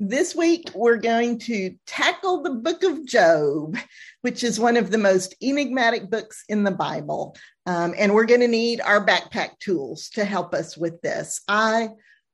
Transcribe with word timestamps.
This 0.00 0.34
week, 0.34 0.70
we're 0.74 0.96
going 0.96 1.38
to 1.40 1.76
tackle 1.86 2.42
the 2.42 2.50
book 2.50 2.82
of 2.82 3.06
Job, 3.06 3.78
which 4.22 4.42
is 4.42 4.58
one 4.58 4.76
of 4.76 4.90
the 4.90 4.98
most 4.98 5.36
enigmatic 5.40 6.10
books 6.10 6.42
in 6.48 6.64
the 6.64 6.72
Bible. 6.72 7.36
Um, 7.64 7.94
and 7.96 8.12
we're 8.12 8.26
going 8.26 8.40
to 8.40 8.48
need 8.48 8.80
our 8.80 9.06
backpack 9.06 9.60
tools 9.60 10.08
to 10.10 10.24
help 10.24 10.52
us 10.52 10.76
with 10.76 11.00
this. 11.00 11.42
I 11.46 11.90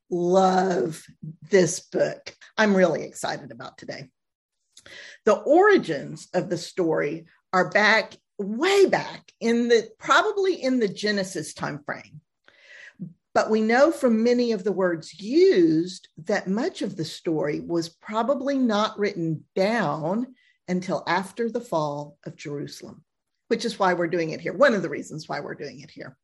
love 0.08 1.04
this 1.50 1.80
book. 1.80 2.34
I'm 2.56 2.74
really 2.74 3.02
excited 3.02 3.52
about 3.52 3.76
today. 3.76 4.08
The 5.26 5.36
origins 5.36 6.28
of 6.32 6.48
the 6.48 6.56
story 6.56 7.26
are 7.52 7.68
back 7.68 8.16
way 8.38 8.86
back 8.86 9.30
in 9.38 9.68
the 9.68 9.90
probably 9.98 10.54
in 10.54 10.78
the 10.78 10.88
Genesis 10.88 11.52
time 11.52 11.82
frame. 11.84 12.22
But 13.32 13.50
we 13.50 13.60
know 13.60 13.92
from 13.92 14.24
many 14.24 14.52
of 14.52 14.64
the 14.64 14.72
words 14.72 15.20
used 15.20 16.08
that 16.26 16.48
much 16.48 16.82
of 16.82 16.96
the 16.96 17.04
story 17.04 17.60
was 17.60 17.88
probably 17.88 18.58
not 18.58 18.98
written 18.98 19.44
down 19.54 20.34
until 20.66 21.04
after 21.06 21.48
the 21.48 21.60
fall 21.60 22.16
of 22.24 22.36
Jerusalem, 22.36 23.04
which 23.48 23.64
is 23.64 23.78
why 23.78 23.94
we're 23.94 24.08
doing 24.08 24.30
it 24.30 24.40
here. 24.40 24.52
One 24.52 24.74
of 24.74 24.82
the 24.82 24.88
reasons 24.88 25.28
why 25.28 25.40
we're 25.40 25.54
doing 25.54 25.80
it 25.80 25.90
here. 25.90 26.16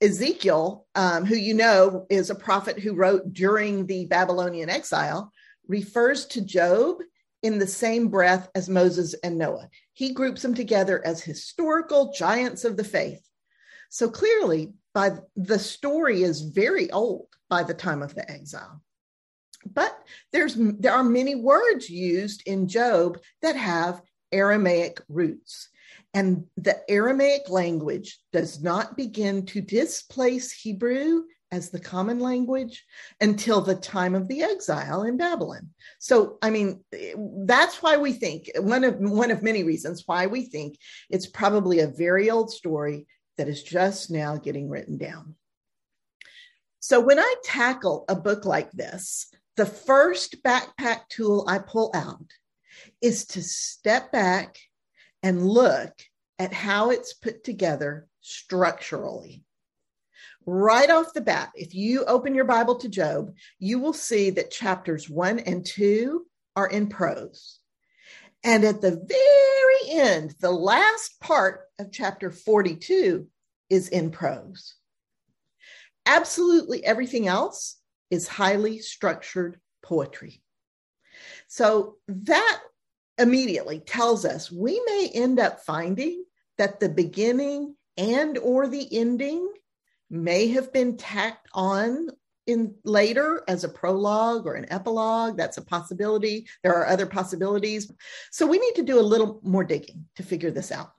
Ezekiel, 0.00 0.86
um, 0.96 1.24
who 1.24 1.36
you 1.36 1.54
know 1.54 2.06
is 2.10 2.28
a 2.30 2.34
prophet 2.34 2.78
who 2.78 2.94
wrote 2.94 3.32
during 3.32 3.86
the 3.86 4.06
Babylonian 4.06 4.68
exile, 4.68 5.32
refers 5.68 6.26
to 6.26 6.40
Job 6.40 6.96
in 7.44 7.58
the 7.58 7.66
same 7.68 8.08
breath 8.08 8.48
as 8.56 8.68
Moses 8.68 9.14
and 9.22 9.38
Noah. 9.38 9.68
He 9.92 10.12
groups 10.12 10.42
them 10.42 10.54
together 10.54 11.04
as 11.06 11.22
historical 11.22 12.12
giants 12.12 12.64
of 12.64 12.76
the 12.76 12.84
faith. 12.84 13.20
So 13.90 14.08
clearly, 14.08 14.72
by 14.94 15.12
the 15.36 15.58
story 15.58 16.22
is 16.22 16.40
very 16.40 16.90
old 16.90 17.26
by 17.48 17.62
the 17.62 17.74
time 17.74 18.02
of 18.02 18.14
the 18.14 18.30
exile. 18.30 18.82
But 19.64 19.96
there's 20.32 20.56
there 20.56 20.92
are 20.92 21.04
many 21.04 21.34
words 21.34 21.88
used 21.88 22.42
in 22.46 22.68
Job 22.68 23.18
that 23.42 23.56
have 23.56 24.02
Aramaic 24.32 25.00
roots. 25.08 25.68
And 26.14 26.46
the 26.56 26.78
Aramaic 26.90 27.48
language 27.48 28.18
does 28.32 28.62
not 28.62 28.96
begin 28.96 29.46
to 29.46 29.60
displace 29.60 30.52
Hebrew 30.52 31.22
as 31.50 31.68
the 31.68 31.78
common 31.78 32.18
language 32.18 32.84
until 33.20 33.60
the 33.60 33.74
time 33.74 34.14
of 34.14 34.26
the 34.26 34.42
exile 34.42 35.02
in 35.02 35.18
Babylon. 35.18 35.68
So, 36.00 36.38
I 36.42 36.50
mean, 36.50 36.82
that's 37.46 37.82
why 37.82 37.98
we 37.98 38.14
think 38.14 38.50
one 38.56 38.84
of 38.84 38.96
one 38.96 39.30
of 39.30 39.42
many 39.42 39.62
reasons 39.62 40.02
why 40.06 40.26
we 40.26 40.46
think 40.46 40.76
it's 41.10 41.26
probably 41.26 41.80
a 41.80 41.86
very 41.86 42.30
old 42.30 42.50
story 42.50 43.06
that 43.36 43.48
is 43.48 43.62
just 43.62 44.10
now 44.10 44.36
getting 44.36 44.68
written 44.68 44.98
down. 44.98 45.36
So, 46.80 47.00
when 47.00 47.18
I 47.18 47.34
tackle 47.44 48.04
a 48.08 48.16
book 48.16 48.44
like 48.44 48.70
this, 48.72 49.28
the 49.56 49.66
first 49.66 50.42
backpack 50.42 51.08
tool 51.08 51.44
I 51.48 51.58
pull 51.58 51.90
out 51.94 52.32
is 53.00 53.26
to 53.26 53.42
step 53.42 54.10
back 54.10 54.58
and 55.22 55.46
look 55.46 55.92
at 56.38 56.52
how 56.52 56.90
it's 56.90 57.12
put 57.14 57.44
together 57.44 58.08
structurally. 58.20 59.44
Right 60.44 60.90
off 60.90 61.12
the 61.12 61.20
bat, 61.20 61.50
if 61.54 61.74
you 61.74 62.04
open 62.04 62.34
your 62.34 62.44
Bible 62.44 62.76
to 62.76 62.88
Job, 62.88 63.32
you 63.60 63.78
will 63.78 63.92
see 63.92 64.30
that 64.30 64.50
chapters 64.50 65.08
one 65.08 65.38
and 65.38 65.64
two 65.64 66.26
are 66.56 66.66
in 66.66 66.88
prose. 66.88 67.60
And 68.44 68.64
at 68.64 68.80
the 68.80 68.90
very 68.90 70.00
end, 70.00 70.34
the 70.40 70.50
last 70.50 71.20
part 71.20 71.60
of 71.78 71.92
chapter 71.92 72.30
42 72.30 73.26
is 73.70 73.88
in 73.88 74.10
prose. 74.10 74.74
Absolutely 76.06 76.84
everything 76.84 77.28
else 77.28 77.78
is 78.10 78.26
highly 78.26 78.80
structured 78.80 79.60
poetry. 79.82 80.42
So 81.46 81.96
that 82.08 82.60
immediately 83.18 83.78
tells 83.80 84.24
us 84.24 84.50
we 84.50 84.82
may 84.86 85.10
end 85.14 85.38
up 85.38 85.60
finding 85.60 86.24
that 86.58 86.80
the 86.80 86.88
beginning 86.88 87.76
and 87.96 88.38
or 88.38 88.68
the 88.68 88.88
ending 88.98 89.48
may 90.10 90.48
have 90.48 90.72
been 90.72 90.96
tacked 90.96 91.48
on 91.54 92.08
in 92.46 92.74
later 92.84 93.42
as 93.48 93.64
a 93.64 93.68
prologue 93.68 94.46
or 94.46 94.54
an 94.54 94.70
epilogue 94.70 95.36
that's 95.36 95.58
a 95.58 95.64
possibility. 95.64 96.46
There 96.62 96.74
are 96.74 96.86
other 96.86 97.06
possibilities. 97.06 97.90
So 98.30 98.46
we 98.46 98.58
need 98.58 98.74
to 98.76 98.82
do 98.82 98.98
a 98.98 99.02
little 99.02 99.40
more 99.42 99.64
digging 99.64 100.06
to 100.16 100.22
figure 100.22 100.50
this 100.50 100.72
out. 100.72 100.92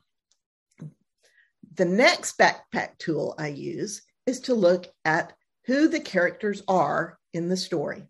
The 1.75 1.85
next 1.85 2.37
backpack 2.37 2.97
tool 2.99 3.35
i 3.37 3.47
use 3.47 4.03
is 4.25 4.39
to 4.41 4.53
look 4.53 4.87
at 5.05 5.33
who 5.65 5.87
the 5.87 5.99
characters 5.99 6.61
are 6.67 7.17
in 7.33 7.49
the 7.49 7.57
story. 7.57 8.03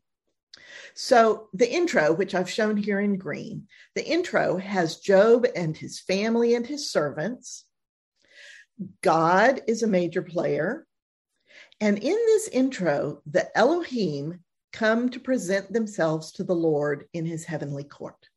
So 0.96 1.48
the 1.54 1.72
intro 1.72 2.14
which 2.14 2.36
i've 2.36 2.50
shown 2.50 2.78
here 2.78 3.00
in 3.00 3.18
green 3.18 3.68
the 3.96 4.06
intro 4.06 4.58
has 4.58 4.98
job 4.98 5.46
and 5.56 5.76
his 5.76 6.00
family 6.00 6.56
and 6.56 6.68
his 6.68 6.92
servants. 6.92 7.66
God 9.02 9.62
is 9.68 9.82
a 9.82 9.88
major 9.88 10.22
player 10.22 10.86
and 11.84 11.98
in 11.98 12.16
this 12.16 12.48
intro, 12.48 13.22
the 13.26 13.58
Elohim 13.58 14.40
come 14.72 15.10
to 15.10 15.20
present 15.20 15.74
themselves 15.74 16.32
to 16.32 16.46
the 16.46 16.56
Lord 16.56 17.10
in 17.12 17.26
his 17.26 17.44
heavenly 17.44 17.84
court. 17.84 18.30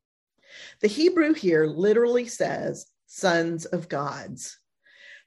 The 0.81 0.89
Hebrew 0.89 1.33
here 1.33 1.65
literally 1.65 2.27
says 2.27 2.87
sons 3.07 3.65
of 3.65 3.89
gods. 3.89 4.59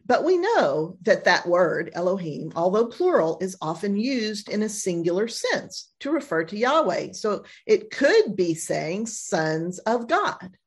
But 0.05 0.25
we 0.25 0.37
know 0.37 0.97
that 1.03 1.23
that 1.23 1.47
word, 1.47 1.91
Elohim, 1.93 2.51
although 2.57 2.87
plural, 2.87 3.37
is 3.39 3.55
often 3.61 3.95
used 3.95 4.49
in 4.49 4.63
a 4.63 4.69
singular 4.69 5.29
sense 5.29 5.89
to 6.01 6.11
refer 6.11 6.43
to 6.43 6.57
Yahweh. 6.57 7.13
So 7.13 7.45
it 7.65 7.89
could 7.89 8.35
be 8.35 8.53
saying 8.53 9.05
sons 9.05 9.79
of 9.79 10.09
God, 10.09 10.57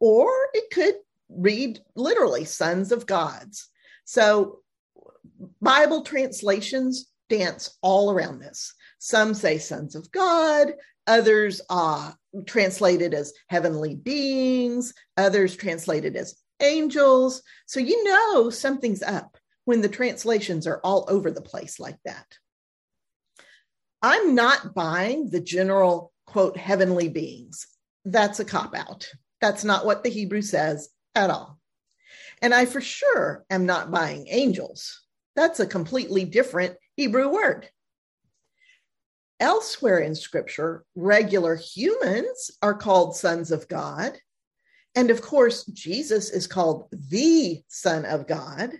or 0.00 0.30
it 0.54 0.72
could 0.72 0.94
read 1.28 1.80
literally 1.94 2.46
sons 2.46 2.90
of 2.90 3.04
gods. 3.04 3.68
So 4.06 4.60
Bible 5.60 6.02
translations 6.02 7.10
dance 7.28 7.76
all 7.82 8.10
around 8.10 8.40
this. 8.40 8.74
Some 8.98 9.34
say 9.34 9.58
sons 9.58 9.94
of 9.94 10.10
God, 10.10 10.74
others 11.06 11.60
uh, 11.70 12.12
translated 12.46 13.14
as 13.14 13.32
heavenly 13.48 13.94
beings, 13.94 14.94
others 15.16 15.56
translated 15.56 16.16
as 16.16 16.36
angels. 16.60 17.42
So 17.66 17.80
you 17.80 18.04
know 18.04 18.50
something's 18.50 19.02
up 19.02 19.36
when 19.64 19.80
the 19.80 19.88
translations 19.88 20.66
are 20.66 20.80
all 20.82 21.04
over 21.08 21.30
the 21.30 21.42
place 21.42 21.78
like 21.78 21.98
that. 22.04 22.26
I'm 24.02 24.34
not 24.34 24.74
buying 24.74 25.30
the 25.30 25.40
general 25.40 26.12
quote 26.26 26.56
heavenly 26.56 27.08
beings. 27.08 27.66
That's 28.04 28.40
a 28.40 28.44
cop 28.44 28.74
out. 28.74 29.10
That's 29.40 29.64
not 29.64 29.84
what 29.84 30.04
the 30.04 30.10
Hebrew 30.10 30.42
says 30.42 30.88
at 31.14 31.30
all. 31.30 31.58
And 32.40 32.54
I 32.54 32.66
for 32.66 32.80
sure 32.80 33.44
am 33.50 33.66
not 33.66 33.90
buying 33.90 34.26
angels. 34.28 35.02
That's 35.38 35.60
a 35.60 35.68
completely 35.68 36.24
different 36.24 36.74
Hebrew 36.96 37.28
word. 37.28 37.68
Elsewhere 39.38 40.00
in 40.00 40.16
scripture, 40.16 40.84
regular 40.96 41.54
humans 41.54 42.50
are 42.60 42.74
called 42.74 43.14
sons 43.14 43.52
of 43.52 43.68
God. 43.68 44.18
And 44.96 45.12
of 45.12 45.22
course, 45.22 45.64
Jesus 45.66 46.30
is 46.30 46.48
called 46.48 46.88
the 46.90 47.62
Son 47.68 48.04
of 48.04 48.26
God. 48.26 48.72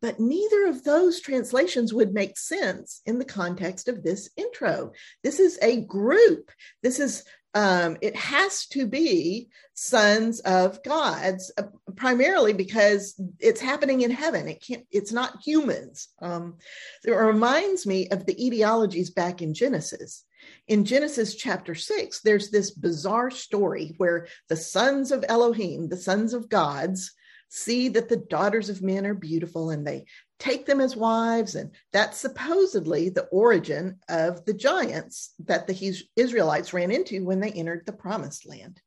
But 0.00 0.18
neither 0.18 0.64
of 0.64 0.82
those 0.82 1.20
translations 1.20 1.92
would 1.92 2.14
make 2.14 2.38
sense 2.38 3.02
in 3.04 3.18
the 3.18 3.26
context 3.26 3.86
of 3.86 4.02
this 4.02 4.30
intro. 4.38 4.92
This 5.22 5.38
is 5.38 5.58
a 5.60 5.82
group. 5.82 6.50
This 6.82 6.98
is 6.98 7.24
um, 7.54 7.96
it 8.00 8.14
has 8.14 8.66
to 8.66 8.86
be 8.86 9.48
sons 9.74 10.40
of 10.40 10.82
gods 10.84 11.50
uh, 11.58 11.64
primarily 11.96 12.52
because 12.52 13.20
it's 13.40 13.60
happening 13.60 14.02
in 14.02 14.10
heaven. 14.10 14.46
It 14.46 14.62
can't 14.62 14.86
it's 14.90 15.12
not 15.12 15.42
humans. 15.44 16.08
Um, 16.22 16.58
it 17.04 17.10
reminds 17.10 17.86
me 17.86 18.08
of 18.08 18.24
the 18.24 18.34
etiologies 18.34 19.14
back 19.14 19.42
in 19.42 19.54
genesis. 19.54 20.24
In 20.68 20.84
genesis 20.84 21.34
chapter 21.34 21.74
6 21.74 22.20
there's 22.20 22.50
this 22.50 22.70
bizarre 22.70 23.30
story 23.30 23.94
where 23.98 24.26
the 24.48 24.56
sons 24.56 25.12
of 25.12 25.24
elohim 25.28 25.88
the 25.88 25.98
sons 25.98 26.32
of 26.32 26.48
gods 26.48 27.12
see 27.50 27.88
that 27.90 28.08
the 28.08 28.16
daughters 28.16 28.70
of 28.70 28.80
men 28.80 29.04
are 29.04 29.14
beautiful 29.14 29.68
and 29.70 29.86
they 29.86 30.06
take 30.40 30.66
them 30.66 30.80
as 30.80 30.96
wives. 30.96 31.54
And 31.54 31.70
that's 31.92 32.18
supposedly 32.18 33.10
the 33.10 33.26
origin 33.26 33.98
of 34.08 34.44
the 34.46 34.54
giants 34.54 35.34
that 35.40 35.66
the 35.66 35.94
Israelites 36.16 36.72
ran 36.72 36.90
into 36.90 37.24
when 37.24 37.38
they 37.38 37.52
entered 37.52 37.84
the 37.86 37.92
promised 37.92 38.48
land. 38.48 38.80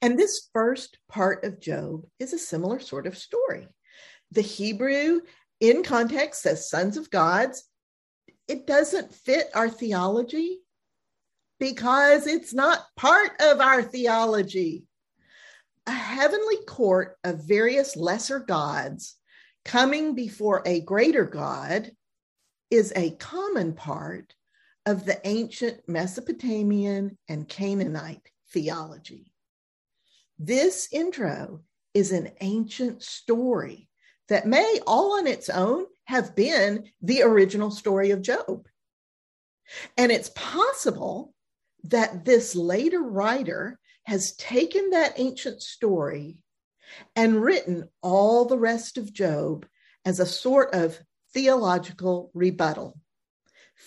And 0.00 0.18
this 0.18 0.48
first 0.52 0.98
part 1.08 1.44
of 1.44 1.60
Job 1.60 2.04
is 2.18 2.32
a 2.32 2.38
similar 2.38 2.80
sort 2.80 3.06
of 3.06 3.18
story. 3.18 3.68
The 4.30 4.40
Hebrew 4.40 5.20
in 5.60 5.82
context 5.82 6.42
says 6.42 6.70
sons 6.70 6.96
of 6.96 7.10
gods. 7.10 7.64
It 8.48 8.66
doesn't 8.66 9.14
fit 9.14 9.48
our 9.54 9.68
theology 9.68 10.60
because 11.60 12.26
it's 12.26 12.52
not 12.52 12.84
part 12.96 13.32
of 13.40 13.60
our 13.60 13.82
theology. 13.82 14.84
A 15.86 15.92
heavenly 15.92 16.58
court 16.66 17.16
of 17.22 17.46
various 17.46 17.96
lesser 17.96 18.40
gods 18.40 19.16
coming 19.64 20.14
before 20.14 20.62
a 20.66 20.80
greater 20.80 21.24
God 21.24 21.92
is 22.70 22.92
a 22.96 23.10
common 23.12 23.74
part 23.74 24.34
of 24.86 25.04
the 25.04 25.20
ancient 25.26 25.88
Mesopotamian 25.88 27.16
and 27.28 27.48
Canaanite 27.48 28.28
theology. 28.52 29.32
This 30.38 30.88
intro 30.92 31.60
is 31.94 32.12
an 32.12 32.32
ancient 32.40 33.02
story 33.02 33.88
that 34.28 34.46
may, 34.46 34.80
all 34.86 35.18
on 35.18 35.26
its 35.26 35.48
own, 35.48 35.86
have 36.04 36.34
been 36.34 36.88
the 37.00 37.22
original 37.22 37.70
story 37.70 38.10
of 38.10 38.22
Job. 38.22 38.66
And 39.96 40.10
it's 40.10 40.30
possible 40.34 41.34
that 41.84 42.24
this 42.24 42.56
later 42.56 43.02
writer 43.02 43.78
has 44.04 44.34
taken 44.36 44.90
that 44.90 45.18
ancient 45.18 45.62
story 45.62 46.38
and 47.16 47.42
written 47.42 47.88
all 48.02 48.44
the 48.44 48.58
rest 48.58 48.98
of 48.98 49.12
Job 49.12 49.66
as 50.04 50.20
a 50.20 50.26
sort 50.26 50.74
of 50.74 50.98
theological 51.32 52.30
rebuttal, 52.34 52.98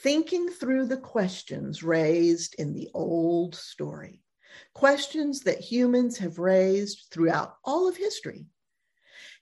thinking 0.01 0.49
through 0.49 0.85
the 0.87 0.97
questions 0.97 1.83
raised 1.83 2.55
in 2.55 2.73
the 2.73 2.89
old 2.93 3.55
story, 3.55 4.21
questions 4.73 5.41
that 5.41 5.59
humans 5.59 6.17
have 6.17 6.39
raised 6.39 7.07
throughout 7.11 7.55
all 7.63 7.87
of 7.87 7.97
history, 7.97 8.45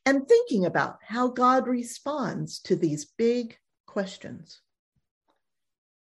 and 0.05 0.27
thinking 0.27 0.65
about 0.65 0.97
how 1.01 1.27
God 1.29 1.67
responds 1.67 2.59
to 2.61 2.75
these 2.75 3.05
big 3.17 3.57
questions. 3.85 4.59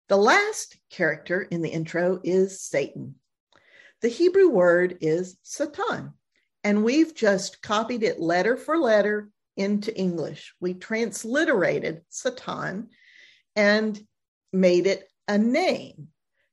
The 0.10 0.18
last 0.18 0.78
character 0.90 1.42
in 1.42 1.62
the 1.62 1.70
intro 1.70 2.20
is 2.24 2.62
Satan. 2.62 3.16
The 4.02 4.08
Hebrew 4.08 4.50
word 4.50 4.98
is 5.02 5.38
Satan, 5.44 6.14
and 6.68 6.84
we've 6.84 7.16
just 7.16 7.62
copied 7.62 8.04
it 8.04 8.20
letter 8.20 8.58
for 8.58 8.78
letter 8.78 9.30
into 9.56 9.98
English. 9.98 10.54
We 10.60 10.74
transliterated 10.74 12.02
Satan 12.10 12.90
and 13.56 13.98
made 14.52 14.86
it 14.86 15.10
a 15.30 15.38
name, 15.38 16.10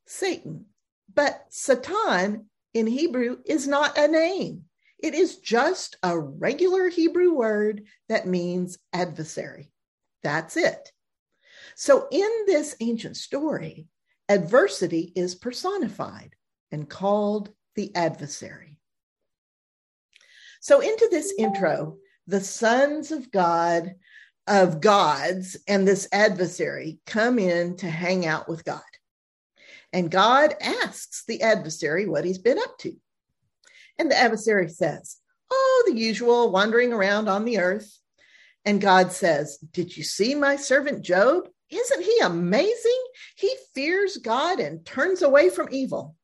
Satan. 0.07 0.67
But 1.13 1.45
Satan 1.49 2.49
in 2.75 2.87
Hebrew 2.87 3.39
is 3.45 3.67
not 3.67 3.99
a 3.99 4.07
name. 4.07 4.67
It 5.01 5.15
is 5.15 5.39
just 5.39 5.97
a 6.05 6.17
regular 6.17 6.89
Hebrew 6.91 7.33
word 7.33 7.83
that 8.09 8.29
means 8.29 8.79
adversary. 8.93 9.73
That's 10.23 10.57
it. 10.57 10.93
So, 11.75 12.07
in 12.13 12.31
this 12.47 12.77
ancient 12.79 13.17
story, 13.17 13.89
adversity 14.29 15.13
is 15.17 15.35
personified 15.35 16.37
and 16.71 16.89
called 16.89 17.51
the 17.75 17.93
adversary. 17.97 18.74
So, 20.65 20.81
into 20.81 21.09
this 21.11 21.35
intro, 21.39 21.99
the 22.27 22.41
sons 22.41 23.13
of 23.13 23.31
God, 23.31 23.97
of 24.47 24.81
gods, 24.81 25.59
and 25.69 25.87
this 25.87 26.09
adversary 26.11 27.01
come 27.05 27.39
in 27.39 27.77
to 27.77 27.91
hang 27.91 28.25
out 28.25 28.49
with 28.49 28.65
God. 28.65 28.81
And 29.93 30.11
God 30.11 30.55
asks 30.63 31.25
the 31.29 31.43
adversary 31.43 32.09
what 32.09 32.25
he's 32.25 32.39
been 32.39 32.59
up 32.59 32.79
to. 32.79 32.97
And 33.99 34.11
the 34.11 34.17
adversary 34.17 34.71
says, 34.71 35.19
Oh, 35.51 35.85
the 35.87 35.99
usual 35.99 36.51
wandering 36.51 36.95
around 36.95 37.29
on 37.29 37.45
the 37.45 37.59
earth. 37.59 37.99
And 38.65 38.81
God 38.81 39.13
says, 39.13 39.59
Did 39.59 39.95
you 39.95 40.03
see 40.03 40.35
my 40.35 40.57
servant 40.57 41.03
Job? 41.03 41.47
Isn't 41.69 42.03
he 42.03 42.21
amazing? 42.21 43.05
He 43.37 43.55
fears 43.75 44.17
God 44.17 44.61
and 44.61 44.83
turns 44.87 45.21
away 45.21 45.51
from 45.51 45.69
evil. 45.71 46.17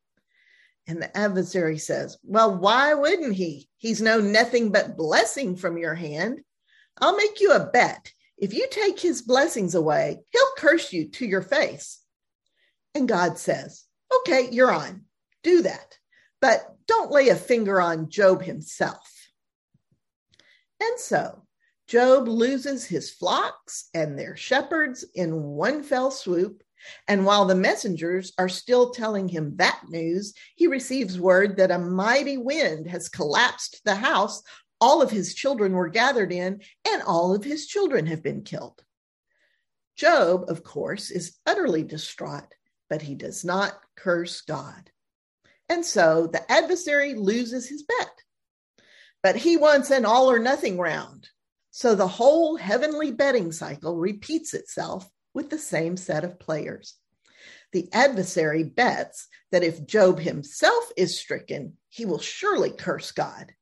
And 0.90 1.00
the 1.00 1.16
adversary 1.16 1.78
says, 1.78 2.18
Well, 2.24 2.58
why 2.58 2.94
wouldn't 2.94 3.36
he? 3.36 3.68
He's 3.78 4.02
known 4.02 4.32
nothing 4.32 4.72
but 4.72 4.96
blessing 4.96 5.54
from 5.54 5.78
your 5.78 5.94
hand. 5.94 6.40
I'll 7.00 7.16
make 7.16 7.40
you 7.40 7.52
a 7.52 7.70
bet. 7.72 8.12
If 8.36 8.52
you 8.54 8.66
take 8.68 8.98
his 8.98 9.22
blessings 9.22 9.76
away, 9.76 10.18
he'll 10.30 10.42
curse 10.58 10.92
you 10.92 11.06
to 11.10 11.24
your 11.24 11.42
face. 11.42 12.00
And 12.92 13.06
God 13.06 13.38
says, 13.38 13.84
Okay, 14.12 14.48
you're 14.50 14.72
on. 14.72 15.04
Do 15.44 15.62
that. 15.62 15.96
But 16.40 16.66
don't 16.88 17.12
lay 17.12 17.28
a 17.28 17.36
finger 17.36 17.80
on 17.80 18.10
Job 18.10 18.42
himself. 18.42 19.30
And 20.80 20.98
so 20.98 21.44
Job 21.86 22.26
loses 22.26 22.84
his 22.84 23.12
flocks 23.12 23.90
and 23.94 24.18
their 24.18 24.34
shepherds 24.34 25.04
in 25.14 25.40
one 25.40 25.84
fell 25.84 26.10
swoop. 26.10 26.64
And 27.08 27.24
while 27.24 27.44
the 27.44 27.54
messengers 27.54 28.32
are 28.38 28.48
still 28.48 28.90
telling 28.90 29.28
him 29.28 29.56
that 29.56 29.80
news, 29.88 30.34
he 30.56 30.66
receives 30.66 31.18
word 31.18 31.56
that 31.56 31.70
a 31.70 31.78
mighty 31.78 32.38
wind 32.38 32.86
has 32.86 33.08
collapsed 33.08 33.80
the 33.84 33.94
house 33.94 34.42
all 34.80 35.02
of 35.02 35.10
his 35.10 35.34
children 35.34 35.74
were 35.74 35.88
gathered 35.88 36.32
in, 36.32 36.62
and 36.88 37.02
all 37.02 37.34
of 37.34 37.44
his 37.44 37.66
children 37.66 38.06
have 38.06 38.22
been 38.22 38.42
killed. 38.42 38.82
Job, 39.94 40.44
of 40.48 40.62
course, 40.62 41.10
is 41.10 41.36
utterly 41.44 41.82
distraught, 41.82 42.54
but 42.88 43.02
he 43.02 43.14
does 43.14 43.44
not 43.44 43.78
curse 43.96 44.40
God. 44.40 44.90
And 45.68 45.84
so 45.84 46.26
the 46.26 46.50
adversary 46.50 47.14
loses 47.14 47.68
his 47.68 47.82
bet. 47.82 48.10
But 49.22 49.36
he 49.36 49.58
wants 49.58 49.90
an 49.90 50.06
all 50.06 50.30
or 50.30 50.38
nothing 50.38 50.78
round. 50.78 51.28
So 51.70 51.94
the 51.94 52.08
whole 52.08 52.56
heavenly 52.56 53.12
betting 53.12 53.52
cycle 53.52 53.96
repeats 53.96 54.54
itself 54.54 55.06
with 55.34 55.50
the 55.50 55.58
same 55.58 55.96
set 55.96 56.24
of 56.24 56.38
players. 56.38 56.96
The 57.72 57.88
adversary 57.92 58.64
bets 58.64 59.28
that 59.52 59.62
if 59.62 59.86
Job 59.86 60.18
himself 60.18 60.90
is 60.96 61.18
stricken, 61.18 61.76
he 61.88 62.04
will 62.04 62.18
surely 62.18 62.70
curse 62.70 63.12
God. 63.12 63.52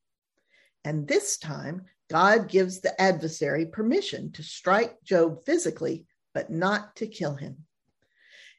And 0.84 1.06
this 1.06 1.38
time, 1.38 1.82
God 2.10 2.48
gives 2.48 2.80
the 2.80 2.98
adversary 3.00 3.66
permission 3.66 4.32
to 4.32 4.42
strike 4.42 5.02
Job 5.04 5.44
physically, 5.44 6.06
but 6.32 6.50
not 6.50 6.96
to 6.96 7.06
kill 7.06 7.34
him. 7.34 7.66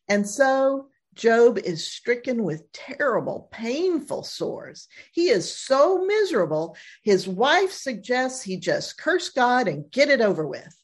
And 0.08 0.28
so 0.28 0.90
Job 1.16 1.58
is 1.58 1.86
stricken 1.86 2.44
with 2.44 2.72
terrible, 2.72 3.50
painful 3.52 4.24
sores. 4.24 4.88
He 5.12 5.30
is 5.30 5.52
so 5.52 6.06
miserable, 6.06 6.78
his 7.04 7.28
wife 7.28 7.72
suggests 7.72 8.44
he 8.44 8.58
just 8.58 8.98
curse 8.98 9.30
God 9.30 9.68
and 9.68 9.90
get 9.92 10.10
it 10.10 10.22
over 10.22 10.46
with. 10.46 10.76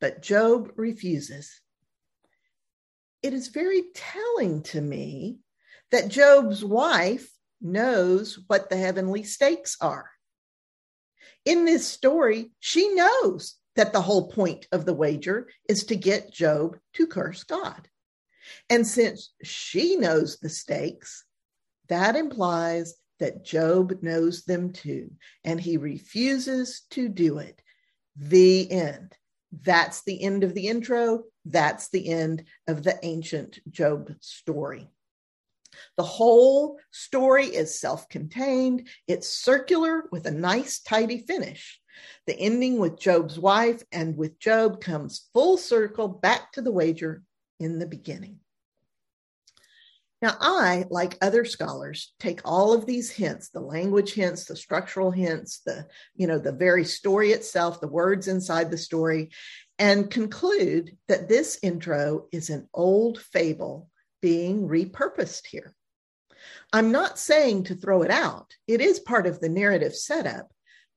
But 0.00 0.22
Job 0.22 0.72
refuses. 0.76 1.60
It 3.22 3.34
is 3.34 3.48
very 3.48 3.84
telling 3.94 4.62
to 4.64 4.80
me 4.80 5.38
that 5.90 6.08
Job's 6.08 6.64
wife 6.64 7.30
knows 7.60 8.38
what 8.46 8.70
the 8.70 8.76
heavenly 8.76 9.24
stakes 9.24 9.76
are. 9.80 10.10
In 11.44 11.64
this 11.64 11.86
story, 11.86 12.50
she 12.60 12.88
knows 12.94 13.56
that 13.76 13.92
the 13.92 14.00
whole 14.00 14.28
point 14.28 14.66
of 14.72 14.84
the 14.84 14.94
wager 14.94 15.48
is 15.68 15.84
to 15.84 15.96
get 15.96 16.32
Job 16.32 16.78
to 16.94 17.06
curse 17.06 17.44
God. 17.44 17.88
And 18.68 18.86
since 18.86 19.32
she 19.42 19.96
knows 19.96 20.38
the 20.38 20.48
stakes, 20.48 21.24
that 21.88 22.16
implies 22.16 22.94
that 23.18 23.44
Job 23.44 24.02
knows 24.02 24.44
them 24.44 24.72
too, 24.72 25.10
and 25.44 25.60
he 25.60 25.76
refuses 25.76 26.82
to 26.90 27.08
do 27.08 27.38
it. 27.38 27.60
The 28.16 28.70
end. 28.70 29.14
That's 29.52 30.02
the 30.02 30.22
end 30.22 30.44
of 30.44 30.54
the 30.54 30.68
intro. 30.68 31.24
That's 31.44 31.88
the 31.88 32.08
end 32.08 32.44
of 32.68 32.82
the 32.82 32.98
ancient 33.02 33.58
Job 33.70 34.12
story. 34.20 34.88
The 35.96 36.04
whole 36.04 36.78
story 36.90 37.46
is 37.46 37.78
self 37.78 38.08
contained, 38.08 38.88
it's 39.06 39.28
circular 39.28 40.04
with 40.10 40.26
a 40.26 40.30
nice, 40.30 40.80
tidy 40.80 41.18
finish. 41.18 41.80
The 42.26 42.38
ending 42.38 42.78
with 42.78 42.98
Job's 42.98 43.38
wife 43.38 43.82
and 43.92 44.16
with 44.16 44.38
Job 44.38 44.80
comes 44.80 45.28
full 45.32 45.56
circle 45.56 46.08
back 46.08 46.52
to 46.52 46.62
the 46.62 46.72
wager 46.72 47.22
in 47.58 47.78
the 47.78 47.86
beginning. 47.86 48.40
Now, 50.22 50.36
I, 50.38 50.84
like 50.90 51.16
other 51.22 51.46
scholars, 51.46 52.12
take 52.20 52.42
all 52.44 52.74
of 52.74 52.84
these 52.84 53.10
hints, 53.10 53.48
the 53.48 53.60
language 53.60 54.12
hints, 54.12 54.44
the 54.44 54.54
structural 54.54 55.10
hints, 55.10 55.62
the, 55.64 55.86
you 56.14 56.26
know, 56.26 56.38
the 56.38 56.52
very 56.52 56.84
story 56.84 57.32
itself, 57.32 57.80
the 57.80 57.88
words 57.88 58.28
inside 58.28 58.70
the 58.70 58.76
story, 58.76 59.30
and 59.78 60.10
conclude 60.10 60.96
that 61.08 61.28
this 61.28 61.58
intro 61.62 62.26
is 62.32 62.50
an 62.50 62.68
old 62.74 63.18
fable 63.18 63.88
being 64.20 64.68
repurposed 64.68 65.46
here. 65.46 65.74
I'm 66.70 66.92
not 66.92 67.18
saying 67.18 67.64
to 67.64 67.74
throw 67.74 68.02
it 68.02 68.10
out. 68.10 68.54
It 68.68 68.82
is 68.82 69.00
part 69.00 69.26
of 69.26 69.40
the 69.40 69.48
narrative 69.48 69.94
setup, 69.94 70.50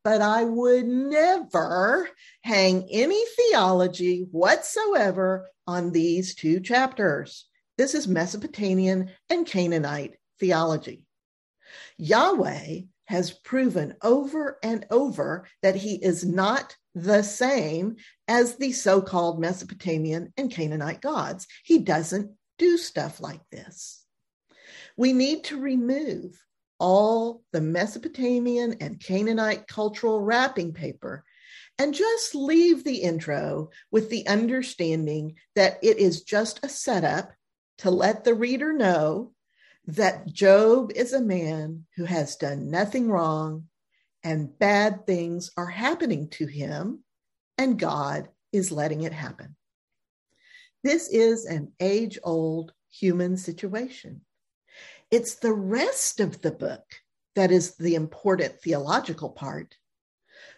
but 0.04 0.22
I 0.22 0.44
would 0.44 0.86
never 0.86 2.10
hang 2.44 2.90
any 2.92 3.24
theology 3.38 4.28
whatsoever 4.32 5.50
on 5.66 5.92
these 5.92 6.36
two 6.36 6.60
chapters. 6.60 7.48
This 7.78 7.96
is 7.96 8.08
Mesopotamian 8.08 9.12
and 9.30 9.46
Canaanite 9.46 10.16
theology. 10.40 11.06
Yahweh 11.98 12.82
has 13.06 13.32
proven 13.32 13.96
over 14.02 14.58
and 14.64 14.86
over 14.90 15.48
that 15.62 15.76
he 15.76 15.96
is 15.96 16.24
not 16.24 16.76
the 16.96 17.24
same 17.24 17.96
as 18.28 18.56
the 18.56 18.72
so 18.72 19.02
called 19.02 19.40
Mesopotamian 19.40 20.32
and 20.38 20.52
Canaanite 20.52 21.02
gods. 21.02 21.48
He 21.64 21.80
doesn't 21.80 22.32
do 22.58 22.78
stuff 22.78 23.20
like 23.20 23.42
this. 23.52 24.06
We 24.96 25.12
need 25.14 25.46
to 25.46 25.60
remove 25.60 26.40
all 26.80 27.42
the 27.52 27.62
Mesopotamian 27.62 28.78
and 28.82 29.00
Canaanite 29.00 29.68
cultural 29.68 30.22
wrapping 30.22 30.74
paper 30.74 31.24
and 31.80 31.94
just 31.94 32.36
leave 32.36 32.84
the 32.84 32.98
intro 32.98 33.70
with 33.92 34.10
the 34.10 34.28
understanding 34.28 35.36
that 35.56 35.80
it 35.82 35.98
is 35.98 36.22
just 36.22 36.64
a 36.64 36.70
setup 36.70 37.32
to 37.80 37.92
let 37.92 38.24
the 38.24 38.34
reader 38.34 38.74
know 38.74 39.34
that 39.88 40.28
Job 40.28 40.92
is 40.96 41.14
a 41.14 41.22
man 41.22 41.86
who 41.96 42.06
has 42.06 42.36
done 42.36 42.70
nothing 42.70 43.10
wrong 43.10 43.68
and 44.24 44.58
bad 44.58 45.06
things 45.06 45.52
are 45.58 45.68
happening 45.68 46.30
to 46.30 46.46
him, 46.46 47.04
and 47.58 47.78
God 47.78 48.30
is 48.54 48.72
letting 48.72 49.02
it 49.02 49.12
happen. 49.12 49.56
This 50.84 51.10
is 51.10 51.46
an 51.46 51.74
age 51.80 52.18
old 52.24 52.74
human 52.90 53.36
situation. 53.38 54.22
It's 55.12 55.36
the 55.36 55.54
rest 55.54 56.20
of 56.20 56.42
the 56.42 56.52
book 56.52 56.84
that 57.36 57.52
is 57.52 57.76
the 57.76 57.96
important 57.96 58.62
theological 58.62 59.30
part. 59.30 59.76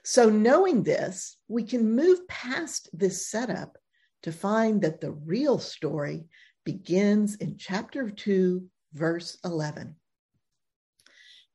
So, 0.04 0.30
knowing 0.30 0.84
this, 0.84 1.38
we 1.48 1.64
can 1.64 1.96
move 1.96 2.28
past 2.28 2.90
this 2.94 3.28
setup 3.28 3.78
to 4.24 4.32
find 4.32 4.82
that 4.82 5.02
the 5.02 5.12
real 5.12 5.58
story 5.58 6.26
begins 6.66 7.36
in 7.36 7.58
chapter 7.58 8.10
2, 8.10 8.68
verse 8.94 9.38
11. 9.46 9.96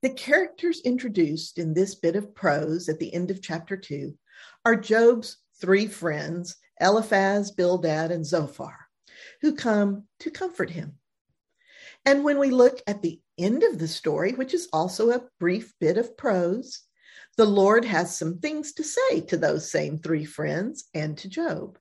The 0.02 0.10
characters 0.10 0.80
introduced 0.80 1.58
in 1.58 1.74
this 1.74 1.94
bit 1.94 2.16
of 2.16 2.34
prose 2.34 2.88
at 2.88 2.98
the 2.98 3.12
end 3.12 3.30
of 3.30 3.42
chapter 3.42 3.76
2 3.76 4.16
are 4.64 4.76
Job's 4.76 5.36
three 5.60 5.86
friends, 5.86 6.56
Eliphaz, 6.80 7.50
Bildad, 7.50 8.10
and 8.10 8.24
Zophar, 8.24 8.78
who 9.42 9.54
come 9.54 10.04
to 10.20 10.30
comfort 10.30 10.70
him. 10.70 10.94
And 12.06 12.24
when 12.24 12.38
we 12.38 12.50
look 12.50 12.80
at 12.86 13.02
the 13.02 13.20
end 13.36 13.62
of 13.62 13.78
the 13.78 13.88
story, 13.88 14.32
which 14.32 14.54
is 14.54 14.68
also 14.72 15.10
a 15.10 15.24
brief 15.38 15.74
bit 15.80 15.98
of 15.98 16.16
prose, 16.16 16.80
the 17.36 17.44
Lord 17.44 17.84
has 17.84 18.16
some 18.16 18.38
things 18.38 18.72
to 18.74 18.84
say 18.84 19.20
to 19.22 19.36
those 19.36 19.70
same 19.70 19.98
three 19.98 20.24
friends 20.24 20.84
and 20.94 21.16
to 21.18 21.28
Job. 21.28 21.78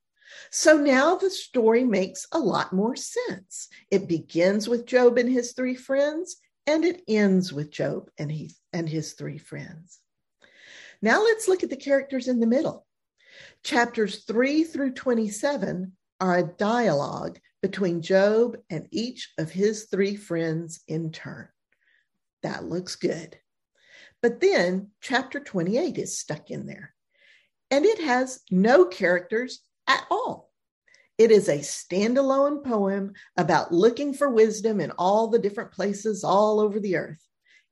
So 0.52 0.78
now 0.78 1.16
the 1.16 1.30
story 1.30 1.84
makes 1.84 2.28
a 2.32 2.40
lot 2.40 2.74
more 2.74 2.96
sense. 2.96 3.68
It 3.92 4.08
begins 4.08 4.68
with 4.68 4.86
Job 4.86 5.18
and 5.18 5.30
his 5.30 5.54
three 5.54 5.76
friends, 5.76 6.38
and 6.68 6.86
it 6.86 7.04
ends 7.08 7.54
with 7.54 7.72
Job 7.72 8.10
and, 8.18 8.32
he, 8.32 8.52
and 8.74 8.88
his 8.88 9.14
three 9.14 9.38
friends. 9.38 10.00
Now 11.02 11.24
let's 11.24 11.48
look 11.48 11.64
at 11.64 11.70
the 11.70 11.78
characters 11.78 12.28
in 12.28 12.40
the 12.40 12.48
middle. 12.48 12.86
Chapters 13.64 14.24
3 14.26 14.64
through 14.64 14.94
27 14.94 15.94
are 16.20 16.38
a 16.38 16.44
dialogue 16.44 17.40
between 17.62 18.02
Job 18.02 18.58
and 18.70 18.88
each 18.92 19.32
of 19.38 19.52
his 19.52 19.86
three 19.86 20.16
friends 20.16 20.82
in 20.88 21.12
turn. 21.12 21.48
That 22.44 22.66
looks 22.66 22.96
good. 22.96 23.38
But 24.22 24.40
then 24.42 24.92
chapter 25.02 25.40
28 25.40 25.98
is 25.98 26.18
stuck 26.18 26.52
in 26.52 26.66
there, 26.66 26.94
and 27.72 27.86
it 27.86 28.00
has 28.00 28.42
no 28.52 28.86
characters 28.86 29.62
at 29.90 30.06
all. 30.10 30.50
It 31.18 31.32
is 31.32 31.50
a 31.50 31.58
standalone 31.58 32.64
poem 32.64 33.12
about 33.36 33.74
looking 33.74 34.14
for 34.14 34.30
wisdom 34.30 34.80
in 34.80 34.92
all 34.92 35.28
the 35.28 35.40
different 35.40 35.74
places 35.74 36.24
all 36.24 36.62
over 36.62 36.80
the 36.80 36.96
earth. 36.96 37.22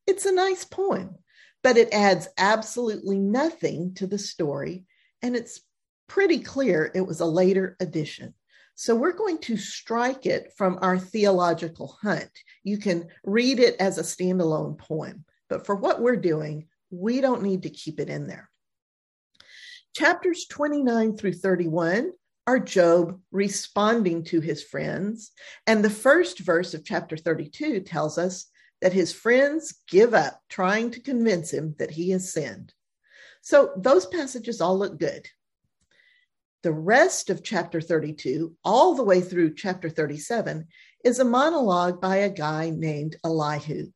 It's 0.06 0.26
a 0.26 0.34
nice 0.34 0.66
poem, 0.66 1.16
but 1.64 1.78
it 1.78 1.94
adds 1.94 2.28
absolutely 2.38 3.20
nothing 3.20 3.94
to 3.96 4.08
the 4.08 4.18
story, 4.18 4.86
and 5.22 5.34
it's 5.34 5.62
pretty 6.08 6.40
clear 6.40 6.92
it 6.94 7.08
was 7.08 7.22
a 7.22 7.26
later 7.26 7.78
addition. 7.80 8.34
So 8.76 8.96
we're 8.96 9.14
going 9.14 9.40
to 9.40 9.58
strike 9.58 10.26
it 10.26 10.54
from 10.58 10.80
our 10.82 11.00
theological 11.00 11.98
hunt. 12.02 12.30
You 12.64 12.78
can 12.78 13.08
read 13.24 13.60
it 13.60 13.76
as 13.80 13.98
a 13.98 14.04
standalone 14.04 14.78
poem, 14.78 15.24
but 15.50 15.66
for 15.66 15.76
what 15.76 16.02
we're 16.02 16.18
doing, 16.18 16.68
we 16.90 17.22
don't 17.22 17.44
need 17.44 17.64
to 17.64 17.70
keep 17.70 18.00
it 18.00 18.10
in 18.10 18.28
there. 18.28 18.50
Chapters 19.98 20.46
29 20.46 21.18
through 21.18 21.34
31 21.34 22.12
are 22.46 22.60
Job 22.60 23.20
responding 23.32 24.24
to 24.26 24.42
his 24.42 24.64
friends. 24.64 25.32
And 25.66 25.84
the 25.84 25.90
first 25.90 26.38
verse 26.38 26.76
of 26.76 26.86
chapter 26.86 27.18
32 27.18 27.80
tells 27.80 28.20
us 28.20 28.46
that 28.80 28.94
his 28.94 29.12
friends 29.12 29.74
give 29.90 30.14
up 30.14 30.40
trying 30.50 30.92
to 30.92 31.00
convince 31.00 31.52
him 31.52 31.74
that 31.80 31.90
he 31.90 32.12
has 32.12 32.32
sinned. 32.32 32.76
So 33.42 33.72
those 33.76 34.06
passages 34.06 34.62
all 34.62 34.78
look 34.78 35.00
good. 35.00 35.28
The 36.62 36.74
rest 36.74 37.32
of 37.32 37.44
chapter 37.44 37.82
32, 37.82 38.56
all 38.64 38.94
the 38.94 39.04
way 39.04 39.20
through 39.20 39.56
chapter 39.56 39.90
37, 39.90 40.68
is 41.06 41.18
a 41.18 41.26
monologue 41.26 42.00
by 42.00 42.18
a 42.18 42.30
guy 42.30 42.70
named 42.70 43.16
Elihu. 43.26 43.88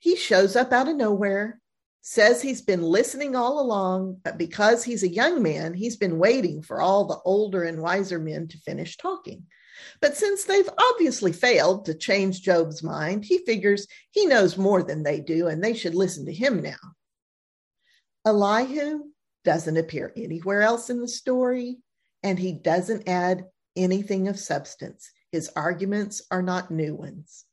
He 0.00 0.16
shows 0.16 0.56
up 0.56 0.72
out 0.72 0.88
of 0.88 0.96
nowhere, 0.96 1.60
says 2.02 2.40
he's 2.40 2.62
been 2.62 2.82
listening 2.82 3.36
all 3.36 3.60
along, 3.60 4.18
but 4.22 4.38
because 4.38 4.82
he's 4.82 5.02
a 5.02 5.08
young 5.08 5.42
man, 5.42 5.74
he's 5.74 5.96
been 5.96 6.18
waiting 6.18 6.62
for 6.62 6.80
all 6.80 7.04
the 7.04 7.20
older 7.24 7.64
and 7.64 7.80
wiser 7.80 8.18
men 8.18 8.48
to 8.48 8.58
finish 8.58 8.96
talking. 8.96 9.44
But 10.00 10.16
since 10.16 10.44
they've 10.44 10.68
obviously 10.92 11.32
failed 11.32 11.84
to 11.86 11.94
change 11.94 12.42
Job's 12.42 12.82
mind, 12.82 13.24
he 13.24 13.38
figures 13.38 13.86
he 14.10 14.26
knows 14.26 14.56
more 14.56 14.82
than 14.82 15.02
they 15.02 15.20
do 15.20 15.48
and 15.48 15.62
they 15.62 15.74
should 15.74 15.94
listen 15.94 16.26
to 16.26 16.32
him 16.32 16.62
now. 16.62 16.76
Elihu 18.26 19.04
doesn't 19.44 19.76
appear 19.76 20.12
anywhere 20.16 20.62
else 20.62 20.90
in 20.90 21.00
the 21.00 21.08
story 21.08 21.78
and 22.22 22.38
he 22.38 22.52
doesn't 22.52 23.08
add 23.08 23.44
anything 23.76 24.28
of 24.28 24.38
substance. 24.38 25.10
His 25.32 25.50
arguments 25.56 26.22
are 26.30 26.42
not 26.42 26.70
new 26.70 26.94
ones. 26.94 27.44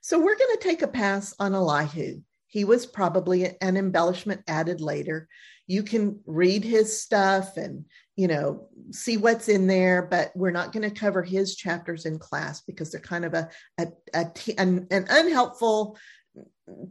So 0.00 0.18
we're 0.18 0.36
going 0.36 0.56
to 0.56 0.62
take 0.62 0.82
a 0.82 0.88
pass 0.88 1.34
on 1.38 1.54
Elihu. 1.54 2.20
He 2.56 2.64
was 2.64 2.86
probably 2.86 3.54
an 3.60 3.76
embellishment 3.76 4.40
added 4.48 4.80
later. 4.80 5.28
You 5.66 5.82
can 5.82 6.20
read 6.24 6.64
his 6.64 7.02
stuff 7.02 7.58
and, 7.58 7.84
you 8.16 8.28
know, 8.28 8.70
see 8.92 9.18
what's 9.18 9.50
in 9.50 9.66
there, 9.66 10.00
but 10.00 10.32
we're 10.34 10.52
not 10.52 10.72
going 10.72 10.88
to 10.88 11.00
cover 11.00 11.22
his 11.22 11.54
chapters 11.54 12.06
in 12.06 12.18
class 12.18 12.62
because 12.62 12.90
they're 12.90 12.98
kind 13.02 13.26
of 13.26 13.34
a, 13.34 13.50
an, 13.76 14.86
an 14.90 15.04
unhelpful 15.10 15.98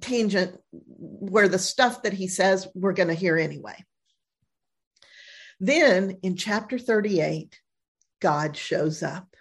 tangent 0.02 0.56
where 0.70 1.48
the 1.48 1.58
stuff 1.58 2.04
that 2.04 2.14
he 2.14 2.28
says 2.28 2.68
we're 2.76 2.94
going 2.94 3.10
to 3.10 3.16
hear 3.16 3.36
anyway. 3.36 3.84
Then 5.60 6.20
in 6.22 6.36
chapter 6.36 6.78
38, 6.78 7.60
God 8.22 8.56
shows 8.56 9.02
up, 9.02 9.36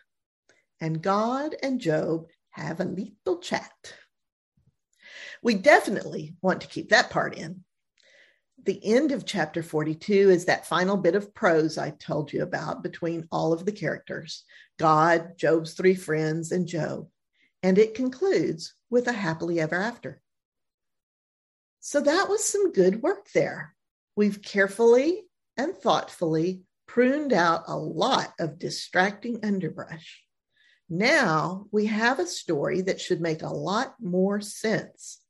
and 0.80 1.02
God 1.02 1.54
and 1.62 1.78
Job 1.78 2.28
have 2.48 2.80
a 2.80 2.84
little 2.84 3.40
chat. 3.42 3.70
We 5.44 5.54
definitely 5.56 6.36
want 6.40 6.62
to 6.62 6.68
keep 6.68 6.88
that 6.88 7.10
part 7.10 7.36
in. 7.36 7.64
The 8.64 8.80
end 8.82 9.12
of 9.12 9.26
chapter 9.26 9.62
42 9.62 10.30
is 10.30 10.46
that 10.46 10.66
final 10.66 10.96
bit 10.96 11.14
of 11.14 11.34
prose 11.34 11.76
I 11.76 11.90
told 11.90 12.32
you 12.32 12.42
about 12.42 12.82
between 12.82 13.28
all 13.30 13.52
of 13.52 13.66
the 13.66 13.72
characters 13.72 14.42
God, 14.78 15.36
Job's 15.36 15.74
three 15.74 15.96
friends, 15.96 16.50
and 16.50 16.66
Job. 16.66 17.08
And 17.62 17.76
it 17.76 17.94
concludes 17.94 18.74
with 18.88 19.06
a 19.06 19.12
happily 19.12 19.60
ever 19.60 19.74
after. 19.76 20.22
So 21.80 22.00
that 22.00 22.30
was 22.30 22.42
some 22.42 22.72
good 22.72 23.02
work 23.02 23.28
there. 23.34 23.74
We've 24.16 24.40
carefully 24.40 25.24
and 25.58 25.76
thoughtfully 25.76 26.62
pruned 26.86 27.34
out 27.34 27.64
a 27.66 27.76
lot 27.76 28.32
of 28.40 28.58
distracting 28.58 29.44
underbrush. 29.44 30.22
Now 30.88 31.66
we 31.70 31.84
have 31.86 32.18
a 32.18 32.26
story 32.26 32.80
that 32.80 33.00
should 33.00 33.20
make 33.20 33.42
a 33.42 33.48
lot 33.48 33.94
more 34.00 34.40
sense. 34.40 35.20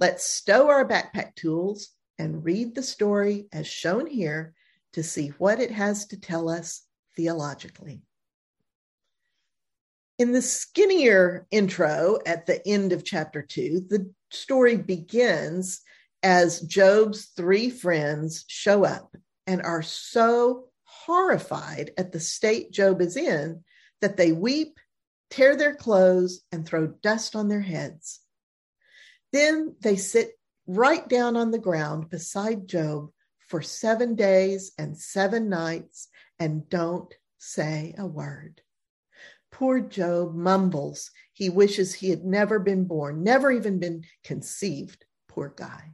Let's 0.00 0.24
stow 0.24 0.68
our 0.68 0.86
backpack 0.86 1.34
tools 1.34 1.88
and 2.20 2.44
read 2.44 2.76
the 2.76 2.84
story 2.84 3.48
as 3.52 3.66
shown 3.66 4.06
here 4.06 4.54
to 4.92 5.02
see 5.02 5.28
what 5.38 5.58
it 5.58 5.72
has 5.72 6.06
to 6.06 6.20
tell 6.20 6.48
us 6.48 6.82
theologically. 7.16 8.02
In 10.16 10.30
the 10.30 10.42
skinnier 10.42 11.48
intro 11.50 12.18
at 12.24 12.46
the 12.46 12.66
end 12.66 12.92
of 12.92 13.04
chapter 13.04 13.42
two, 13.42 13.86
the 13.88 14.08
story 14.30 14.76
begins 14.76 15.80
as 16.22 16.60
Job's 16.60 17.32
three 17.36 17.68
friends 17.68 18.44
show 18.46 18.84
up 18.84 19.16
and 19.48 19.62
are 19.62 19.82
so 19.82 20.66
horrified 20.84 21.90
at 21.98 22.12
the 22.12 22.20
state 22.20 22.70
Job 22.70 23.00
is 23.00 23.16
in 23.16 23.64
that 24.00 24.16
they 24.16 24.30
weep, 24.30 24.78
tear 25.30 25.56
their 25.56 25.74
clothes, 25.74 26.42
and 26.52 26.64
throw 26.64 26.86
dust 26.86 27.34
on 27.34 27.48
their 27.48 27.60
heads. 27.60 28.20
Then 29.32 29.76
they 29.80 29.96
sit 29.96 30.32
right 30.66 31.06
down 31.08 31.36
on 31.36 31.50
the 31.50 31.58
ground 31.58 32.10
beside 32.10 32.66
Job 32.66 33.10
for 33.48 33.62
seven 33.62 34.14
days 34.14 34.72
and 34.78 34.96
seven 34.96 35.48
nights 35.48 36.08
and 36.38 36.68
don't 36.68 37.12
say 37.38 37.94
a 37.98 38.06
word. 38.06 38.62
Poor 39.50 39.80
Job 39.80 40.34
mumbles 40.34 41.10
he 41.32 41.48
wishes 41.48 41.94
he 41.94 42.10
had 42.10 42.24
never 42.24 42.58
been 42.58 42.84
born, 42.84 43.22
never 43.22 43.50
even 43.50 43.78
been 43.78 44.04
conceived. 44.24 45.04
Poor 45.28 45.52
guy. 45.56 45.92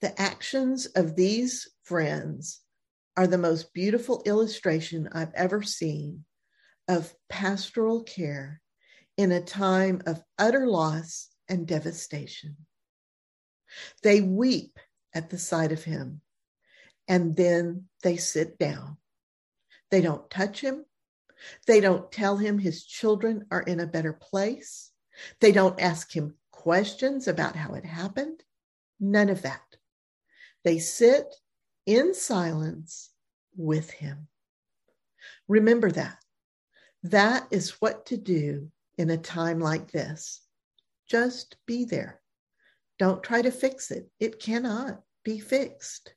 The 0.00 0.20
actions 0.20 0.86
of 0.86 1.14
these 1.14 1.68
friends 1.82 2.60
are 3.16 3.26
the 3.26 3.38
most 3.38 3.72
beautiful 3.72 4.22
illustration 4.24 5.08
I've 5.12 5.34
ever 5.34 5.62
seen 5.62 6.24
of 6.88 7.14
pastoral 7.28 8.02
care 8.02 8.60
in 9.16 9.30
a 9.30 9.40
time 9.40 10.02
of 10.06 10.22
utter 10.38 10.66
loss 10.66 11.28
and 11.52 11.66
devastation. 11.66 12.56
They 14.02 14.22
weep 14.22 14.78
at 15.14 15.28
the 15.28 15.38
sight 15.38 15.70
of 15.70 15.84
him 15.84 16.22
and 17.06 17.36
then 17.36 17.88
they 18.02 18.16
sit 18.16 18.58
down. 18.58 18.96
They 19.90 20.00
don't 20.00 20.30
touch 20.30 20.62
him. 20.62 20.86
They 21.66 21.80
don't 21.80 22.10
tell 22.10 22.38
him 22.38 22.58
his 22.58 22.86
children 22.86 23.44
are 23.50 23.60
in 23.60 23.80
a 23.80 23.86
better 23.86 24.14
place. 24.14 24.90
They 25.40 25.52
don't 25.52 25.78
ask 25.78 26.10
him 26.10 26.36
questions 26.52 27.28
about 27.28 27.54
how 27.54 27.74
it 27.74 27.84
happened. 27.84 28.42
None 28.98 29.28
of 29.28 29.42
that. 29.42 29.76
They 30.64 30.78
sit 30.78 31.26
in 31.84 32.14
silence 32.14 33.10
with 33.56 33.90
him. 33.90 34.28
Remember 35.48 35.90
that. 35.90 36.16
That 37.02 37.46
is 37.50 37.72
what 37.82 38.06
to 38.06 38.16
do 38.16 38.70
in 38.96 39.10
a 39.10 39.18
time 39.18 39.60
like 39.60 39.90
this. 39.90 40.41
Just 41.12 41.56
be 41.66 41.84
there. 41.84 42.22
Don't 42.98 43.22
try 43.22 43.42
to 43.42 43.50
fix 43.50 43.90
it, 43.90 44.08
it 44.18 44.40
cannot 44.40 45.02
be 45.26 45.40
fixed. 45.40 46.14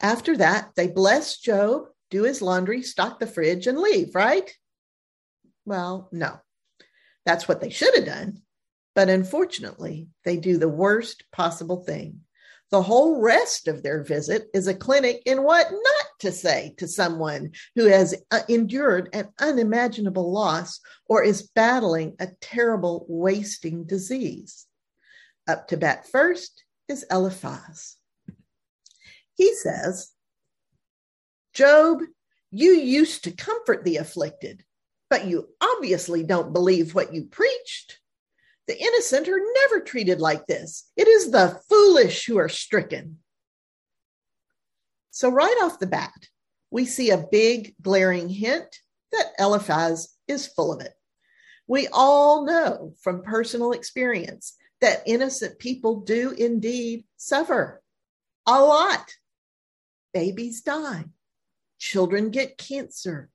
After 0.00 0.36
that, 0.38 0.72
they 0.74 0.88
bless 0.88 1.38
Job, 1.38 1.84
do 2.10 2.24
his 2.24 2.42
laundry, 2.42 2.82
stock 2.82 3.20
the 3.20 3.26
fridge, 3.28 3.68
and 3.68 3.78
leave, 3.78 4.16
right? 4.16 4.52
Well, 5.64 6.08
no. 6.10 6.40
That's 7.24 7.46
what 7.46 7.60
they 7.60 7.70
should 7.70 7.94
have 7.94 8.04
done. 8.04 8.42
But 8.96 9.08
unfortunately, 9.08 10.08
they 10.24 10.36
do 10.36 10.58
the 10.58 10.68
worst 10.68 11.22
possible 11.30 11.84
thing. 11.84 12.22
The 12.72 12.82
whole 12.82 13.20
rest 13.20 13.68
of 13.68 13.84
their 13.84 14.02
visit 14.02 14.48
is 14.52 14.66
a 14.66 14.74
clinic 14.74 15.22
in 15.24 15.44
what 15.44 15.70
not 15.70 16.01
to 16.22 16.32
say 16.32 16.74
to 16.78 16.88
someone 16.88 17.52
who 17.74 17.86
has 17.86 18.14
uh, 18.30 18.40
endured 18.48 19.10
an 19.12 19.28
unimaginable 19.38 20.32
loss 20.32 20.80
or 21.06 21.22
is 21.22 21.50
battling 21.54 22.16
a 22.18 22.28
terrible 22.40 23.04
wasting 23.08 23.84
disease. 23.84 24.66
Up 25.46 25.68
to 25.68 25.76
bat 25.76 26.06
first 26.10 26.64
is 26.88 27.04
Eliphaz. 27.10 27.96
He 29.34 29.54
says, 29.54 30.12
Job, 31.52 32.02
you 32.50 32.72
used 32.72 33.24
to 33.24 33.32
comfort 33.32 33.84
the 33.84 33.96
afflicted, 33.96 34.64
but 35.10 35.26
you 35.26 35.48
obviously 35.60 36.22
don't 36.22 36.52
believe 36.52 36.94
what 36.94 37.12
you 37.12 37.24
preached. 37.24 37.98
The 38.68 38.80
innocent 38.80 39.28
are 39.28 39.40
never 39.62 39.80
treated 39.80 40.20
like 40.20 40.46
this. 40.46 40.88
It 40.96 41.08
is 41.08 41.30
the 41.30 41.60
foolish 41.68 42.26
who 42.26 42.38
are 42.38 42.48
stricken. 42.48 43.18
So, 45.12 45.28
right 45.28 45.58
off 45.62 45.78
the 45.78 45.86
bat, 45.86 46.26
we 46.70 46.86
see 46.86 47.10
a 47.10 47.26
big 47.30 47.74
glaring 47.82 48.30
hint 48.30 48.78
that 49.12 49.32
Eliphaz 49.38 50.08
is 50.26 50.46
full 50.46 50.72
of 50.72 50.80
it. 50.80 50.94
We 51.68 51.86
all 51.92 52.46
know 52.46 52.94
from 53.02 53.22
personal 53.22 53.72
experience 53.72 54.56
that 54.80 55.02
innocent 55.06 55.58
people 55.58 56.00
do 56.00 56.30
indeed 56.30 57.04
suffer 57.18 57.82
a 58.46 58.58
lot. 58.62 59.14
Babies 60.14 60.62
die, 60.62 61.04
children 61.78 62.30
get 62.30 62.56
cancer, 62.56 63.28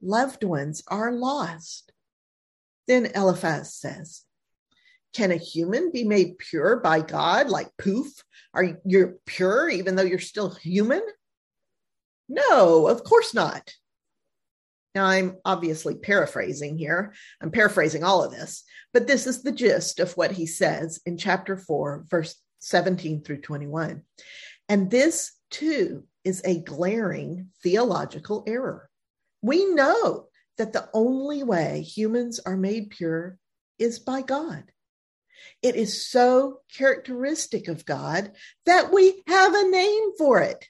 loved 0.00 0.44
ones 0.44 0.84
are 0.86 1.10
lost. 1.10 1.92
Then 2.86 3.06
Eliphaz 3.06 3.74
says, 3.74 4.22
Can 5.12 5.32
a 5.32 5.36
human 5.36 5.90
be 5.90 6.04
made 6.04 6.38
pure 6.38 6.76
by 6.76 7.00
God? 7.00 7.48
Like 7.48 7.76
poof, 7.76 8.22
are 8.54 8.78
you 8.84 9.18
pure 9.26 9.68
even 9.68 9.96
though 9.96 10.04
you're 10.04 10.20
still 10.20 10.50
human? 10.50 11.02
No, 12.28 12.86
of 12.88 13.04
course 13.04 13.34
not. 13.34 13.72
Now, 14.94 15.06
I'm 15.06 15.38
obviously 15.44 15.96
paraphrasing 15.96 16.78
here. 16.78 17.14
I'm 17.40 17.50
paraphrasing 17.50 18.04
all 18.04 18.22
of 18.22 18.30
this, 18.30 18.62
but 18.92 19.06
this 19.06 19.26
is 19.26 19.42
the 19.42 19.52
gist 19.52 19.98
of 19.98 20.16
what 20.16 20.30
he 20.30 20.46
says 20.46 21.00
in 21.04 21.18
chapter 21.18 21.56
4, 21.56 22.04
verse 22.08 22.36
17 22.60 23.22
through 23.22 23.40
21. 23.40 24.02
And 24.68 24.90
this, 24.90 25.32
too, 25.50 26.04
is 26.22 26.42
a 26.44 26.60
glaring 26.60 27.48
theological 27.62 28.44
error. 28.46 28.88
We 29.42 29.66
know 29.66 30.28
that 30.58 30.72
the 30.72 30.88
only 30.94 31.42
way 31.42 31.82
humans 31.82 32.40
are 32.46 32.56
made 32.56 32.90
pure 32.90 33.36
is 33.78 33.98
by 33.98 34.22
God. 34.22 34.64
It 35.60 35.76
is 35.76 36.08
so 36.08 36.60
characteristic 36.72 37.68
of 37.68 37.84
God 37.84 38.32
that 38.64 38.92
we 38.92 39.22
have 39.26 39.54
a 39.54 39.68
name 39.68 40.12
for 40.16 40.40
it. 40.40 40.64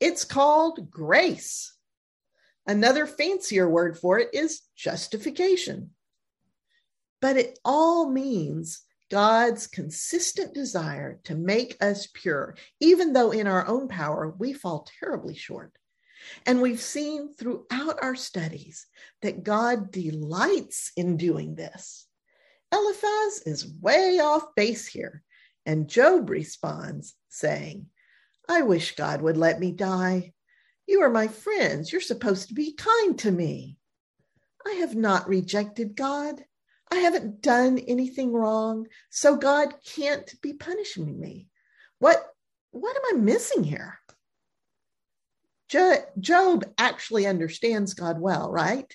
It's 0.00 0.24
called 0.24 0.90
grace. 0.90 1.74
Another 2.66 3.06
fancier 3.06 3.68
word 3.68 3.98
for 3.98 4.18
it 4.18 4.30
is 4.32 4.62
justification. 4.76 5.90
But 7.20 7.36
it 7.36 7.58
all 7.64 8.10
means 8.10 8.82
God's 9.10 9.66
consistent 9.66 10.54
desire 10.54 11.20
to 11.24 11.34
make 11.34 11.76
us 11.82 12.08
pure, 12.14 12.56
even 12.80 13.12
though 13.12 13.32
in 13.32 13.46
our 13.46 13.66
own 13.66 13.88
power 13.88 14.34
we 14.38 14.52
fall 14.52 14.88
terribly 15.00 15.34
short. 15.34 15.72
And 16.46 16.62
we've 16.62 16.80
seen 16.80 17.34
throughout 17.34 18.02
our 18.02 18.14
studies 18.14 18.86
that 19.22 19.42
God 19.42 19.90
delights 19.90 20.92
in 20.96 21.16
doing 21.16 21.54
this. 21.54 22.06
Eliphaz 22.72 23.42
is 23.46 23.74
way 23.80 24.20
off 24.20 24.54
base 24.54 24.86
here, 24.86 25.22
and 25.66 25.88
Job 25.88 26.30
responds, 26.30 27.14
saying, 27.28 27.86
I 28.50 28.62
wish 28.62 28.96
God 28.96 29.22
would 29.22 29.36
let 29.36 29.60
me 29.60 29.70
die. 29.70 30.32
You 30.88 31.02
are 31.02 31.08
my 31.08 31.28
friends. 31.28 31.92
You're 31.92 32.00
supposed 32.00 32.48
to 32.48 32.54
be 32.54 32.72
kind 32.72 33.16
to 33.20 33.30
me. 33.30 33.76
I 34.66 34.72
have 34.80 34.96
not 34.96 35.28
rejected 35.28 35.94
God. 35.94 36.44
I 36.90 36.96
haven't 36.96 37.42
done 37.42 37.78
anything 37.78 38.32
wrong, 38.32 38.88
so 39.08 39.36
God 39.36 39.74
can't 39.86 40.34
be 40.42 40.52
punishing 40.52 41.20
me. 41.20 41.48
What 42.00 42.26
what 42.72 42.96
am 42.96 43.16
I 43.16 43.20
missing 43.20 43.62
here? 43.62 44.00
Job 45.68 46.64
actually 46.76 47.26
understands 47.26 47.94
God 47.94 48.20
well, 48.20 48.50
right? 48.50 48.92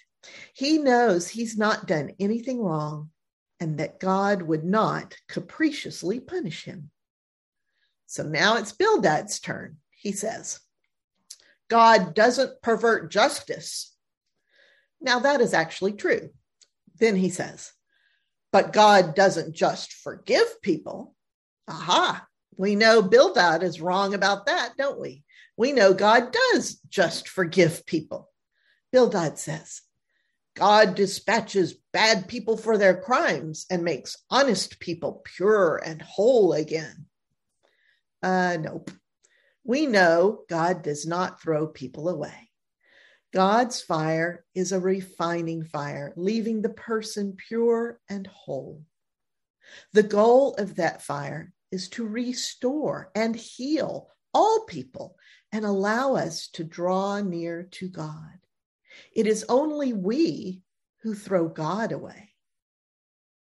He 0.53 0.79
knows 0.79 1.29
he's 1.29 1.57
not 1.57 1.87
done 1.87 2.11
anything 2.19 2.61
wrong 2.61 3.11
and 3.61 3.77
that 3.77 4.01
God 4.01 4.41
would 4.41 4.65
not 4.65 5.15
capriciously 5.29 6.19
punish 6.19 6.65
him. 6.65 6.91
So 8.07 8.23
now 8.23 8.57
it's 8.57 8.71
Bildad's 8.71 9.39
turn. 9.39 9.77
He 9.91 10.11
says, 10.11 10.59
God 11.69 12.13
doesn't 12.13 12.61
pervert 12.61 13.11
justice. 13.11 13.95
Now 15.01 15.19
that 15.19 15.41
is 15.41 15.53
actually 15.53 15.93
true. 15.93 16.29
Then 16.99 17.15
he 17.15 17.29
says, 17.29 17.71
but 18.51 18.71
God 18.71 19.15
doesn't 19.15 19.55
just 19.55 19.91
forgive 19.91 20.61
people. 20.61 21.13
Aha, 21.67 22.25
we 22.57 22.75
know 22.75 23.01
Bildad 23.01 23.63
is 23.63 23.81
wrong 23.81 24.13
about 24.13 24.45
that, 24.45 24.73
don't 24.77 24.99
we? 24.99 25.23
We 25.57 25.71
know 25.71 25.93
God 25.93 26.31
does 26.31 26.75
just 26.89 27.27
forgive 27.27 27.85
people. 27.85 28.29
Bildad 28.91 29.37
says, 29.39 29.81
God 30.55 30.95
dispatches 30.95 31.75
bad 31.91 32.27
people 32.29 32.55
for 32.55 32.77
their 32.77 32.95
crimes 32.95 33.65
and 33.69 33.83
makes 33.83 34.17
honest 34.29 34.79
people 34.79 35.21
pure 35.25 35.81
and 35.85 36.01
whole 36.01 36.53
again. 36.53 37.07
Uh, 38.25 38.57
nope. 38.59 38.89
We 39.63 39.85
know 39.85 40.45
God 40.49 40.81
does 40.81 41.05
not 41.05 41.39
throw 41.39 41.67
people 41.67 42.09
away. 42.09 42.49
God's 43.31 43.83
fire 43.83 44.43
is 44.55 44.71
a 44.71 44.79
refining 44.79 45.63
fire, 45.63 46.11
leaving 46.15 46.63
the 46.63 46.69
person 46.69 47.37
pure 47.37 47.99
and 48.09 48.25
whole. 48.25 48.81
The 49.93 50.01
goal 50.01 50.55
of 50.55 50.77
that 50.77 51.03
fire 51.03 51.53
is 51.71 51.87
to 51.89 52.07
restore 52.07 53.11
and 53.13 53.35
heal 53.35 54.09
all 54.33 54.65
people 54.65 55.17
and 55.51 55.63
allow 55.63 56.15
us 56.15 56.47
to 56.53 56.63
draw 56.63 57.21
near 57.21 57.67
to 57.73 57.87
God. 57.87 58.39
It 59.11 59.27
is 59.27 59.45
only 59.49 59.93
we 59.93 60.63
who 61.03 61.13
throw 61.13 61.47
God 61.47 61.91
away. 61.91 62.31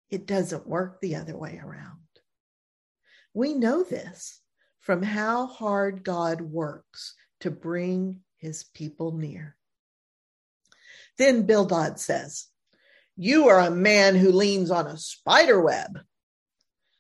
It 0.09 0.25
doesn't 0.25 0.67
work 0.67 1.03
the 1.03 1.17
other 1.17 1.37
way 1.37 1.61
around. 1.63 1.99
We 3.35 3.53
know 3.53 3.85
this 3.85 4.40
from 4.91 5.05
how 5.05 5.47
hard 5.47 6.03
God 6.03 6.41
works 6.41 7.15
to 7.39 7.49
bring 7.49 8.23
his 8.39 8.65
people 8.65 9.13
near. 9.13 9.55
Then 11.17 11.47
Bildad 11.47 12.01
says, 12.01 12.49
You 13.17 13.51
are 13.51 13.61
a 13.61 13.71
man 13.71 14.17
who 14.17 14.33
leans 14.33 14.69
on 14.73 14.89
a 14.89 14.99
spider 14.99 15.61
web. 15.61 16.01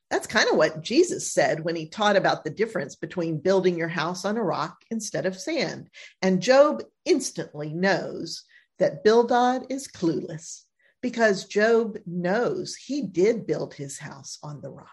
That's 0.08 0.28
kind 0.28 0.48
of 0.48 0.56
what 0.56 0.82
Jesus 0.82 1.32
said 1.32 1.64
when 1.64 1.74
he 1.74 1.88
taught 1.88 2.14
about 2.14 2.44
the 2.44 2.50
difference 2.50 2.94
between 2.94 3.40
building 3.40 3.76
your 3.76 3.88
house 3.88 4.24
on 4.24 4.36
a 4.36 4.44
rock 4.44 4.76
instead 4.92 5.26
of 5.26 5.36
sand. 5.36 5.90
And 6.22 6.40
Job 6.40 6.84
instantly 7.04 7.74
knows 7.74 8.44
that 8.78 9.02
Bildad 9.02 9.66
is 9.68 9.88
clueless 9.88 10.62
because 11.02 11.46
Job 11.46 11.98
knows 12.06 12.76
he 12.76 13.02
did 13.02 13.48
build 13.48 13.74
his 13.74 13.98
house 13.98 14.38
on 14.44 14.60
the 14.60 14.70
rock. 14.70 14.86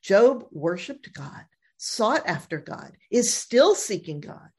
Job 0.00 0.44
worshiped 0.52 1.12
God, 1.12 1.44
sought 1.76 2.26
after 2.26 2.58
God, 2.58 2.96
is 3.10 3.32
still 3.32 3.74
seeking 3.74 4.20
God. 4.20 4.50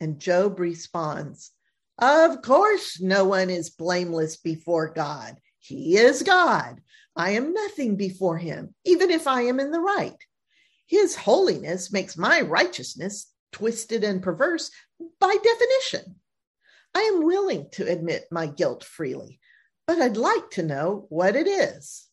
And 0.00 0.18
Job 0.18 0.58
responds, 0.58 1.52
of 1.98 2.42
course, 2.42 3.00
no 3.00 3.24
one 3.24 3.50
is 3.50 3.70
blameless 3.70 4.36
before 4.36 4.88
God. 4.92 5.36
He 5.58 5.96
is 5.96 6.22
God. 6.22 6.80
I 7.14 7.32
am 7.32 7.52
nothing 7.52 7.96
before 7.96 8.38
him, 8.38 8.74
even 8.84 9.10
if 9.10 9.26
I 9.26 9.42
am 9.42 9.60
in 9.60 9.70
the 9.70 9.80
right. 9.80 10.16
His 10.86 11.14
holiness 11.14 11.92
makes 11.92 12.16
my 12.16 12.40
righteousness 12.40 13.30
twisted 13.52 14.02
and 14.02 14.22
perverse 14.22 14.70
by 15.20 15.36
definition. 15.42 16.16
I 16.94 17.00
am 17.02 17.24
willing 17.24 17.68
to 17.72 17.86
admit 17.86 18.26
my 18.30 18.46
guilt 18.46 18.84
freely, 18.84 19.40
but 19.86 20.00
I'd 20.00 20.16
like 20.16 20.50
to 20.52 20.62
know 20.62 21.06
what 21.08 21.36
it 21.36 21.46
is. 21.46 22.08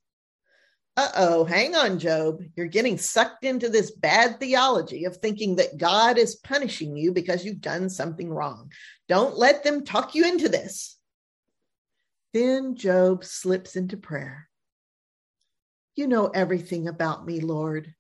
Uh 1.00 1.12
oh, 1.16 1.46
hang 1.46 1.76
on, 1.76 1.98
Job. 1.98 2.42
You're 2.58 2.68
getting 2.68 2.98
sucked 2.98 3.46
into 3.46 3.70
this 3.70 3.90
bad 3.90 4.38
theology 4.38 5.06
of 5.06 5.16
thinking 5.16 5.56
that 5.56 5.78
God 5.78 6.18
is 6.18 6.36
punishing 6.36 6.98
you 6.98 7.14
because 7.14 7.46
you've 7.46 7.62
done 7.62 7.90
something 7.90 8.30
wrong. 8.30 8.70
Don't 9.08 9.38
let 9.38 9.64
them 9.64 9.86
talk 9.86 10.14
you 10.14 10.26
into 10.26 10.50
this. 10.50 10.98
Then 12.34 12.76
Job 12.76 13.24
slips 13.24 13.78
into 13.78 13.96
prayer. 13.96 14.50
You 15.96 16.06
know 16.08 16.28
everything 16.28 16.90
about 16.90 17.26
me, 17.26 17.40
Lord, 17.40 17.96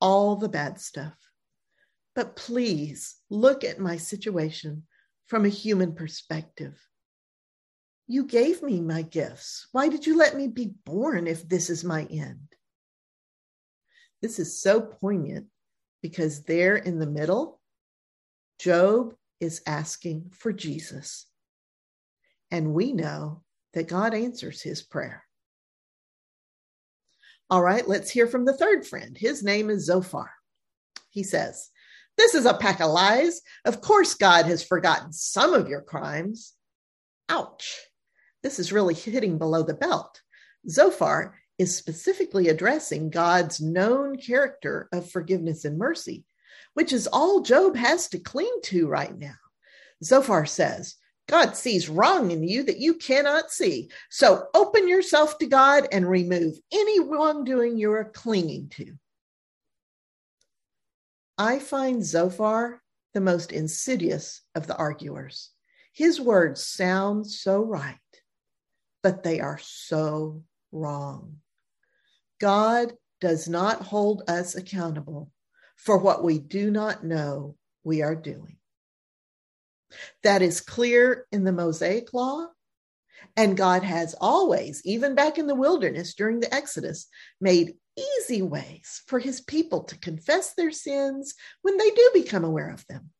all 0.00 0.36
the 0.36 0.48
bad 0.48 0.80
stuff. 0.80 1.16
But 2.14 2.36
please 2.36 3.16
look 3.30 3.64
at 3.64 3.80
my 3.80 3.96
situation 3.96 4.84
from 5.26 5.44
a 5.44 5.48
human 5.48 5.96
perspective. 5.96 6.80
You 8.06 8.24
gave 8.24 8.62
me 8.62 8.80
my 8.80 9.02
gifts. 9.02 9.68
Why 9.72 9.88
did 9.88 10.06
you 10.06 10.16
let 10.16 10.36
me 10.36 10.48
be 10.48 10.74
born 10.84 11.26
if 11.26 11.48
this 11.48 11.70
is 11.70 11.84
my 11.84 12.04
end? 12.04 12.48
This 14.20 14.38
is 14.38 14.60
so 14.60 14.80
poignant 14.80 15.46
because 16.02 16.44
there 16.44 16.76
in 16.76 16.98
the 16.98 17.06
middle, 17.06 17.60
Job 18.58 19.14
is 19.40 19.62
asking 19.66 20.30
for 20.32 20.52
Jesus. 20.52 21.26
And 22.50 22.74
we 22.74 22.92
know 22.92 23.42
that 23.72 23.88
God 23.88 24.14
answers 24.14 24.62
his 24.62 24.82
prayer. 24.82 25.24
All 27.50 27.62
right, 27.62 27.86
let's 27.86 28.10
hear 28.10 28.26
from 28.26 28.44
the 28.44 28.56
third 28.56 28.86
friend. 28.86 29.16
His 29.16 29.42
name 29.42 29.70
is 29.70 29.86
Zophar. 29.86 30.30
He 31.10 31.22
says, 31.22 31.70
This 32.16 32.34
is 32.34 32.46
a 32.46 32.54
pack 32.54 32.80
of 32.80 32.90
lies. 32.90 33.40
Of 33.64 33.80
course, 33.80 34.14
God 34.14 34.46
has 34.46 34.62
forgotten 34.62 35.12
some 35.12 35.54
of 35.54 35.68
your 35.68 35.82
crimes. 35.82 36.52
Ouch. 37.28 37.78
This 38.44 38.58
is 38.58 38.72
really 38.72 38.92
hitting 38.92 39.38
below 39.38 39.62
the 39.62 39.72
belt. 39.72 40.20
Zophar 40.68 41.34
is 41.58 41.74
specifically 41.74 42.48
addressing 42.48 43.08
God's 43.08 43.58
known 43.58 44.18
character 44.18 44.86
of 44.92 45.10
forgiveness 45.10 45.64
and 45.64 45.78
mercy, 45.78 46.26
which 46.74 46.92
is 46.92 47.06
all 47.06 47.40
Job 47.40 47.74
has 47.74 48.06
to 48.10 48.18
cling 48.18 48.54
to 48.64 48.86
right 48.86 49.16
now. 49.18 49.34
Zophar 50.04 50.44
says, 50.44 50.96
God 51.26 51.56
sees 51.56 51.88
wrong 51.88 52.32
in 52.32 52.42
you 52.46 52.64
that 52.64 52.80
you 52.80 52.94
cannot 52.94 53.50
see. 53.50 53.88
So 54.10 54.46
open 54.52 54.88
yourself 54.88 55.38
to 55.38 55.46
God 55.46 55.88
and 55.90 56.06
remove 56.06 56.58
any 56.70 57.00
wrongdoing 57.00 57.78
you 57.78 57.92
are 57.92 58.10
clinging 58.12 58.68
to. 58.72 58.92
I 61.38 61.60
find 61.60 62.04
Zophar 62.04 62.82
the 63.14 63.22
most 63.22 63.52
insidious 63.52 64.42
of 64.54 64.66
the 64.66 64.76
arguers. 64.76 65.50
His 65.94 66.20
words 66.20 66.66
sound 66.66 67.26
so 67.26 67.62
right, 67.62 67.96
but 69.04 69.22
they 69.22 69.38
are 69.38 69.58
so 69.58 70.42
wrong. 70.72 71.36
God 72.40 72.94
does 73.20 73.46
not 73.46 73.82
hold 73.82 74.22
us 74.28 74.54
accountable 74.56 75.30
for 75.76 75.98
what 75.98 76.24
we 76.24 76.38
do 76.38 76.70
not 76.70 77.04
know 77.04 77.54
we 77.84 78.00
are 78.00 78.16
doing. 78.16 78.56
That 80.22 80.40
is 80.40 80.62
clear 80.62 81.26
in 81.30 81.44
the 81.44 81.52
Mosaic 81.52 82.14
Law. 82.14 82.46
And 83.36 83.58
God 83.58 83.82
has 83.82 84.14
always, 84.20 84.80
even 84.86 85.14
back 85.14 85.36
in 85.38 85.46
the 85.46 85.54
wilderness 85.54 86.14
during 86.14 86.40
the 86.40 86.52
Exodus, 86.52 87.06
made 87.42 87.74
easy 87.96 88.40
ways 88.40 89.02
for 89.06 89.18
his 89.18 89.42
people 89.42 89.84
to 89.84 89.98
confess 89.98 90.54
their 90.54 90.72
sins 90.72 91.34
when 91.60 91.76
they 91.76 91.90
do 91.90 92.10
become 92.14 92.44
aware 92.44 92.70
of 92.70 92.86
them. 92.86 93.10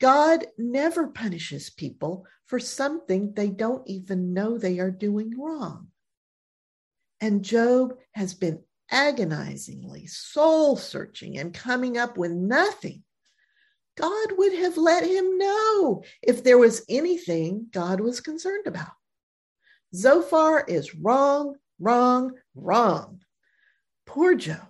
God 0.00 0.46
never 0.56 1.08
punishes 1.08 1.68
people 1.68 2.26
for 2.48 2.58
something 2.58 3.32
they 3.32 3.48
don't 3.48 3.86
even 3.86 4.34
know 4.34 4.58
they 4.58 4.80
are 4.80 4.90
doing 4.90 5.38
wrong. 5.38 5.88
And 7.20 7.44
Job 7.44 7.94
has 8.12 8.34
been 8.34 8.60
agonizingly 8.90 10.06
soul 10.06 10.76
searching 10.76 11.38
and 11.38 11.54
coming 11.54 11.98
up 11.98 12.18
with 12.18 12.32
nothing 12.32 13.04
God 13.98 14.28
would 14.38 14.54
have 14.54 14.76
let 14.76 15.04
him 15.04 15.38
know 15.38 16.04
if 16.22 16.44
there 16.44 16.56
was 16.56 16.84
anything 16.88 17.66
God 17.72 18.00
was 18.00 18.20
concerned 18.20 18.68
about. 18.68 18.92
Zophar 19.92 20.64
is 20.68 20.94
wrong, 20.94 21.56
wrong, 21.80 22.32
wrong. 22.54 23.20
Poor 24.06 24.36
Job. 24.36 24.68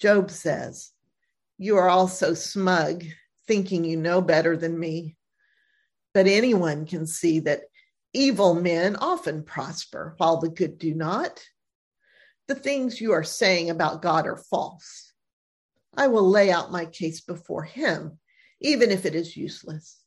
Job 0.00 0.28
says, 0.32 0.90
You 1.56 1.76
are 1.76 1.88
all 1.88 2.08
so 2.08 2.34
smug, 2.34 3.04
thinking 3.46 3.84
you 3.84 3.96
know 3.96 4.20
better 4.20 4.56
than 4.56 4.76
me. 4.76 5.16
But 6.12 6.26
anyone 6.26 6.86
can 6.86 7.06
see 7.06 7.40
that 7.40 7.62
evil 8.12 8.54
men 8.54 8.96
often 8.96 9.44
prosper 9.44 10.14
while 10.18 10.38
the 10.38 10.48
good 10.48 10.78
do 10.78 10.94
not. 10.94 11.44
The 12.48 12.54
things 12.54 13.00
you 13.00 13.12
are 13.12 13.22
saying 13.22 13.70
about 13.70 14.02
God 14.02 14.26
are 14.26 14.36
false. 14.36 15.12
I 15.96 16.08
will 16.08 16.28
lay 16.28 16.50
out 16.50 16.72
my 16.72 16.86
case 16.86 17.20
before 17.20 17.62
him, 17.62 18.18
even 18.60 18.90
if 18.90 19.06
it 19.06 19.14
is 19.14 19.36
useless. 19.36 20.00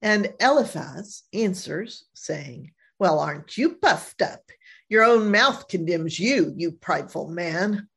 And 0.00 0.34
Eliphaz 0.40 1.22
answers, 1.32 2.04
saying, 2.14 2.72
Well, 2.98 3.18
aren't 3.18 3.56
you 3.56 3.76
puffed 3.76 4.22
up? 4.22 4.42
Your 4.88 5.04
own 5.04 5.30
mouth 5.30 5.68
condemns 5.68 6.18
you, 6.20 6.52
you 6.56 6.72
prideful 6.72 7.28
man. 7.28 7.88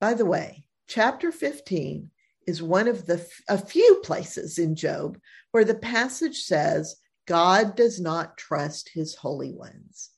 By 0.00 0.14
the 0.14 0.26
way, 0.26 0.64
chapter 0.86 1.32
15 1.32 2.10
is 2.46 2.62
one 2.62 2.88
of 2.88 3.06
the 3.06 3.26
a 3.48 3.58
few 3.58 4.00
places 4.04 4.58
in 4.58 4.74
Job 4.74 5.18
where 5.52 5.64
the 5.64 5.74
passage 5.74 6.42
says 6.42 6.96
God 7.26 7.76
does 7.76 8.00
not 8.00 8.36
trust 8.36 8.90
his 8.92 9.14
holy 9.14 9.52
ones. 9.52 10.10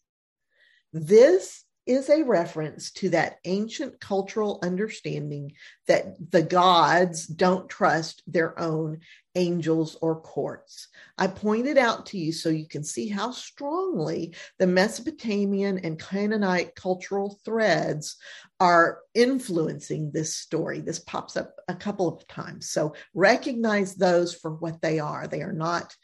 This 0.93 1.65
is 1.87 2.11
a 2.11 2.25
reference 2.25 2.91
to 2.91 3.11
that 3.11 3.39
ancient 3.45 4.01
cultural 4.01 4.59
understanding 4.63 5.53
that 5.87 6.17
the 6.31 6.43
gods 6.43 7.27
don't 7.27 7.69
trust 7.69 8.23
their 8.27 8.59
own 8.59 8.99
angels 9.37 9.97
or 10.01 10.21
courts. 10.21 10.89
I 11.17 11.29
pointed 11.29 11.79
out 11.79 12.07
to 12.07 12.19
you 12.19 12.33
so 12.33 12.49
you 12.49 12.67
can 12.67 12.83
see 12.83 13.09
how 13.09 13.31
strongly 13.31 14.35
the 14.59 14.67
Mesopotamian 14.67 15.79
and 15.79 15.99
Canaanite 15.99 16.75
cultural 16.75 17.39
threads 17.45 18.17
are 18.59 19.01
influencing 19.15 20.11
this 20.11 20.35
story. 20.35 20.81
This 20.81 20.99
pops 20.99 21.37
up 21.37 21.55
a 21.69 21.75
couple 21.75 22.09
of 22.09 22.27
times. 22.27 22.71
So 22.71 22.95
recognize 23.15 23.95
those 23.95 24.35
for 24.35 24.53
what 24.53 24.81
they 24.81 24.99
are. 24.99 25.27
They 25.27 25.43
are 25.43 25.53
not 25.53 25.95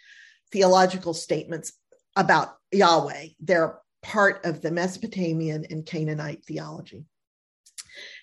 theological 0.52 1.14
statements 1.14 1.72
about 2.14 2.54
Yahweh. 2.70 3.28
They're 3.40 3.78
part 4.02 4.44
of 4.44 4.60
the 4.60 4.70
Mesopotamian 4.70 5.66
and 5.70 5.86
Canaanite 5.86 6.44
theology. 6.44 7.04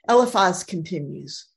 Eliphaz 0.08 0.64
continues 0.64 1.48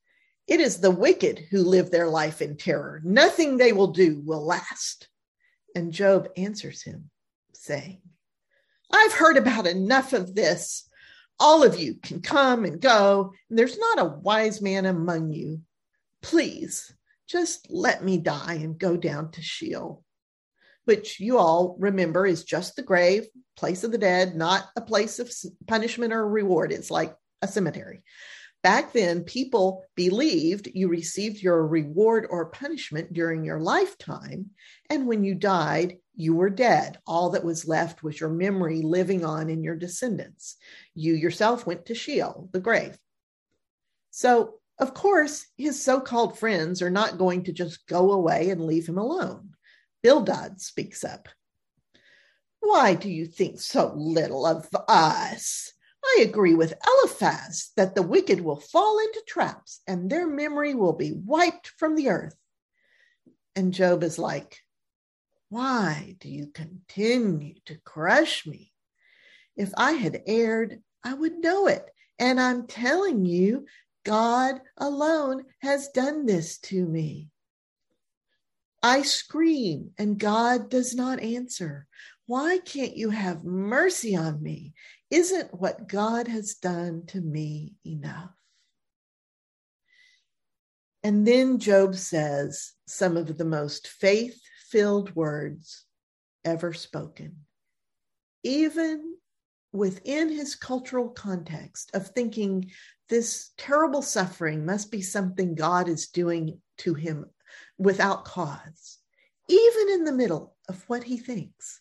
It 0.46 0.60
is 0.60 0.78
the 0.78 0.90
wicked 0.90 1.46
who 1.50 1.62
live 1.62 1.90
their 1.90 2.08
life 2.08 2.42
in 2.42 2.56
terror. 2.56 3.00
Nothing 3.04 3.56
they 3.56 3.72
will 3.72 3.88
do 3.88 4.20
will 4.24 4.44
last. 4.44 5.08
And 5.74 5.92
Job 5.92 6.28
answers 6.36 6.82
him, 6.82 7.10
saying, 7.54 8.02
I've 8.90 9.12
heard 9.12 9.36
about 9.36 9.66
enough 9.66 10.12
of 10.12 10.34
this. 10.34 10.88
All 11.40 11.62
of 11.62 11.80
you 11.80 11.94
can 11.94 12.20
come 12.20 12.64
and 12.64 12.80
go, 12.80 13.32
and 13.48 13.58
there's 13.58 13.78
not 13.78 14.00
a 14.00 14.16
wise 14.18 14.60
man 14.60 14.84
among 14.84 15.32
you. 15.32 15.62
Please, 16.20 16.94
just 17.26 17.70
let 17.70 18.04
me 18.04 18.18
die 18.18 18.58
and 18.62 18.78
go 18.78 18.96
down 18.96 19.30
to 19.32 19.42
Sheol 19.42 20.04
which 20.84 21.20
you 21.20 21.38
all 21.38 21.76
remember 21.78 22.26
is 22.26 22.44
just 22.44 22.76
the 22.76 22.82
grave, 22.82 23.26
place 23.56 23.84
of 23.84 23.92
the 23.92 23.98
dead, 23.98 24.34
not 24.34 24.66
a 24.76 24.80
place 24.80 25.18
of 25.18 25.32
punishment 25.66 26.12
or 26.12 26.28
reward. 26.28 26.72
It's 26.72 26.90
like 26.90 27.14
a 27.40 27.48
cemetery. 27.48 28.02
Back 28.62 28.92
then, 28.92 29.24
people 29.24 29.84
believed 29.96 30.68
you 30.72 30.88
received 30.88 31.42
your 31.42 31.66
reward 31.66 32.26
or 32.30 32.46
punishment 32.46 33.12
during 33.12 33.44
your 33.44 33.58
lifetime. 33.58 34.50
And 34.88 35.08
when 35.08 35.24
you 35.24 35.34
died, 35.34 35.98
you 36.14 36.34
were 36.34 36.50
dead. 36.50 36.98
All 37.04 37.30
that 37.30 37.44
was 37.44 37.66
left 37.66 38.04
was 38.04 38.20
your 38.20 38.28
memory 38.28 38.82
living 38.82 39.24
on 39.24 39.50
in 39.50 39.64
your 39.64 39.74
descendants. 39.74 40.56
You 40.94 41.14
yourself 41.14 41.66
went 41.66 41.86
to 41.86 41.94
Sheol, 41.94 42.50
the 42.52 42.60
grave. 42.60 42.96
So, 44.10 44.54
of 44.78 44.94
course, 44.94 45.46
his 45.56 45.82
so 45.82 46.00
called 46.00 46.38
friends 46.38 46.82
are 46.82 46.90
not 46.90 47.18
going 47.18 47.44
to 47.44 47.52
just 47.52 47.86
go 47.86 48.12
away 48.12 48.50
and 48.50 48.64
leave 48.64 48.88
him 48.88 48.98
alone. 48.98 49.51
Bildad 50.02 50.60
speaks 50.60 51.04
up. 51.04 51.28
Why 52.60 52.94
do 52.94 53.08
you 53.08 53.26
think 53.26 53.60
so 53.60 53.92
little 53.96 54.46
of 54.46 54.68
us? 54.88 55.72
I 56.04 56.22
agree 56.22 56.54
with 56.54 56.74
Eliphaz 56.86 57.70
that 57.76 57.94
the 57.94 58.02
wicked 58.02 58.40
will 58.40 58.60
fall 58.60 58.98
into 58.98 59.22
traps 59.26 59.80
and 59.86 60.10
their 60.10 60.26
memory 60.26 60.74
will 60.74 60.92
be 60.92 61.12
wiped 61.12 61.68
from 61.68 61.94
the 61.94 62.08
earth. 62.08 62.36
And 63.54 63.74
Job 63.74 64.02
is 64.02 64.18
like, 64.18 64.58
Why 65.48 66.16
do 66.20 66.28
you 66.28 66.48
continue 66.48 67.54
to 67.66 67.78
crush 67.84 68.46
me? 68.46 68.72
If 69.56 69.72
I 69.76 69.92
had 69.92 70.22
erred, 70.26 70.82
I 71.04 71.14
would 71.14 71.38
know 71.38 71.66
it. 71.66 71.84
And 72.18 72.40
I'm 72.40 72.66
telling 72.66 73.24
you, 73.24 73.66
God 74.04 74.60
alone 74.76 75.44
has 75.60 75.88
done 75.88 76.26
this 76.26 76.58
to 76.58 76.84
me. 76.84 77.31
I 78.82 79.02
scream 79.02 79.92
and 79.96 80.18
God 80.18 80.68
does 80.68 80.94
not 80.94 81.20
answer. 81.20 81.86
Why 82.26 82.58
can't 82.58 82.96
you 82.96 83.10
have 83.10 83.44
mercy 83.44 84.16
on 84.16 84.42
me? 84.42 84.74
Isn't 85.10 85.54
what 85.54 85.88
God 85.88 86.26
has 86.26 86.54
done 86.54 87.04
to 87.08 87.20
me 87.20 87.74
enough? 87.86 88.30
And 91.04 91.26
then 91.26 91.58
Job 91.58 91.94
says 91.94 92.72
some 92.86 93.16
of 93.16 93.36
the 93.36 93.44
most 93.44 93.88
faith 93.88 94.40
filled 94.70 95.14
words 95.14 95.84
ever 96.44 96.72
spoken. 96.72 97.36
Even 98.42 99.16
within 99.72 100.28
his 100.28 100.54
cultural 100.54 101.08
context 101.08 101.90
of 101.94 102.08
thinking 102.08 102.70
this 103.08 103.50
terrible 103.56 104.02
suffering 104.02 104.64
must 104.64 104.90
be 104.90 105.02
something 105.02 105.54
God 105.54 105.88
is 105.88 106.08
doing 106.08 106.60
to 106.78 106.94
him 106.94 107.26
without 107.78 108.24
cause, 108.24 108.98
even 109.48 109.88
in 109.90 110.04
the 110.04 110.12
middle 110.12 110.54
of 110.68 110.82
what 110.88 111.04
he 111.04 111.16
thinks, 111.16 111.80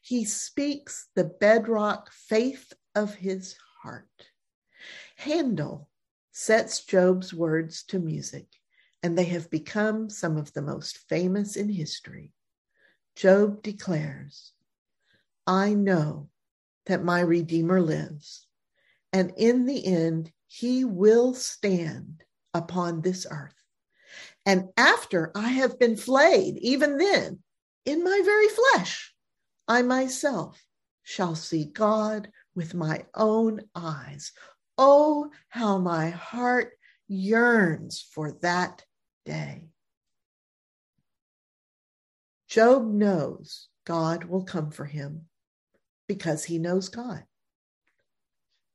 he 0.00 0.24
speaks 0.24 1.08
the 1.14 1.24
bedrock 1.24 2.10
faith 2.12 2.72
of 2.94 3.14
his 3.14 3.56
heart. 3.82 4.30
Handel 5.16 5.88
sets 6.32 6.84
Job's 6.84 7.34
words 7.34 7.82
to 7.84 7.98
music, 7.98 8.46
and 9.02 9.18
they 9.18 9.24
have 9.24 9.50
become 9.50 10.08
some 10.08 10.36
of 10.36 10.52
the 10.52 10.62
most 10.62 10.98
famous 11.08 11.56
in 11.56 11.68
history. 11.68 12.32
Job 13.16 13.62
declares, 13.62 14.52
I 15.46 15.74
know 15.74 16.30
that 16.86 17.04
my 17.04 17.20
Redeemer 17.20 17.80
lives, 17.80 18.46
and 19.12 19.32
in 19.36 19.66
the 19.66 19.84
end, 19.84 20.32
he 20.46 20.84
will 20.84 21.34
stand 21.34 22.22
upon 22.54 23.00
this 23.00 23.26
earth. 23.30 23.57
And 24.48 24.70
after 24.78 25.30
I 25.34 25.48
have 25.48 25.78
been 25.78 25.94
flayed, 25.94 26.56
even 26.62 26.96
then, 26.96 27.40
in 27.84 28.02
my 28.02 28.22
very 28.24 28.48
flesh, 28.48 29.14
I 29.68 29.82
myself 29.82 30.64
shall 31.02 31.34
see 31.34 31.66
God 31.66 32.30
with 32.54 32.72
my 32.72 33.04
own 33.14 33.60
eyes. 33.74 34.32
Oh, 34.78 35.28
how 35.50 35.76
my 35.76 36.08
heart 36.08 36.70
yearns 37.08 38.00
for 38.00 38.32
that 38.40 38.86
day. 39.26 39.68
Job 42.48 42.90
knows 42.90 43.68
God 43.84 44.24
will 44.24 44.44
come 44.44 44.70
for 44.70 44.86
him 44.86 45.26
because 46.06 46.42
he 46.42 46.58
knows 46.58 46.88
God. 46.88 47.22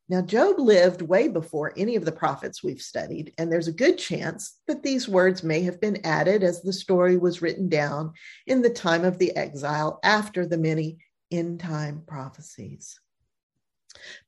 Now, 0.09 0.21
Job 0.21 0.59
lived 0.59 1.01
way 1.01 1.29
before 1.29 1.73
any 1.77 1.95
of 1.95 2.03
the 2.03 2.11
prophets 2.11 2.61
we've 2.61 2.81
studied, 2.81 3.33
and 3.37 3.51
there's 3.51 3.69
a 3.69 3.73
good 3.73 3.97
chance 3.97 4.59
that 4.67 4.83
these 4.83 5.07
words 5.07 5.43
may 5.43 5.61
have 5.61 5.79
been 5.79 6.05
added 6.05 6.43
as 6.43 6.61
the 6.61 6.73
story 6.73 7.17
was 7.17 7.41
written 7.41 7.69
down 7.69 8.13
in 8.45 8.61
the 8.61 8.69
time 8.69 9.05
of 9.05 9.17
the 9.17 9.35
exile 9.35 9.99
after 10.03 10.45
the 10.45 10.57
many 10.57 10.97
end 11.31 11.61
time 11.61 12.03
prophecies. 12.05 12.99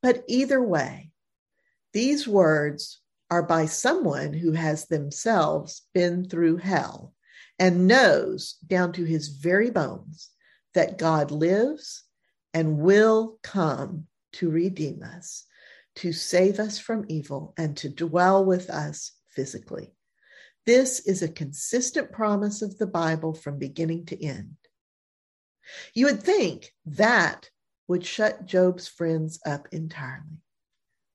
But 0.01 0.23
either 0.27 0.63
way, 0.63 1.11
these 1.93 2.27
words 2.27 3.01
are 3.29 3.43
by 3.43 3.65
someone 3.65 4.31
who 4.31 4.53
has 4.53 4.85
themselves 4.85 5.81
been 5.93 6.29
through 6.29 6.57
hell 6.57 7.13
and 7.59 7.88
knows 7.88 8.55
down 8.65 8.93
to 8.93 9.03
his 9.03 9.27
very 9.27 9.71
bones 9.71 10.29
that 10.73 10.97
God 10.97 11.31
lives 11.31 12.03
and 12.53 12.79
will 12.79 13.39
come 13.43 14.07
to 14.33 14.49
redeem 14.49 15.03
us 15.03 15.45
to 15.95 16.12
save 16.12 16.60
us 16.60 16.77
from 16.77 17.05
evil 17.08 17.53
and 17.58 17.75
to 17.77 17.89
dwell 17.89 18.43
with 18.43 18.69
us 18.69 19.13
physically. 19.29 19.93
This 20.65 20.99
is 21.01 21.21
a 21.21 21.27
consistent 21.27 22.12
promise 22.12 22.62
of 22.62 22.77
the 22.77 22.88
Bible 22.88 23.34
from 23.34 23.60
beginning 23.60 24.05
to 24.08 24.23
end. 24.23 24.55
You 25.93 26.08
would 26.08 26.23
think 26.23 26.73
that 26.86 27.49
would 27.88 28.05
shut 28.05 28.45
Job's 28.45 28.88
friends 28.88 29.39
up 29.45 29.67
entirely. 29.71 30.41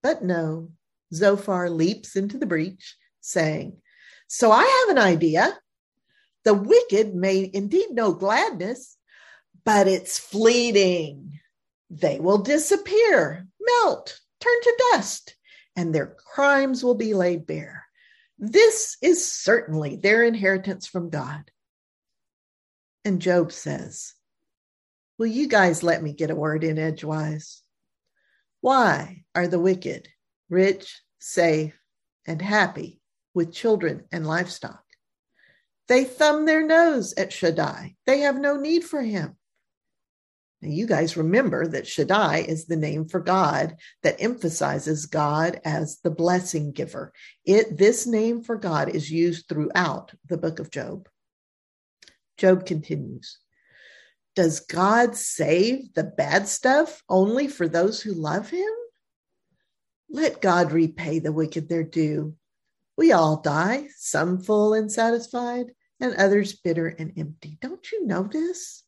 But 0.03 0.23
no, 0.25 0.71
Zophar 1.13 1.69
leaps 1.69 2.17
into 2.17 2.39
the 2.39 2.47
breach, 2.47 2.97
saying, 3.21 3.77
So 4.29 4.51
I 4.53 4.65
have 4.65 4.97
an 4.97 5.03
idea. 5.03 5.59
The 6.45 6.55
wicked 6.55 7.15
may 7.15 7.51
indeed 7.53 7.91
know 7.91 8.13
gladness, 8.13 8.97
but 9.65 9.89
it's 9.89 10.19
fleeting. 10.19 11.41
They 11.91 12.21
will 12.21 12.39
disappear, 12.39 13.47
melt, 13.61 14.21
turn 14.41 14.61
to 14.63 14.85
dust, 14.93 15.37
and 15.77 15.95
their 15.95 16.07
crimes 16.35 16.83
will 16.83 16.95
be 16.95 17.15
laid 17.15 17.47
bare. 17.47 17.85
This 18.39 18.97
is 19.03 19.31
certainly 19.31 19.97
their 19.97 20.25
inheritance 20.25 20.87
from 20.87 21.11
God. 21.11 21.51
And 23.05 23.21
Job 23.21 23.53
says, 23.53 24.15
Will 25.19 25.27
you 25.27 25.49
guys 25.49 25.83
let 25.83 26.03
me 26.03 26.15
get 26.15 26.31
a 26.31 26.35
word 26.35 26.65
in 26.65 26.79
edgewise? 26.79 27.63
Why 28.63 29.25
are 29.35 29.47
the 29.47 29.61
wicked 29.61 30.09
rich, 30.49 31.03
safe, 31.19 31.79
and 32.27 32.41
happy 32.41 33.01
with 33.35 33.53
children 33.53 34.05
and 34.11 34.27
livestock? 34.27 34.83
They 35.89 36.05
thumb 36.05 36.47
their 36.47 36.65
nose 36.65 37.15
at 37.17 37.33
Shaddai. 37.33 37.97
They 38.07 38.21
have 38.21 38.39
no 38.39 38.57
need 38.57 38.85
for 38.85 39.03
him. 39.03 39.37
Now, 40.63 40.69
you 40.69 40.87
guys 40.87 41.17
remember 41.17 41.67
that 41.67 41.87
Shaddai 41.87 42.39
is 42.39 42.67
the 42.67 42.77
name 42.77 43.09
for 43.09 43.21
God 43.21 43.77
that 44.03 44.21
emphasizes 44.21 45.07
God 45.07 45.61
as 45.65 46.01
the 46.01 46.11
blessing 46.11 46.73
giver. 46.73 47.13
It, 47.47 47.79
this 47.79 48.07
name 48.07 48.43
for 48.43 48.57
God 48.57 48.91
is 48.91 49.11
used 49.11 49.49
throughout 49.49 50.13
the 50.29 50.37
book 50.37 50.59
of 50.59 50.71
Job. 50.71 51.09
Job 52.37 52.67
continues 52.67 53.39
Does 54.35 54.61
God 54.61 55.17
save 55.17 55.95
the 55.95 56.05
bad 56.05 56.47
stuff 56.47 57.03
only 57.09 57.49
for 57.49 57.67
those 57.67 58.03
who 58.03 58.13
love 58.13 58.51
him? 58.51 58.71
Let 60.11 60.43
God 60.43 60.73
repay 60.73 61.21
the 61.21 61.33
wicked 61.33 61.69
their 61.69 61.85
due. 61.85 62.35
We 62.99 63.13
all 63.13 63.41
die, 63.41 63.89
some 63.97 64.43
full 64.43 64.75
and 64.75 64.93
satisfied, 64.93 65.73
and 66.01 66.15
others 66.17 66.53
bitter 66.53 66.89
and 66.89 67.13
empty. 67.17 67.57
Don't 67.63 67.91
you 67.93 68.07
know 68.07 68.25
this? 68.25 68.83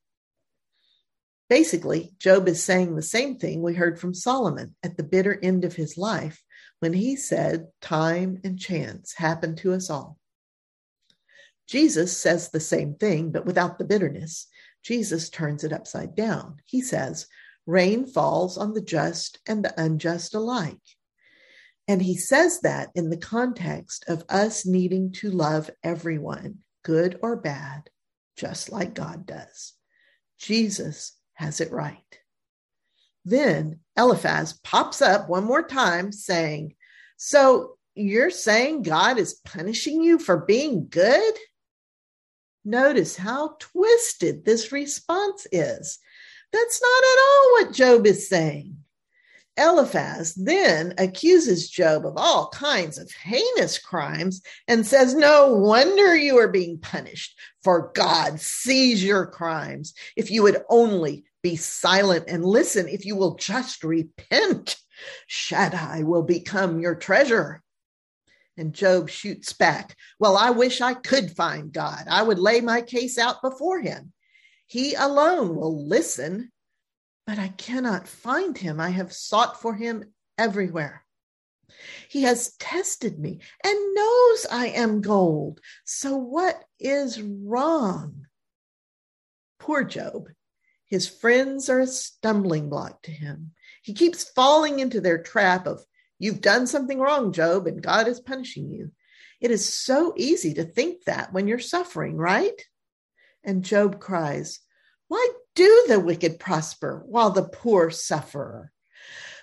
Basically, 1.52 2.14
Job 2.18 2.48
is 2.48 2.64
saying 2.64 2.96
the 2.96 3.02
same 3.02 3.36
thing 3.36 3.60
we 3.60 3.74
heard 3.74 4.00
from 4.00 4.14
Solomon 4.14 4.74
at 4.82 4.96
the 4.96 5.02
bitter 5.02 5.38
end 5.42 5.66
of 5.66 5.76
his 5.76 5.98
life 5.98 6.42
when 6.80 6.94
he 6.94 7.14
said, 7.14 7.66
Time 7.82 8.40
and 8.42 8.58
chance 8.58 9.12
happen 9.12 9.54
to 9.56 9.74
us 9.74 9.90
all. 9.90 10.18
Jesus 11.68 12.16
says 12.16 12.48
the 12.48 12.58
same 12.58 12.94
thing, 12.94 13.32
but 13.32 13.44
without 13.44 13.76
the 13.76 13.84
bitterness. 13.84 14.46
Jesus 14.82 15.28
turns 15.28 15.62
it 15.62 15.74
upside 15.74 16.16
down. 16.16 16.56
He 16.64 16.80
says, 16.80 17.26
Rain 17.66 18.06
falls 18.06 18.56
on 18.56 18.72
the 18.72 18.80
just 18.80 19.38
and 19.46 19.62
the 19.62 19.78
unjust 19.78 20.34
alike. 20.34 20.80
And 21.86 22.00
he 22.00 22.16
says 22.16 22.60
that 22.60 22.88
in 22.94 23.10
the 23.10 23.18
context 23.18 24.06
of 24.08 24.24
us 24.30 24.64
needing 24.64 25.12
to 25.16 25.30
love 25.30 25.68
everyone, 25.84 26.60
good 26.82 27.18
or 27.22 27.36
bad, 27.36 27.90
just 28.36 28.72
like 28.72 28.94
God 28.94 29.26
does. 29.26 29.74
Jesus 30.38 31.18
has 31.34 31.60
it 31.60 31.72
right. 31.72 31.98
Then 33.24 33.80
Eliphaz 33.96 34.54
pops 34.64 35.00
up 35.00 35.28
one 35.28 35.44
more 35.44 35.62
time 35.62 36.12
saying, 36.12 36.74
So 37.16 37.76
you're 37.94 38.30
saying 38.30 38.82
God 38.82 39.18
is 39.18 39.34
punishing 39.44 40.02
you 40.02 40.18
for 40.18 40.38
being 40.38 40.88
good? 40.88 41.34
Notice 42.64 43.16
how 43.16 43.56
twisted 43.58 44.44
this 44.44 44.72
response 44.72 45.46
is. 45.50 45.98
That's 46.52 46.82
not 46.82 47.02
at 47.04 47.18
all 47.18 47.52
what 47.52 47.74
Job 47.74 48.06
is 48.06 48.28
saying. 48.28 48.81
Eliphaz 49.56 50.34
then 50.34 50.94
accuses 50.96 51.68
Job 51.68 52.06
of 52.06 52.14
all 52.16 52.48
kinds 52.48 52.98
of 52.98 53.10
heinous 53.12 53.78
crimes 53.78 54.40
and 54.66 54.86
says, 54.86 55.14
No 55.14 55.54
wonder 55.54 56.16
you 56.16 56.38
are 56.38 56.48
being 56.48 56.78
punished, 56.78 57.38
for 57.62 57.92
God 57.94 58.40
sees 58.40 59.04
your 59.04 59.26
crimes. 59.26 59.92
If 60.16 60.30
you 60.30 60.42
would 60.42 60.62
only 60.70 61.24
be 61.42 61.56
silent 61.56 62.24
and 62.28 62.44
listen, 62.44 62.88
if 62.88 63.04
you 63.04 63.14
will 63.14 63.34
just 63.34 63.84
repent, 63.84 64.76
Shaddai 65.26 66.02
will 66.04 66.22
become 66.22 66.80
your 66.80 66.94
treasure. 66.94 67.62
And 68.56 68.72
Job 68.72 69.10
shoots 69.10 69.52
back, 69.52 69.96
Well, 70.18 70.36
I 70.36 70.50
wish 70.50 70.80
I 70.80 70.94
could 70.94 71.30
find 71.30 71.72
God. 71.72 72.04
I 72.08 72.22
would 72.22 72.38
lay 72.38 72.60
my 72.60 72.80
case 72.80 73.18
out 73.18 73.42
before 73.42 73.80
him. 73.80 74.12
He 74.66 74.94
alone 74.94 75.56
will 75.56 75.86
listen 75.86 76.52
but 77.26 77.38
I 77.38 77.48
cannot 77.48 78.08
find 78.08 78.56
him. 78.56 78.80
I 78.80 78.90
have 78.90 79.12
sought 79.12 79.60
for 79.60 79.74
him 79.74 80.12
everywhere. 80.36 81.04
He 82.08 82.22
has 82.22 82.54
tested 82.56 83.18
me 83.18 83.40
and 83.64 83.94
knows 83.94 84.46
I 84.50 84.66
am 84.74 85.00
gold. 85.00 85.60
So 85.84 86.16
what 86.16 86.62
is 86.78 87.20
wrong? 87.20 88.26
Poor 89.58 89.84
Job. 89.84 90.28
His 90.86 91.08
friends 91.08 91.70
are 91.70 91.80
a 91.80 91.86
stumbling 91.86 92.68
block 92.68 93.02
to 93.02 93.10
him. 93.10 93.52
He 93.82 93.94
keeps 93.94 94.24
falling 94.24 94.80
into 94.80 95.00
their 95.00 95.22
trap 95.22 95.66
of, 95.66 95.84
You've 96.18 96.40
done 96.40 96.68
something 96.68 97.00
wrong, 97.00 97.32
Job, 97.32 97.66
and 97.66 97.82
God 97.82 98.06
is 98.06 98.20
punishing 98.20 98.70
you. 98.70 98.92
It 99.40 99.50
is 99.50 99.68
so 99.68 100.14
easy 100.16 100.54
to 100.54 100.64
think 100.64 101.04
that 101.04 101.32
when 101.32 101.48
you're 101.48 101.58
suffering, 101.58 102.16
right? 102.16 102.62
And 103.42 103.64
Job 103.64 103.98
cries, 103.98 104.60
Why 105.12 105.28
do 105.54 105.84
the 105.88 106.00
wicked 106.00 106.40
prosper 106.40 107.02
while 107.04 107.28
the 107.28 107.42
poor 107.42 107.90
suffer? 107.90 108.72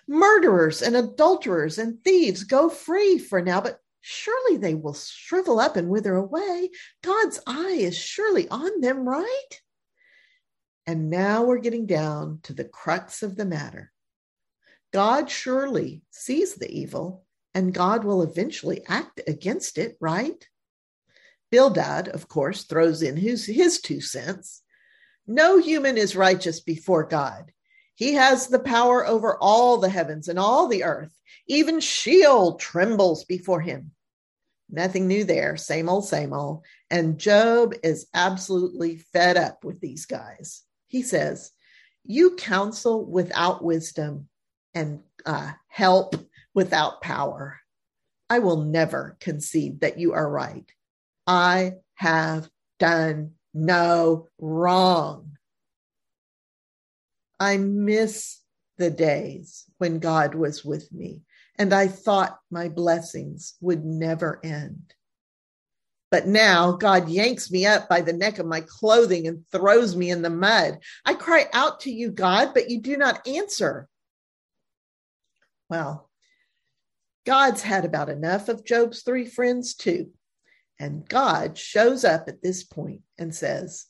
Murderers 0.07 0.81
and 0.81 0.95
adulterers 0.95 1.77
and 1.77 2.03
thieves 2.03 2.43
go 2.43 2.69
free 2.69 3.19
for 3.19 3.39
now, 3.39 3.61
but 3.61 3.79
surely 4.01 4.57
they 4.57 4.73
will 4.73 4.95
shrivel 4.95 5.59
up 5.59 5.75
and 5.75 5.87
wither 5.87 6.15
away. 6.15 6.71
God's 7.03 7.39
eye 7.45 7.77
is 7.81 7.95
surely 7.95 8.49
on 8.49 8.81
them, 8.81 9.07
right? 9.07 9.61
And 10.87 11.11
now 11.11 11.43
we're 11.43 11.59
getting 11.59 11.85
down 11.85 12.39
to 12.45 12.53
the 12.53 12.65
crux 12.65 13.21
of 13.21 13.35
the 13.35 13.45
matter. 13.45 13.91
God 14.91 15.29
surely 15.29 16.01
sees 16.09 16.55
the 16.55 16.71
evil, 16.71 17.27
and 17.53 17.75
God 17.75 18.05
will 18.05 18.23
eventually 18.23 18.81
act 18.87 19.21
against 19.27 19.77
it, 19.77 19.97
right? 20.01 20.49
Bildad, 21.51 22.07
of 22.07 22.27
course, 22.27 22.63
throws 22.63 23.03
in 23.03 23.17
his, 23.17 23.45
his 23.45 23.79
two 23.81 24.01
cents. 24.01 24.63
No 25.29 25.59
human 25.59 25.95
is 25.95 26.15
righteous 26.15 26.59
before 26.59 27.03
God. 27.03 27.51
He 27.93 28.15
has 28.15 28.47
the 28.47 28.57
power 28.57 29.05
over 29.05 29.37
all 29.37 29.77
the 29.77 29.87
heavens 29.87 30.27
and 30.27 30.39
all 30.39 30.67
the 30.67 30.83
earth. 30.83 31.15
Even 31.47 31.79
Sheol 31.79 32.55
trembles 32.55 33.25
before 33.25 33.61
him. 33.61 33.91
Nothing 34.71 35.07
new 35.07 35.23
there, 35.23 35.55
same 35.55 35.87
old, 35.87 36.07
same 36.07 36.33
old. 36.33 36.65
And 36.89 37.19
Job 37.19 37.75
is 37.83 38.07
absolutely 38.11 38.97
fed 38.97 39.37
up 39.37 39.63
with 39.63 39.79
these 39.79 40.07
guys. 40.07 40.63
He 40.87 41.03
says, 41.03 41.51
You 42.03 42.35
counsel 42.35 43.05
without 43.05 43.63
wisdom 43.63 44.29
and 44.73 45.01
uh, 45.27 45.51
help 45.67 46.15
without 46.55 47.03
power. 47.03 47.59
I 48.31 48.39
will 48.39 48.63
never 48.63 49.15
concede 49.19 49.81
that 49.81 49.99
you 49.99 50.13
are 50.13 50.27
right. 50.27 50.65
I 51.27 51.73
have 51.93 52.49
done 52.79 53.33
no 53.53 54.27
wrong. 54.37 55.37
I 57.39 57.57
miss 57.57 58.39
the 58.77 58.89
days 58.89 59.65
when 59.77 59.99
God 59.99 60.35
was 60.35 60.63
with 60.63 60.91
me 60.91 61.21
and 61.57 61.73
I 61.73 61.87
thought 61.87 62.39
my 62.49 62.69
blessings 62.69 63.55
would 63.61 63.83
never 63.83 64.39
end. 64.43 64.93
But 66.11 66.25
now 66.25 66.71
God 66.71 67.07
yanks 67.09 67.51
me 67.51 67.65
up 67.65 67.87
by 67.87 68.01
the 68.01 68.13
neck 68.13 68.39
of 68.39 68.45
my 68.45 68.61
clothing 68.61 69.27
and 69.27 69.45
throws 69.51 69.95
me 69.95 70.09
in 70.09 70.21
the 70.21 70.29
mud. 70.29 70.79
I 71.05 71.13
cry 71.13 71.45
out 71.53 71.81
to 71.81 71.91
you, 71.91 72.11
God, 72.11 72.53
but 72.53 72.69
you 72.69 72.81
do 72.81 72.97
not 72.97 73.27
answer. 73.27 73.87
Well, 75.69 76.09
God's 77.25 77.61
had 77.61 77.85
about 77.85 78.09
enough 78.09 78.49
of 78.49 78.65
Job's 78.65 79.03
three 79.03 79.25
friends, 79.25 79.75
too. 79.75 80.09
And 80.79 81.07
God 81.07 81.57
shows 81.57 82.05
up 82.05 82.29
at 82.29 82.41
this 82.41 82.63
point 82.63 83.01
and 83.17 83.35
says, 83.35 83.85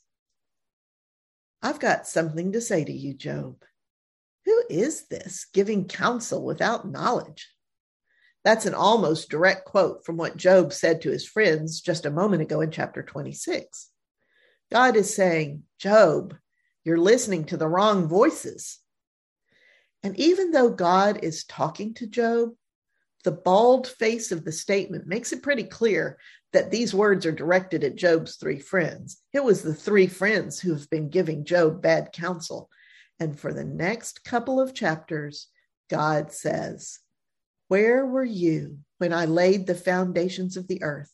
I've 1.62 1.80
got 1.80 2.08
something 2.08 2.54
to 2.54 2.62
say 2.62 2.84
to 2.84 2.92
you, 2.92 3.14
Job. 3.14 3.64
Who 4.46 4.64
is 4.70 5.08
this 5.08 5.46
giving 5.54 5.88
counsel 5.88 6.44
without 6.44 6.90
knowledge? 6.90 7.50
That's 8.44 8.66
an 8.66 8.74
almost 8.74 9.30
direct 9.30 9.66
quote 9.66 10.06
from 10.06 10.18
what 10.18 10.38
Job 10.38 10.74
said 10.74 11.02
to 11.02 11.12
his 11.12 11.28
friends 11.28 11.82
just 11.82 12.06
a 12.06 12.12
moment 12.12 12.42
ago 12.42 12.62
in 12.62 12.72
chapter 12.72 13.04
26. 13.04 13.90
God 14.72 14.96
is 14.96 15.14
saying, 15.14 15.64
Job, 15.78 16.36
you're 16.86 16.98
listening 16.98 17.46
to 17.46 17.58
the 17.58 17.68
wrong 17.68 18.08
voices. 18.08 18.80
And 20.02 20.18
even 20.18 20.52
though 20.52 20.70
God 20.70 21.20
is 21.24 21.44
talking 21.44 21.94
to 21.96 22.08
Job, 22.08 22.52
the 23.26 23.32
bald 23.32 23.88
face 23.88 24.32
of 24.32 24.46
the 24.46 24.52
statement 24.52 25.06
makes 25.06 25.34
it 25.34 25.44
pretty 25.44 25.64
clear 25.64 26.18
that 26.54 26.72
these 26.72 26.94
words 26.94 27.26
are 27.26 27.32
directed 27.32 27.84
at 27.84 27.96
Job's 27.96 28.36
three 28.36 28.60
friends. 28.60 29.22
It 29.34 29.44
was 29.44 29.62
the 29.62 29.74
three 29.74 30.08
friends 30.08 30.60
who 30.60 30.74
have 30.74 30.90
been 30.90 31.10
giving 31.10 31.46
Job 31.46 31.82
bad 31.82 32.12
counsel. 32.12 32.70
And 33.20 33.40
for 33.40 33.54
the 33.54 33.66
next 33.66 34.24
couple 34.24 34.60
of 34.60 34.74
chapters, 34.74 35.48
God 35.90 36.32
says, 36.32 37.00
Where 37.68 38.06
were 38.06 38.26
you 38.26 38.80
when 38.98 39.14
I 39.14 39.26
laid 39.26 39.68
the 39.68 39.76
foundations 39.76 40.58
of 40.58 40.68
the 40.68 40.82
earth? 40.82 41.12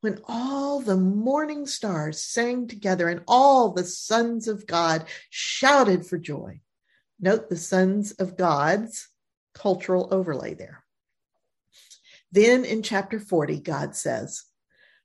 When 0.00 0.20
all 0.28 0.80
the 0.80 0.96
morning 0.96 1.66
stars 1.66 2.20
sang 2.20 2.68
together 2.68 3.08
and 3.08 3.22
all 3.26 3.72
the 3.72 3.84
sons 3.84 4.46
of 4.46 4.66
God 4.66 5.06
shouted 5.30 6.06
for 6.06 6.18
joy. 6.18 6.60
Note 7.18 7.48
the 7.48 7.56
sons 7.56 8.12
of 8.12 8.36
God's 8.36 9.08
cultural 9.54 10.08
overlay 10.10 10.52
there. 10.52 10.84
Then 12.30 12.66
in 12.66 12.82
chapter 12.82 13.18
40, 13.18 13.60
God 13.60 13.96
says, 13.96 14.44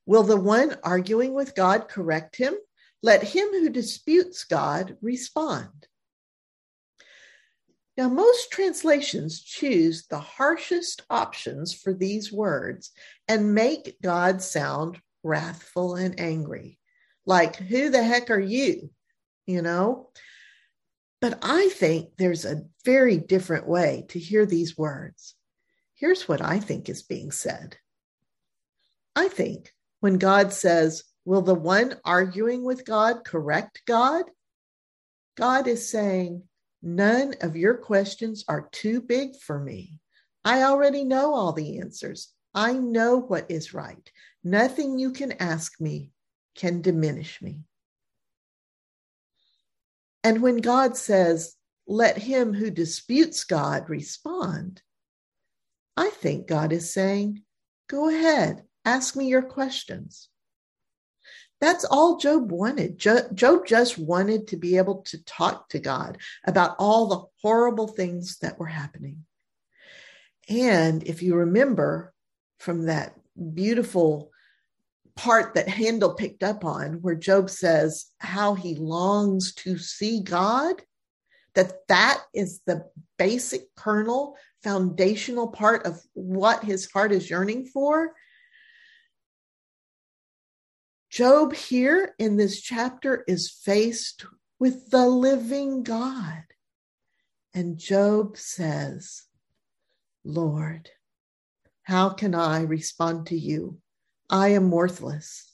Will 0.06 0.24
the 0.24 0.38
one 0.38 0.78
arguing 0.84 1.34
with 1.34 1.56
God 1.56 1.88
correct 1.88 2.36
him? 2.36 2.56
Let 3.04 3.24
him 3.24 3.50
who 3.50 3.70
disputes 3.70 4.44
God 4.44 4.98
respond. 5.02 5.88
Now, 7.98 8.08
most 8.08 8.52
translations 8.52 9.42
choose 9.42 10.08
the 10.08 10.20
harshest 10.20 11.04
options 11.10 11.74
for 11.74 11.94
these 11.94 12.32
words 12.32 12.92
and 13.28 13.54
make 13.54 13.98
God 14.02 14.42
sound 14.42 15.00
wrathful 15.24 15.96
and 15.96 16.20
angry. 16.20 16.80
Like, 17.26 17.58
who 17.58 17.90
the 17.90 18.04
heck 18.04 18.30
are 18.30 18.40
you? 18.40 18.90
You 19.46 19.62
know? 19.62 20.10
But 21.20 21.40
I 21.44 21.70
think 21.70 22.18
there's 22.18 22.46
a 22.46 22.64
very 22.84 23.18
different 23.18 23.68
way 23.68 24.06
to 24.10 24.20
hear 24.20 24.46
these 24.46 24.78
words. 24.78 25.36
Here's 25.94 26.28
what 26.28 26.42
I 26.42 26.60
think 26.60 26.90
is 26.90 27.04
being 27.04 27.32
said 27.32 27.78
I 29.16 29.28
think 29.28 29.74
when 30.02 30.18
God 30.18 30.52
says, 30.52 31.04
Will 31.24 31.44
the 31.44 31.56
one 31.56 31.96
arguing 32.04 32.64
with 32.64 32.84
God 32.84 33.24
correct 33.24 33.84
God? 33.86 34.26
God 35.38 35.68
is 35.68 35.90
saying, 35.90 36.44
None 36.82 37.36
of 37.42 37.56
your 37.56 37.76
questions 37.76 38.44
are 38.48 38.68
too 38.72 39.02
big 39.02 39.36
for 39.38 39.60
me. 39.60 40.00
I 40.44 40.64
already 40.64 41.06
know 41.06 41.34
all 41.34 41.54
the 41.54 41.80
answers. 41.80 42.34
I 42.54 42.74
know 42.74 43.18
what 43.18 43.50
is 43.50 43.74
right. 43.74 44.12
Nothing 44.44 44.98
you 44.98 45.12
can 45.12 45.34
ask 45.34 45.80
me 45.80 46.12
can 46.56 46.82
diminish 46.82 47.42
me. 47.42 47.60
And 50.24 50.42
when 50.42 50.58
God 50.58 50.98
says, 50.98 51.56
Let 51.88 52.18
him 52.18 52.54
who 52.54 52.72
disputes 52.72 53.44
God 53.44 53.88
respond, 53.88 54.82
I 55.96 56.10
think 56.10 56.48
God 56.48 56.74
is 56.74 56.92
saying, 56.92 57.44
Go 57.88 58.10
ahead, 58.10 58.64
Ask 58.86 59.16
me 59.16 59.28
your 59.28 59.44
questions. 59.44 60.30
That's 61.60 61.86
all 61.86 62.18
Job 62.18 62.52
wanted. 62.52 62.98
Job 62.98 63.68
just 63.68 64.00
wanted 64.00 64.48
to 64.48 64.58
be 64.58 64.78
able 64.78 65.04
to 65.04 65.24
talk 65.26 65.70
to 65.70 65.80
God 65.80 66.18
about 66.46 66.76
all 66.80 67.08
the 67.08 67.24
horrible 67.44 67.88
things 67.88 68.40
that 68.40 68.58
were 68.58 68.66
happening. 68.66 69.26
And 70.50 71.04
if 71.04 71.22
you 71.22 71.36
remember 71.36 72.14
from 72.60 72.88
that 72.88 73.16
beautiful 73.54 74.32
part 75.16 75.54
that 75.54 75.68
Handel 75.68 76.16
picked 76.16 76.42
up 76.42 76.66
on, 76.66 76.94
where 77.02 77.14
Job 77.14 77.52
says 77.52 78.08
how 78.18 78.56
he 78.56 78.74
longs 78.74 79.54
to 79.56 79.78
see 79.78 80.22
God, 80.22 80.82
that 81.54 81.88
that 81.90 82.24
is 82.34 82.62
the 82.66 82.86
basic 83.20 83.74
kernel, 83.76 84.36
foundational 84.64 85.48
part 85.48 85.86
of 85.86 86.02
what 86.14 86.64
his 86.64 86.90
heart 86.90 87.12
is 87.12 87.30
yearning 87.30 87.68
for 87.68 88.14
Job 91.12 91.54
here 91.54 92.16
in 92.20 92.38
this 92.38 92.62
chapter 92.62 93.26
is 93.28 93.52
faced 93.52 94.26
with 94.60 94.90
the 94.92 95.06
living 95.06 95.84
God. 95.84 96.44
And 97.54 97.78
Job 97.78 98.38
says, 98.38 99.24
Lord, 100.24 100.90
how 101.84 102.12
can 102.12 102.34
I 102.34 102.62
respond 102.62 103.28
to 103.28 103.38
you? 103.38 103.80
I 104.30 104.50
am 104.50 104.72
worthless. 104.72 105.52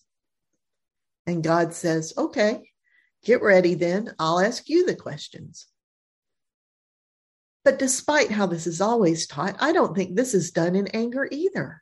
And 1.26 1.44
God 1.44 1.74
says, 1.74 2.14
okay, 2.16 2.70
get 3.26 3.42
ready 3.42 3.74
then. 3.74 4.14
I'll 4.20 4.40
ask 4.40 4.70
you 4.70 4.86
the 4.86 4.96
questions. 4.96 5.66
But 7.66 7.80
despite 7.80 8.30
how 8.30 8.46
this 8.46 8.68
is 8.68 8.80
always 8.80 9.26
taught, 9.26 9.56
I 9.60 9.72
don't 9.72 9.96
think 9.96 10.16
this 10.16 10.36
is 10.36 10.52
done 10.52 10.76
in 10.76 10.86
anger 10.90 11.28
either. 11.32 11.82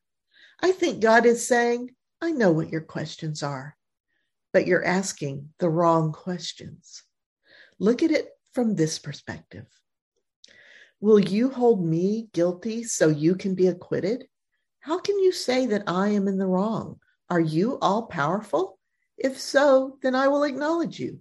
I 0.62 0.72
think 0.72 1.02
God 1.02 1.26
is 1.26 1.46
saying, 1.46 1.90
I 2.26 2.32
know 2.32 2.52
what 2.52 2.72
your 2.72 2.82
questions 2.82 3.44
are, 3.44 3.78
but 4.52 4.66
you're 4.66 4.84
asking 4.84 5.50
the 5.60 5.70
wrong 5.70 6.12
questions. 6.12 7.04
Look 7.78 8.02
at 8.02 8.10
it 8.10 8.30
from 8.52 8.74
this 8.74 8.98
perspective. 8.98 9.68
Will 11.00 11.20
you 11.20 11.52
hold 11.52 11.86
me 11.86 12.30
guilty 12.34 12.84
so 12.84 13.10
you 13.10 13.36
can 13.36 13.54
be 13.54 13.68
acquitted? 13.68 14.26
How 14.80 15.00
can 15.00 15.20
you 15.20 15.32
say 15.32 15.68
that 15.68 15.84
I 15.86 16.08
am 16.10 16.28
in 16.28 16.40
the 16.40 16.48
wrong? 16.48 17.00
Are 17.30 17.40
you 17.40 17.78
all 17.80 18.08
powerful? 18.08 18.80
If 19.20 19.40
so, 19.40 20.00
then 20.02 20.16
I 20.16 20.28
will 20.28 20.46
acknowledge 20.46 21.00
you. 21.00 21.20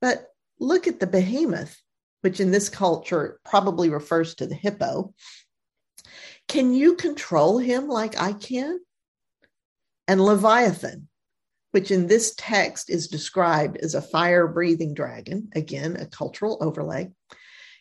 But 0.00 0.28
look 0.58 0.86
at 0.86 0.98
the 0.98 1.06
behemoth, 1.06 1.78
which 2.22 2.40
in 2.40 2.50
this 2.50 2.70
culture 2.70 3.38
probably 3.44 3.90
refers 3.90 4.34
to 4.36 4.46
the 4.46 4.54
hippo. 4.54 5.12
Can 6.48 6.72
you 6.72 6.96
control 6.96 7.58
him 7.58 7.86
like 7.86 8.18
I 8.18 8.32
can? 8.32 8.80
And 10.08 10.20
Leviathan. 10.20 11.08
which 11.72 11.90
in 11.90 12.06
this 12.06 12.34
text 12.36 12.90
is 12.90 13.08
described 13.08 13.78
as 13.78 13.94
a 13.94 14.02
fire 14.02 14.46
breathing 14.46 14.92
dragon, 14.92 15.48
again, 15.54 15.96
a 15.96 16.04
cultural 16.04 16.58
overlay, 16.60 17.10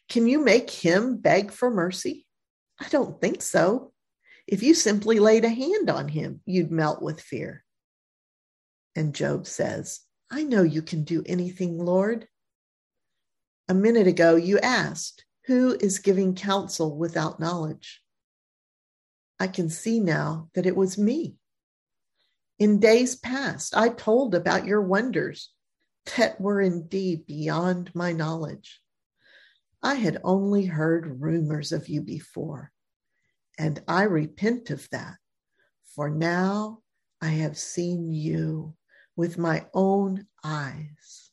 can 0.08 0.28
you 0.28 0.44
make 0.44 0.70
him 0.70 1.18
beg 1.18 1.52
for 1.52 1.70
mercy? 1.70 2.26
I 2.80 2.88
don't 2.88 3.20
think 3.20 3.42
so. 3.42 3.92
If 4.48 4.64
you 4.64 4.74
simply 4.74 5.20
laid 5.20 5.46
a 5.46 5.50
hand 5.50 5.90
on 5.90 6.08
him, 6.08 6.42
you'd 6.46 6.72
melt 6.72 7.02
with 7.02 7.22
fear. 7.22 7.64
And 8.96 9.14
Job 9.14 9.46
says, 9.46 10.02
I 10.30 10.44
know 10.44 10.64
you 10.64 10.82
can 10.82 11.04
do 11.04 11.24
anything, 11.26 11.78
Lord. 11.78 12.28
A 13.68 13.74
minute 13.74 14.08
ago, 14.08 14.36
you 14.36 14.60
asked, 14.60 15.26
Who 15.48 15.78
is 15.80 16.00
giving 16.00 16.36
counsel 16.36 16.98
without 16.98 17.40
knowledge? 17.40 18.02
I 19.40 19.48
can 19.48 19.70
see 19.70 20.00
now 20.00 20.50
that 20.54 20.66
it 20.66 20.76
was 20.76 20.98
me. 20.98 21.36
In 22.62 22.80
days 22.80 23.16
past, 23.16 23.76
I 23.76 23.90
told 23.90 24.36
about 24.36 24.68
your 24.68 24.84
wonders 24.84 25.52
that 26.16 26.40
were 26.40 26.62
indeed 26.62 27.26
beyond 27.26 27.90
my 27.96 28.12
knowledge. 28.12 28.80
I 29.82 29.96
had 29.96 30.22
only 30.24 30.68
heard 30.68 31.24
rumors 31.24 31.72
of 31.72 31.90
you 31.90 32.04
before, 32.04 32.72
and 33.58 33.82
I 33.88 34.04
repent 34.04 34.70
of 34.70 34.88
that, 34.92 35.16
for 35.96 36.12
now 36.12 36.84
I 37.20 37.30
have 37.30 37.58
seen 37.58 38.14
you 38.14 38.76
with 39.16 39.40
my 39.40 39.66
own 39.74 40.28
eyes. 40.44 41.32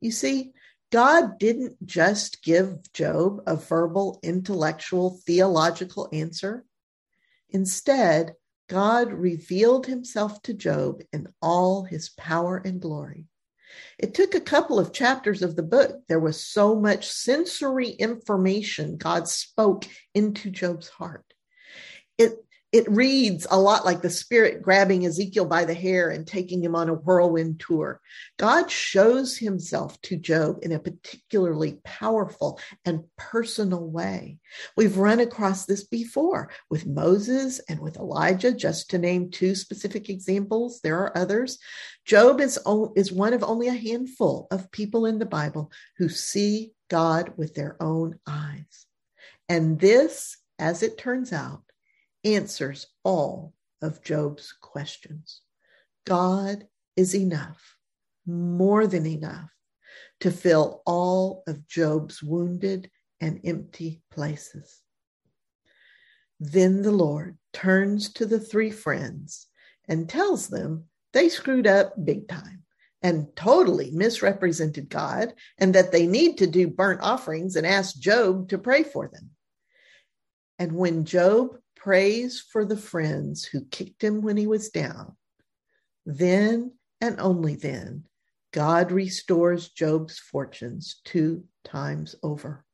You 0.00 0.12
see, 0.12 0.52
God 0.92 1.36
didn't 1.40 1.84
just 1.84 2.44
give 2.44 2.92
Job 2.92 3.40
a 3.44 3.56
verbal, 3.56 4.20
intellectual, 4.22 5.18
theological 5.26 6.08
answer. 6.12 6.64
Instead, 7.50 8.34
God 8.68 9.12
revealed 9.12 9.86
himself 9.86 10.42
to 10.42 10.54
Job 10.54 11.02
in 11.12 11.28
all 11.40 11.84
his 11.84 12.10
power 12.10 12.60
and 12.64 12.80
glory. 12.80 13.26
It 13.98 14.14
took 14.14 14.34
a 14.34 14.40
couple 14.40 14.78
of 14.78 14.92
chapters 14.92 15.42
of 15.42 15.56
the 15.56 15.62
book. 15.62 16.02
There 16.08 16.20
was 16.20 16.44
so 16.44 16.74
much 16.74 17.08
sensory 17.08 17.88
information 17.88 18.96
God 18.96 19.28
spoke 19.28 19.86
into 20.14 20.50
Job's 20.50 20.88
heart. 20.88 21.24
It 22.16 22.44
it 22.70 22.90
reads 22.90 23.46
a 23.50 23.58
lot 23.58 23.86
like 23.86 24.02
the 24.02 24.10
spirit 24.10 24.62
grabbing 24.62 25.06
Ezekiel 25.06 25.46
by 25.46 25.64
the 25.64 25.74
hair 25.74 26.10
and 26.10 26.26
taking 26.26 26.62
him 26.62 26.74
on 26.74 26.90
a 26.90 26.94
whirlwind 26.94 27.60
tour. 27.60 27.98
God 28.36 28.70
shows 28.70 29.38
himself 29.38 29.98
to 30.02 30.16
Job 30.16 30.58
in 30.60 30.72
a 30.72 30.78
particularly 30.78 31.80
powerful 31.82 32.60
and 32.84 33.04
personal 33.16 33.88
way. 33.88 34.36
We've 34.76 34.98
run 34.98 35.20
across 35.20 35.64
this 35.64 35.84
before 35.84 36.50
with 36.68 36.86
Moses 36.86 37.58
and 37.70 37.80
with 37.80 37.96
Elijah, 37.96 38.52
just 38.52 38.90
to 38.90 38.98
name 38.98 39.30
two 39.30 39.54
specific 39.54 40.10
examples. 40.10 40.80
There 40.82 40.98
are 40.98 41.16
others. 41.16 41.58
Job 42.04 42.38
is, 42.38 42.58
is 42.96 43.10
one 43.10 43.32
of 43.32 43.42
only 43.42 43.68
a 43.68 43.72
handful 43.72 44.46
of 44.50 44.70
people 44.72 45.06
in 45.06 45.18
the 45.18 45.26
Bible 45.26 45.72
who 45.96 46.10
see 46.10 46.72
God 46.90 47.32
with 47.38 47.54
their 47.54 47.82
own 47.82 48.18
eyes. 48.26 48.86
And 49.48 49.80
this, 49.80 50.36
as 50.58 50.82
it 50.82 50.98
turns 50.98 51.32
out, 51.32 51.62
answers 52.24 52.86
all 53.04 53.54
of 53.82 54.02
Job's 54.02 54.52
questions. 54.60 55.42
God 56.06 56.66
is 56.96 57.14
enough, 57.14 57.76
more 58.26 58.86
than 58.86 59.06
enough, 59.06 59.50
to 60.20 60.30
fill 60.30 60.82
all 60.84 61.42
of 61.46 61.66
Job's 61.66 62.22
wounded 62.22 62.90
and 63.20 63.40
empty 63.44 64.02
places. 64.10 64.82
Then 66.40 66.82
the 66.82 66.92
Lord 66.92 67.36
turns 67.52 68.12
to 68.14 68.26
the 68.26 68.40
three 68.40 68.70
friends 68.70 69.46
and 69.88 70.08
tells 70.08 70.48
them 70.48 70.84
they 71.12 71.28
screwed 71.28 71.66
up 71.66 71.94
big 72.04 72.28
time 72.28 72.62
and 73.02 73.34
totally 73.36 73.90
misrepresented 73.90 74.88
God 74.88 75.32
and 75.58 75.74
that 75.74 75.92
they 75.92 76.06
need 76.06 76.38
to 76.38 76.46
do 76.46 76.68
burnt 76.68 77.00
offerings 77.00 77.56
and 77.56 77.66
ask 77.66 77.98
Job 77.98 78.48
to 78.50 78.58
pray 78.58 78.82
for 78.82 79.08
them. 79.08 79.30
And 80.58 80.72
when 80.72 81.04
Job 81.04 81.58
prays 81.78 82.40
for 82.40 82.64
the 82.64 82.76
friends 82.76 83.44
who 83.44 83.64
kicked 83.64 84.02
him 84.02 84.20
when 84.20 84.36
he 84.36 84.46
was 84.46 84.68
down, 84.68 85.16
then 86.04 86.72
and 87.00 87.18
only 87.20 87.54
then, 87.54 88.04
God 88.52 88.92
restores 88.92 89.70
Job's 89.70 90.18
fortunes 90.18 91.00
two 91.04 91.44
times 91.64 92.16
over. 92.22 92.64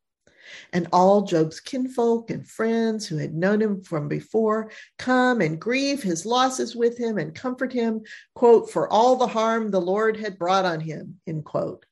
And 0.72 0.88
all 0.92 1.22
Job's 1.22 1.60
kinfolk 1.60 2.30
and 2.30 2.46
friends 2.46 3.06
who 3.06 3.16
had 3.16 3.34
known 3.34 3.60
him 3.60 3.82
from 3.82 4.08
before 4.08 4.70
come 4.98 5.40
and 5.40 5.60
grieve 5.60 6.02
his 6.02 6.26
losses 6.26 6.76
with 6.76 6.98
him 6.98 7.18
and 7.18 7.34
comfort 7.34 7.72
him, 7.72 8.02
quote, 8.34 8.70
for 8.70 8.92
all 8.92 9.16
the 9.16 9.26
harm 9.26 9.70
the 9.70 9.80
Lord 9.80 10.16
had 10.16 10.38
brought 10.38 10.64
on 10.64 10.80
him, 10.80 11.20
end 11.26 11.44
quote. 11.44 11.86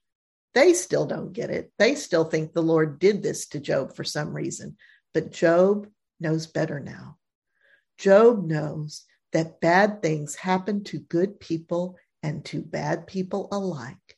They 0.54 0.74
still 0.74 1.06
don't 1.06 1.32
get 1.32 1.50
it. 1.50 1.72
They 1.78 1.94
still 1.94 2.24
think 2.24 2.52
the 2.52 2.62
Lord 2.62 2.98
did 2.98 3.22
this 3.22 3.48
to 3.48 3.60
Job 3.60 3.96
for 3.96 4.04
some 4.04 4.34
reason. 4.34 4.76
But 5.14 5.32
Job 5.32 5.88
knows 6.22 6.46
better 6.46 6.80
now. 6.80 7.18
Job 7.98 8.46
knows 8.46 9.04
that 9.32 9.60
bad 9.60 10.02
things 10.02 10.34
happen 10.34 10.84
to 10.84 10.98
good 10.98 11.40
people 11.40 11.96
and 12.22 12.44
to 12.46 12.62
bad 12.62 13.06
people 13.06 13.48
alike, 13.52 14.16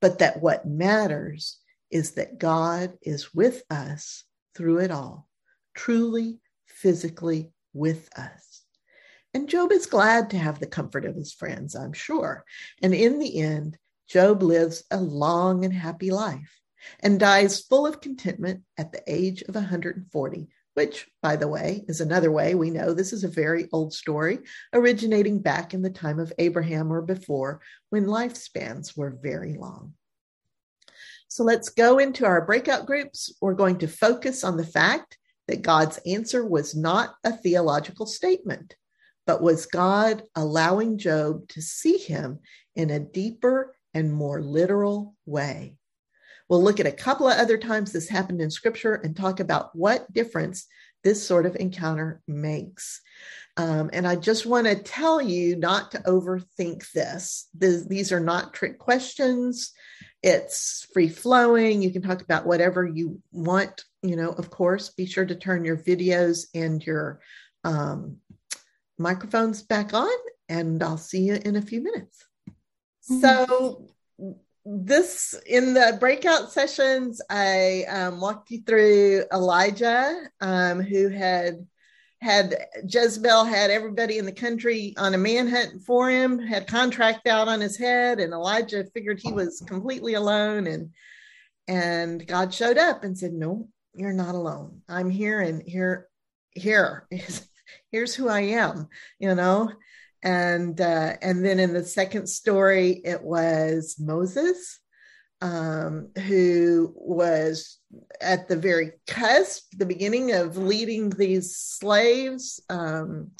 but 0.00 0.18
that 0.18 0.40
what 0.40 0.66
matters 0.66 1.58
is 1.90 2.12
that 2.12 2.38
God 2.38 2.96
is 3.02 3.34
with 3.34 3.62
us 3.70 4.24
through 4.54 4.78
it 4.78 4.90
all, 4.90 5.28
truly, 5.74 6.38
physically 6.66 7.50
with 7.72 8.08
us. 8.18 8.62
And 9.34 9.48
Job 9.48 9.72
is 9.72 9.86
glad 9.86 10.30
to 10.30 10.38
have 10.38 10.58
the 10.58 10.66
comfort 10.66 11.04
of 11.04 11.14
his 11.14 11.32
friends, 11.32 11.74
I'm 11.74 11.92
sure. 11.92 12.44
And 12.82 12.94
in 12.94 13.18
the 13.18 13.40
end, 13.40 13.78
Job 14.08 14.42
lives 14.42 14.84
a 14.90 15.00
long 15.00 15.64
and 15.64 15.74
happy 15.74 16.10
life 16.10 16.60
and 17.00 17.20
dies 17.20 17.60
full 17.60 17.86
of 17.86 18.00
contentment 18.00 18.62
at 18.76 18.92
the 18.92 19.02
age 19.06 19.42
of 19.42 19.54
140 19.54 20.48
which, 20.78 21.08
by 21.24 21.34
the 21.34 21.48
way, 21.48 21.84
is 21.88 22.00
another 22.00 22.30
way 22.30 22.54
we 22.54 22.70
know 22.70 22.94
this 22.94 23.12
is 23.12 23.24
a 23.24 23.28
very 23.28 23.68
old 23.72 23.92
story, 23.92 24.38
originating 24.72 25.40
back 25.40 25.74
in 25.74 25.82
the 25.82 25.90
time 25.90 26.20
of 26.20 26.32
Abraham 26.38 26.92
or 26.92 27.02
before, 27.02 27.60
when 27.90 28.06
lifespans 28.06 28.96
were 28.96 29.18
very 29.20 29.54
long. 29.54 29.94
So 31.26 31.42
let's 31.42 31.70
go 31.70 31.98
into 31.98 32.24
our 32.26 32.46
breakout 32.46 32.86
groups. 32.86 33.34
We're 33.40 33.54
going 33.54 33.78
to 33.78 33.88
focus 33.88 34.44
on 34.44 34.56
the 34.56 34.64
fact 34.64 35.18
that 35.48 35.62
God's 35.62 35.98
answer 36.06 36.46
was 36.46 36.76
not 36.76 37.16
a 37.24 37.32
theological 37.32 38.06
statement, 38.06 38.76
but 39.26 39.42
was 39.42 39.66
God 39.66 40.22
allowing 40.36 40.96
Job 40.96 41.48
to 41.48 41.60
see 41.60 41.98
him 41.98 42.38
in 42.76 42.90
a 42.90 43.00
deeper 43.00 43.74
and 43.94 44.12
more 44.12 44.40
literal 44.40 45.16
way. 45.26 45.77
We'll 46.48 46.62
look 46.62 46.80
at 46.80 46.86
a 46.86 46.92
couple 46.92 47.28
of 47.28 47.38
other 47.38 47.58
times 47.58 47.92
this 47.92 48.08
happened 48.08 48.40
in 48.40 48.50
scripture 48.50 48.94
and 48.94 49.14
talk 49.14 49.40
about 49.40 49.74
what 49.74 50.12
difference 50.12 50.66
this 51.04 51.24
sort 51.24 51.46
of 51.46 51.56
encounter 51.56 52.20
makes. 52.26 53.00
Um, 53.56 53.90
and 53.92 54.06
I 54.06 54.16
just 54.16 54.46
want 54.46 54.66
to 54.66 54.76
tell 54.76 55.20
you 55.20 55.56
not 55.56 55.90
to 55.92 55.98
overthink 56.00 56.90
this. 56.92 57.48
this. 57.54 57.84
These 57.86 58.12
are 58.12 58.20
not 58.20 58.54
trick 58.54 58.78
questions. 58.78 59.72
It's 60.22 60.86
free 60.92 61.08
flowing. 61.08 61.82
You 61.82 61.90
can 61.90 62.02
talk 62.02 62.22
about 62.22 62.46
whatever 62.46 62.86
you 62.86 63.20
want. 63.32 63.84
You 64.02 64.16
know, 64.16 64.30
of 64.30 64.50
course, 64.50 64.90
be 64.90 65.06
sure 65.06 65.26
to 65.26 65.34
turn 65.34 65.64
your 65.64 65.76
videos 65.76 66.46
and 66.54 66.84
your 66.84 67.20
um, 67.64 68.18
microphones 68.98 69.62
back 69.62 69.94
on, 69.94 70.08
and 70.48 70.82
I'll 70.82 70.96
see 70.96 71.22
you 71.22 71.34
in 71.34 71.56
a 71.56 71.62
few 71.62 71.82
minutes. 71.82 72.24
Mm-hmm. 73.10 73.20
So, 73.20 73.88
this 74.70 75.34
in 75.46 75.72
the 75.72 75.96
breakout 75.98 76.52
sessions, 76.52 77.22
I 77.30 77.84
um, 77.88 78.20
walked 78.20 78.50
you 78.50 78.62
through 78.62 79.24
Elijah, 79.32 80.28
um, 80.40 80.80
who 80.82 81.08
had 81.08 81.66
had 82.20 82.66
Jezebel 82.86 83.44
had 83.44 83.70
everybody 83.70 84.18
in 84.18 84.26
the 84.26 84.32
country 84.32 84.92
on 84.98 85.14
a 85.14 85.18
manhunt 85.18 85.82
for 85.82 86.10
him, 86.10 86.38
had 86.38 86.66
contract 86.66 87.26
out 87.26 87.48
on 87.48 87.60
his 87.60 87.78
head, 87.78 88.20
and 88.20 88.32
Elijah 88.32 88.84
figured 88.92 89.20
he 89.20 89.32
was 89.32 89.62
completely 89.66 90.14
alone, 90.14 90.66
and 90.66 90.90
and 91.66 92.26
God 92.26 92.52
showed 92.52 92.76
up 92.76 93.04
and 93.04 93.16
said, 93.16 93.32
"No, 93.32 93.68
you're 93.94 94.12
not 94.12 94.34
alone. 94.34 94.82
I'm 94.88 95.08
here, 95.08 95.40
and 95.40 95.62
here, 95.62 96.08
here 96.50 97.06
is 97.10 97.48
here's 97.90 98.14
who 98.14 98.28
I 98.28 98.40
am." 98.40 98.88
You 99.18 99.34
know, 99.34 99.72
and 100.22 100.80
uh, 100.80 101.14
and 101.22 101.44
then 101.44 101.58
in 101.58 101.72
the 101.72 101.84
second 101.84 102.26
story 102.28 103.00
it 103.04 103.22
was 103.22 103.96
moses 103.98 104.80
um, 105.40 106.08
who 106.26 106.92
was 106.96 107.78
at 108.20 108.48
the 108.48 108.56
very 108.56 108.92
cusp 109.06 109.64
the 109.76 109.86
beginning 109.86 110.32
of 110.32 110.56
leading 110.56 111.10
these 111.10 111.56
slaves 111.56 112.60
um, 112.68 113.30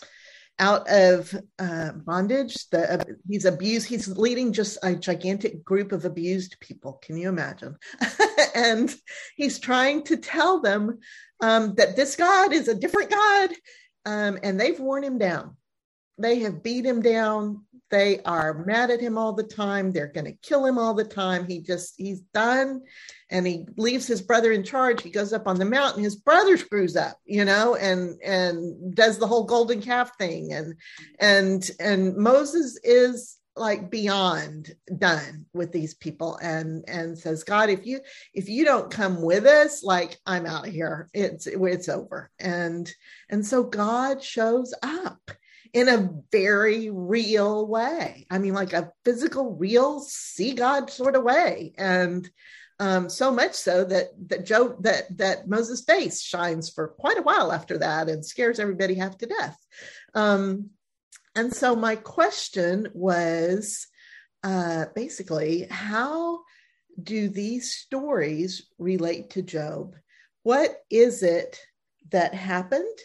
out 0.61 0.89
of 0.89 1.35
uh, 1.59 1.93
bondage. 1.93 2.69
The, 2.71 3.01
uh, 3.01 3.05
he's 3.29 3.45
abused 3.45 3.89
he's 3.89 4.09
leading 4.09 4.53
just 4.53 4.79
a 4.83 4.95
gigantic 4.95 5.65
group 5.65 5.93
of 5.93 6.05
abused 6.05 6.57
people. 6.61 6.95
Can 7.03 7.17
you 7.17 7.29
imagine? 7.29 7.77
And 8.55 8.93
he's 9.37 9.61
trying 9.61 10.03
to 10.05 10.17
tell 10.17 10.61
them 10.61 10.99
um, 11.41 11.75
that 11.77 11.95
this 11.95 12.17
god 12.17 12.53
is 12.53 12.67
a 12.67 12.75
different 12.75 13.11
god 13.11 13.51
um, 14.05 14.39
and 14.43 14.59
they've 14.59 14.81
worn 14.81 15.05
him 15.05 15.19
down 15.19 15.57
they 16.19 16.41
have 16.41 16.63
beat 16.63 16.85
him 16.85 17.01
down. 17.03 17.65
They 17.91 18.21
are 18.21 18.65
mad 18.67 18.91
at 18.91 19.01
him 19.01 19.17
all 19.17 19.33
the 19.33 19.43
time. 19.45 19.93
They're 19.93 20.13
going 20.13 20.27
to 20.27 20.33
kill 20.43 20.67
him 20.67 20.77
all 20.77 20.93
the 20.93 21.05
time. 21.05 21.47
He 21.47 21.61
just 21.61 21.95
he's 21.97 22.21
done. 22.35 22.83
And 23.31 23.47
he 23.47 23.67
leaves 23.77 24.07
his 24.07 24.21
brother 24.21 24.53
in 24.53 24.63
charge. 24.63 25.03
He 25.03 25.11
goes 25.11 25.33
up 25.33 25.47
on 25.47 25.59
the 25.59 25.65
mountain. 25.65 26.03
His 26.03 26.17
brother 26.17 26.57
screws 26.57 26.97
up 26.97 27.17
you 27.25 27.45
know 27.45 27.77
and 27.77 28.21
and 28.23 28.95
does 28.95 29.19
the 29.19 29.27
whole 29.27 29.45
golden 29.45 29.81
calf 29.81 30.11
thing. 30.19 30.53
And 30.53 30.75
and 31.19 31.71
and 31.79 32.17
moses 32.17 32.79
is 32.83 33.37
like 33.57 33.91
beyond 33.91 34.73
done 34.99 35.47
with 35.53 35.73
these 35.73 35.95
people 35.95 36.39
and 36.41 36.85
and 36.87 37.19
says 37.19 37.43
god 37.43 37.69
if 37.69 37.85
you 37.85 37.99
if 38.33 38.49
you 38.49 38.65
don't 38.65 38.89
come 38.89 39.21
with 39.21 39.47
us 39.47 39.83
like 39.83 40.19
i'm 40.27 40.47
out 40.47 40.67
of 40.67 40.73
here. 40.73 41.09
It's 41.13 41.47
it's 41.47 41.89
over. 41.89 42.31
And 42.39 42.93
and 43.29 43.47
so 43.47 43.63
god 43.63 44.23
shows 44.23 44.75
up 44.83 45.31
in 45.73 45.89
a 45.89 46.11
very 46.33 46.91
real 46.91 47.67
way 47.67 48.27
i 48.31 48.39
mean 48.39 48.55
like 48.55 48.73
a 48.73 48.93
physical 49.05 49.55
real 49.57 50.01
see 50.01 50.55
god 50.55 50.91
sort 50.91 51.17
of 51.17 51.23
way 51.23 51.73
and 51.77 52.31
um, 52.81 53.09
so 53.09 53.33
much 53.33 53.55
so 53.55 53.85
that 53.85 54.09
that 54.29 54.47
Joe 54.47 54.77
that 54.81 55.17
that 55.19 55.49
Moses' 55.49 55.83
face 55.83 56.23
shines 56.23 56.71
for 56.71 56.89
quite 56.89 57.19
a 57.19 57.23
while 57.23 57.51
after 57.51 57.79
that 57.79 58.09
and 58.09 58.25
scares 58.25 58.61
everybody 58.61 58.95
half 58.95 59.19
to 59.19 59.27
death. 59.27 59.59
Um, 60.15 60.71
and 61.35 61.53
so 61.55 61.75
my 61.75 61.97
question 61.97 62.89
was 62.95 63.87
uh, 64.45 64.87
basically, 64.95 65.67
how 65.71 66.41
do 67.01 67.29
these 67.29 67.75
stories 67.75 68.67
relate 68.79 69.31
to 69.31 69.43
Job? 69.43 69.97
What 70.43 70.81
is 70.91 71.23
it 71.23 71.61
that 72.11 72.35
happened? 72.35 72.99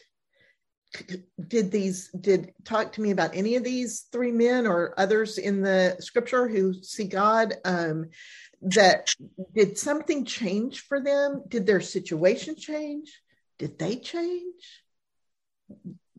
Did 1.47 1.71
these 1.71 2.09
did 2.09 2.53
talk 2.65 2.93
to 2.93 3.01
me 3.01 3.11
about 3.11 3.35
any 3.35 3.55
of 3.55 3.63
these 3.63 4.07
three 4.11 4.31
men 4.31 4.67
or 4.67 4.93
others 4.97 5.37
in 5.37 5.61
the 5.61 5.97
scripture 5.99 6.47
who 6.47 6.73
see 6.73 7.05
God? 7.05 7.55
Um, 7.65 8.09
that 8.61 9.13
did 9.53 9.77
something 9.77 10.23
change 10.25 10.81
for 10.81 11.01
them? 11.01 11.43
Did 11.47 11.65
their 11.65 11.81
situation 11.81 12.55
change? 12.55 13.21
Did 13.57 13.79
they 13.79 13.97
change? 13.97 14.83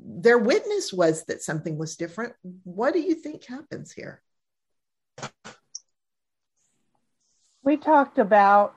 their 0.07 0.39
witness 0.39 0.93
was 0.93 1.25
that 1.25 1.43
something 1.43 1.79
was 1.79 1.97
different. 1.97 2.35
What 2.65 2.93
do 2.93 3.01
you 3.01 3.15
think 3.15 3.45
happens 3.45 3.93
here? 3.93 4.23
We 7.63 7.77
talked 7.77 8.19
about 8.19 8.75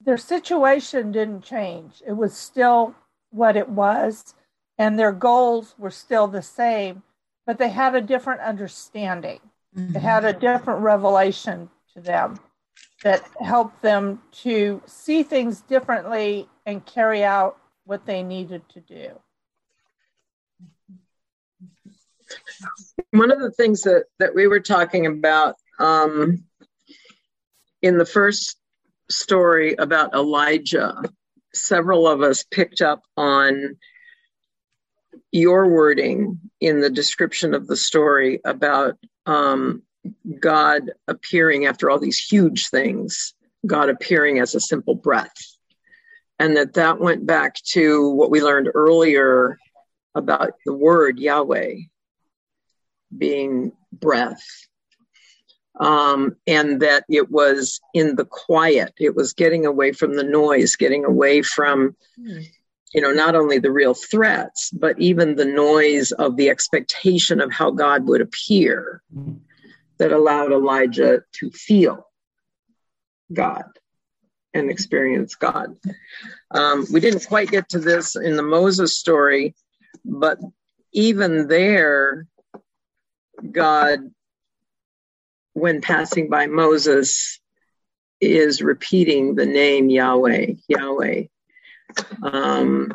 their 0.00 0.18
situation 0.18 1.12
didn't 1.12 1.42
change. 1.42 2.02
It 2.06 2.12
was 2.12 2.36
still 2.36 2.94
what 3.30 3.56
it 3.56 3.68
was, 3.68 4.34
and 4.78 4.98
their 4.98 5.12
goals 5.12 5.74
were 5.78 5.90
still 5.90 6.26
the 6.26 6.42
same, 6.42 7.02
but 7.46 7.58
they 7.58 7.68
had 7.68 7.94
a 7.94 8.00
different 8.00 8.40
understanding. 8.40 9.40
Mm-hmm. 9.76 9.92
They 9.92 10.00
had 10.00 10.24
a 10.24 10.32
different 10.32 10.80
revelation 10.80 11.70
to 11.94 12.00
them 12.00 12.38
that 13.02 13.22
helped 13.40 13.82
them 13.82 14.22
to 14.32 14.82
see 14.86 15.22
things 15.22 15.60
differently 15.60 16.48
and 16.66 16.84
carry 16.84 17.22
out 17.22 17.58
what 17.84 18.06
they 18.06 18.22
needed 18.22 18.62
to 18.70 18.80
do. 18.80 19.10
One 23.10 23.30
of 23.30 23.40
the 23.40 23.50
things 23.50 23.82
that, 23.82 24.04
that 24.18 24.34
we 24.34 24.46
were 24.46 24.60
talking 24.60 25.06
about 25.06 25.56
um, 25.78 26.44
in 27.82 27.98
the 27.98 28.06
first 28.06 28.56
story 29.10 29.74
about 29.74 30.14
Elijah, 30.14 31.02
several 31.52 32.08
of 32.08 32.22
us 32.22 32.42
picked 32.44 32.80
up 32.80 33.02
on 33.16 33.76
your 35.34 35.68
wording 35.68 36.38
in 36.60 36.80
the 36.80 36.88
description 36.88 37.54
of 37.54 37.66
the 37.66 37.76
story 37.76 38.40
about 38.44 38.96
um, 39.26 39.82
God 40.38 40.92
appearing 41.08 41.66
after 41.66 41.90
all 41.90 41.98
these 41.98 42.24
huge 42.24 42.68
things, 42.68 43.34
God 43.66 43.88
appearing 43.88 44.38
as 44.38 44.54
a 44.54 44.60
simple 44.60 44.94
breath. 44.94 45.34
And 46.38 46.56
that 46.56 46.74
that 46.74 47.00
went 47.00 47.26
back 47.26 47.56
to 47.72 48.10
what 48.10 48.30
we 48.30 48.42
learned 48.42 48.68
earlier 48.74 49.58
about 50.14 50.52
the 50.66 50.72
word 50.72 51.18
Yahweh 51.18 51.78
being 53.16 53.72
breath. 53.92 54.44
Um, 55.80 56.36
and 56.46 56.80
that 56.82 57.04
it 57.08 57.32
was 57.32 57.80
in 57.92 58.14
the 58.14 58.24
quiet, 58.24 58.94
it 59.00 59.16
was 59.16 59.32
getting 59.32 59.66
away 59.66 59.90
from 59.90 60.14
the 60.14 60.22
noise, 60.22 60.76
getting 60.76 61.04
away 61.04 61.42
from, 61.42 61.96
you 62.94 63.00
know, 63.00 63.10
not 63.10 63.34
only 63.34 63.58
the 63.58 63.72
real 63.72 63.92
threats, 63.92 64.70
but 64.70 64.98
even 65.00 65.34
the 65.34 65.44
noise 65.44 66.12
of 66.12 66.36
the 66.36 66.48
expectation 66.48 67.40
of 67.40 67.52
how 67.52 67.72
God 67.72 68.06
would 68.06 68.20
appear 68.20 69.02
that 69.98 70.12
allowed 70.12 70.52
Elijah 70.52 71.24
to 71.32 71.50
feel 71.50 72.06
God 73.32 73.64
and 74.54 74.70
experience 74.70 75.34
God. 75.34 75.76
Um, 76.52 76.86
we 76.92 77.00
didn't 77.00 77.26
quite 77.26 77.50
get 77.50 77.68
to 77.70 77.80
this 77.80 78.14
in 78.14 78.36
the 78.36 78.42
Moses 78.42 78.96
story, 78.96 79.56
but 80.04 80.38
even 80.92 81.48
there, 81.48 82.28
God, 83.50 83.98
when 85.54 85.80
passing 85.80 86.28
by 86.28 86.46
Moses, 86.46 87.40
is 88.20 88.62
repeating 88.62 89.34
the 89.34 89.46
name 89.46 89.90
Yahweh, 89.90 90.52
Yahweh. 90.68 91.24
Um, 92.22 92.92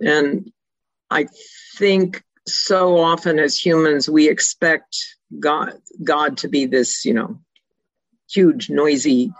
and 0.00 0.50
I 1.10 1.26
think 1.76 2.22
so 2.46 2.98
often 2.98 3.38
as 3.38 3.56
humans, 3.56 4.08
we 4.08 4.28
expect 4.28 4.96
God, 5.38 5.74
God 6.02 6.38
to 6.38 6.48
be 6.48 6.66
this, 6.66 7.04
you 7.04 7.14
know, 7.14 7.40
huge, 8.30 8.70
noisy, 8.70 9.32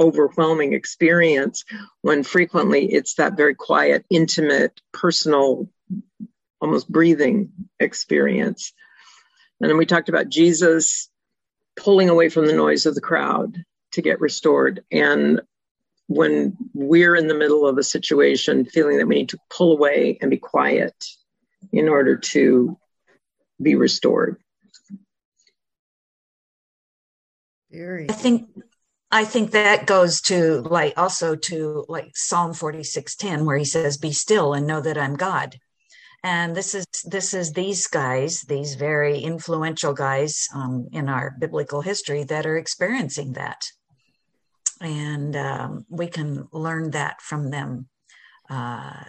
overwhelming 0.00 0.72
experience 0.72 1.64
when 2.00 2.22
frequently 2.22 2.92
it's 2.92 3.14
that 3.14 3.36
very 3.36 3.54
quiet, 3.54 4.04
intimate, 4.10 4.80
personal 4.92 5.68
almost 6.60 6.90
breathing 6.90 7.50
experience. 7.80 8.72
And 9.60 9.68
then 9.68 9.76
we 9.76 9.86
talked 9.86 10.08
about 10.08 10.28
Jesus 10.28 11.10
pulling 11.76 12.08
away 12.08 12.28
from 12.28 12.46
the 12.46 12.52
noise 12.52 12.86
of 12.86 12.94
the 12.94 13.00
crowd 13.00 13.64
to 13.92 14.02
get 14.02 14.20
restored. 14.20 14.84
And 14.90 15.42
when 16.06 16.56
we're 16.74 17.16
in 17.16 17.28
the 17.28 17.34
middle 17.34 17.66
of 17.66 17.78
a 17.78 17.82
situation, 17.82 18.64
feeling 18.64 18.98
that 18.98 19.06
we 19.06 19.16
need 19.16 19.28
to 19.30 19.38
pull 19.50 19.72
away 19.72 20.18
and 20.20 20.30
be 20.30 20.36
quiet 20.36 20.94
in 21.72 21.88
order 21.88 22.16
to 22.16 22.78
be 23.60 23.74
restored. 23.74 24.36
Very. 27.70 28.10
I 28.10 28.12
think 28.12 28.48
I 29.10 29.24
think 29.24 29.52
that 29.52 29.86
goes 29.86 30.20
to 30.22 30.62
like 30.62 30.94
also 30.96 31.36
to 31.36 31.84
like 31.88 32.12
Psalm 32.14 32.52
46:10 32.52 33.44
where 33.44 33.56
he 33.56 33.64
says 33.64 33.96
be 33.96 34.12
still 34.12 34.52
and 34.52 34.66
know 34.66 34.80
that 34.80 34.98
I'm 34.98 35.16
God 35.16 35.58
and 36.22 36.54
this 36.54 36.74
is 36.74 36.86
this 37.04 37.34
is 37.34 37.52
these 37.52 37.86
guys 37.86 38.42
these 38.42 38.74
very 38.74 39.20
influential 39.20 39.92
guys 39.92 40.48
um, 40.54 40.88
in 40.92 41.08
our 41.08 41.34
biblical 41.38 41.80
history 41.80 42.24
that 42.24 42.46
are 42.46 42.56
experiencing 42.56 43.32
that 43.32 43.66
and 44.82 45.36
um, 45.36 45.86
we 45.88 46.08
can 46.08 46.48
learn 46.52 46.90
that 46.90 47.22
from 47.22 47.50
them. 47.50 47.88
Uh, 48.50 49.04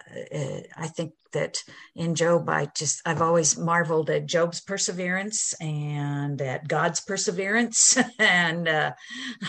I 0.78 0.88
think 0.88 1.14
that 1.34 1.58
in 1.96 2.14
Job, 2.16 2.48
I 2.48 2.70
just 2.78 3.02
I've 3.06 3.22
always 3.22 3.58
marveled 3.58 4.10
at 4.12 4.28
Job's 4.28 4.62
perseverance 4.62 5.54
and 5.60 6.40
at 6.40 6.68
God's 6.68 7.02
perseverance, 7.02 7.98
and 8.20 8.68
uh, 8.68 8.94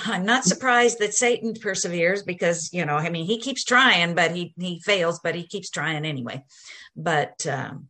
I'm 0.06 0.24
not 0.24 0.44
surprised 0.44 0.98
that 0.98 1.14
Satan 1.14 1.54
perseveres 1.54 2.22
because 2.22 2.70
you 2.72 2.86
know 2.86 2.96
I 2.96 3.10
mean 3.10 3.26
he 3.26 3.38
keeps 3.38 3.62
trying, 3.62 4.14
but 4.14 4.34
he 4.34 4.54
he 4.58 4.80
fails, 4.80 5.20
but 5.22 5.34
he 5.34 5.46
keeps 5.46 5.70
trying 5.70 6.06
anyway. 6.06 6.42
But 6.96 7.46
um, 7.46 7.88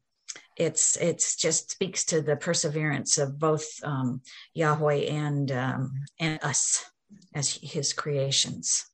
it's 0.56 0.96
it's 0.96 1.36
just 1.36 1.70
speaks 1.70 2.04
to 2.06 2.20
the 2.20 2.36
perseverance 2.36 3.16
of 3.18 3.38
both 3.38 3.66
um, 3.82 4.20
Yahweh 4.52 5.06
and 5.06 5.50
um, 5.52 5.92
and 6.18 6.42
us 6.42 6.84
as 7.34 7.58
His 7.62 7.92
creations. 7.92 8.86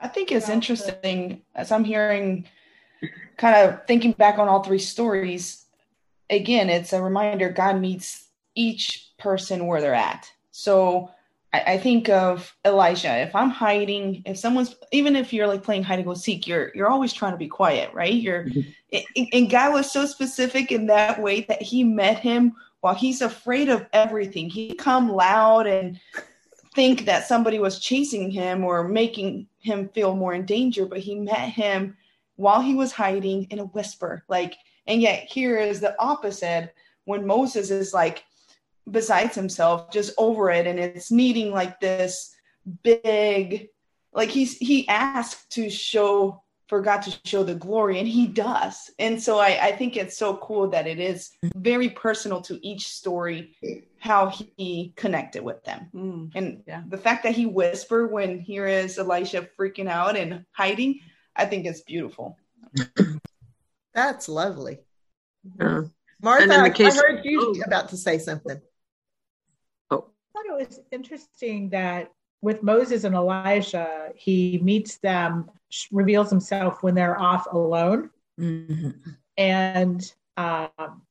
I 0.00 0.08
think 0.08 0.32
it's 0.32 0.48
interesting 0.48 1.42
as 1.54 1.70
I'm 1.70 1.84
hearing, 1.84 2.46
kind 3.36 3.56
of 3.56 3.86
thinking 3.86 4.12
back 4.12 4.38
on 4.38 4.48
all 4.48 4.62
three 4.62 4.78
stories. 4.78 5.64
Again, 6.28 6.70
it's 6.70 6.92
a 6.92 7.02
reminder 7.02 7.50
God 7.50 7.80
meets 7.80 8.28
each 8.54 9.12
person 9.18 9.66
where 9.66 9.80
they're 9.80 9.94
at. 9.94 10.30
So 10.50 11.10
I, 11.52 11.60
I 11.60 11.78
think 11.78 12.08
of 12.08 12.54
Elijah. 12.64 13.18
If 13.18 13.34
I'm 13.34 13.50
hiding, 13.50 14.22
if 14.26 14.38
someone's 14.38 14.74
even 14.90 15.16
if 15.16 15.32
you're 15.32 15.46
like 15.46 15.62
playing 15.62 15.82
hide 15.82 15.98
and 15.98 16.06
go 16.06 16.14
seek, 16.14 16.46
you're 16.46 16.72
you're 16.74 16.88
always 16.88 17.12
trying 17.12 17.32
to 17.32 17.38
be 17.38 17.48
quiet, 17.48 17.92
right? 17.92 18.14
You're 18.14 18.44
mm-hmm. 18.46 19.22
and 19.32 19.50
God 19.50 19.72
was 19.72 19.90
so 19.90 20.06
specific 20.06 20.72
in 20.72 20.86
that 20.86 21.20
way 21.20 21.42
that 21.42 21.62
He 21.62 21.84
met 21.84 22.18
him 22.18 22.54
while 22.82 22.94
he's 22.94 23.22
afraid 23.22 23.68
of 23.68 23.86
everything. 23.92 24.50
He 24.50 24.74
come 24.74 25.08
loud 25.08 25.66
and 25.68 25.98
think 26.74 27.04
that 27.04 27.26
somebody 27.26 27.60
was 27.60 27.78
chasing 27.78 28.30
him 28.30 28.64
or 28.64 28.88
making 28.88 29.46
him 29.60 29.88
feel 29.90 30.16
more 30.16 30.34
in 30.34 30.44
danger, 30.44 30.84
but 30.84 30.98
he 30.98 31.14
met 31.14 31.48
him 31.48 31.96
while 32.36 32.60
he 32.60 32.74
was 32.74 32.90
hiding 32.90 33.44
in 33.50 33.60
a 33.60 33.66
whisper. 33.66 34.24
Like 34.28 34.56
And 34.88 35.00
yet 35.00 35.28
here 35.30 35.58
is 35.58 35.80
the 35.80 35.94
opposite 36.00 36.74
when 37.04 37.24
Moses 37.24 37.70
is 37.70 37.94
like 37.94 38.24
besides 38.90 39.34
himself, 39.34 39.90
just 39.90 40.12
over 40.18 40.50
it, 40.50 40.66
and 40.66 40.78
it's 40.78 41.10
needing 41.10 41.52
like 41.52 41.80
this 41.80 42.34
big, 42.82 43.68
like 44.12 44.30
he's 44.30 44.56
he 44.58 44.88
asked 44.88 45.50
to 45.52 45.70
show 45.70 46.42
for 46.68 46.80
God 46.80 47.02
to 47.02 47.18
show 47.26 47.42
the 47.42 47.54
glory, 47.54 47.98
and 47.98 48.08
he 48.08 48.26
does. 48.26 48.90
And 48.98 49.22
so 49.22 49.38
I, 49.38 49.58
I 49.62 49.72
think 49.72 49.96
it's 49.96 50.16
so 50.16 50.38
cool 50.38 50.70
that 50.70 50.86
it 50.86 50.98
is 50.98 51.30
very 51.54 51.90
personal 51.90 52.40
to 52.42 52.58
each 52.66 52.88
story 52.88 53.54
how 53.98 54.32
he 54.56 54.94
connected 54.96 55.44
with 55.44 55.62
them. 55.64 55.90
Mm, 55.94 56.30
and 56.34 56.62
yeah. 56.66 56.82
the 56.88 56.96
fact 56.96 57.24
that 57.24 57.34
he 57.34 57.44
whispered 57.44 58.10
when 58.10 58.40
here 58.40 58.66
is 58.66 58.98
Elisha 58.98 59.48
freaking 59.58 59.86
out 59.86 60.16
and 60.16 60.46
hiding, 60.52 61.00
I 61.36 61.44
think 61.44 61.66
it's 61.66 61.82
beautiful. 61.82 62.38
That's 63.94 64.28
lovely. 64.28 64.78
Yeah. 65.60 65.82
Martha, 66.22 66.54
I 66.54 66.90
heard 66.90 67.20
you 67.24 67.54
oh. 67.54 67.62
about 67.66 67.90
to 67.90 67.96
say 67.96 68.16
something. 68.16 68.60
Thought 70.48 70.60
it 70.60 70.68
was 70.68 70.80
interesting 70.90 71.68
that 71.70 72.10
with 72.40 72.62
Moses 72.62 73.04
and 73.04 73.14
Elijah, 73.14 74.08
he 74.16 74.58
meets 74.62 74.98
them, 74.98 75.50
reveals 75.90 76.30
himself 76.30 76.82
when 76.82 76.94
they're 76.94 77.20
off 77.20 77.46
alone. 77.52 78.10
Mm-hmm. 78.40 78.90
And 79.36 80.14
um, 80.36 81.02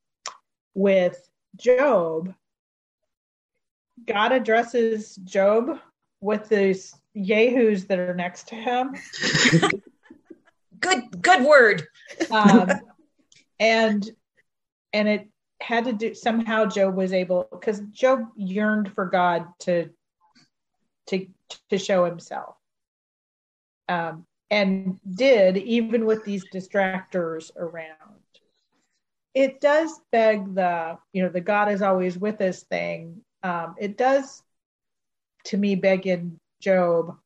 with 0.73 1.29
Job, 1.55 2.33
God 4.05 4.31
addresses 4.31 5.15
Job 5.15 5.79
with 6.19 6.49
these 6.49 6.95
yahoos 7.13 7.85
that 7.85 7.99
are 7.99 8.15
next 8.15 8.49
to 8.49 8.55
him. 8.55 8.95
good, 10.79 11.21
good 11.21 11.43
word. 11.45 11.87
um, 12.31 12.69
and 13.59 14.09
and 14.93 15.07
it 15.07 15.30
had 15.61 15.85
to 15.85 15.93
do 15.93 16.13
somehow 16.13 16.65
Job 16.65 16.95
was 16.95 17.13
able 17.13 17.47
because 17.51 17.79
Job 17.91 18.27
yearned 18.35 18.93
for 18.93 19.05
God 19.05 19.45
to 19.59 19.89
to 21.07 21.27
to 21.69 21.77
show 21.77 22.05
himself. 22.05 22.55
Um, 23.87 24.25
and 24.49 24.99
did 25.09 25.57
even 25.57 26.05
with 26.05 26.23
these 26.25 26.45
distractors 26.53 27.55
around. 27.55 27.95
It 29.33 29.61
does 29.61 30.01
beg 30.11 30.55
the, 30.55 30.97
you 31.13 31.23
know, 31.23 31.29
the 31.29 31.39
God 31.39 31.71
is 31.71 31.81
always 31.81 32.17
with 32.17 32.41
us 32.41 32.63
thing. 32.63 33.21
Um, 33.43 33.75
it 33.79 33.97
does 33.97 34.43
to 35.45 35.57
me 35.57 35.75
beg 35.75 36.05
in 36.05 36.37
Job 36.59 37.17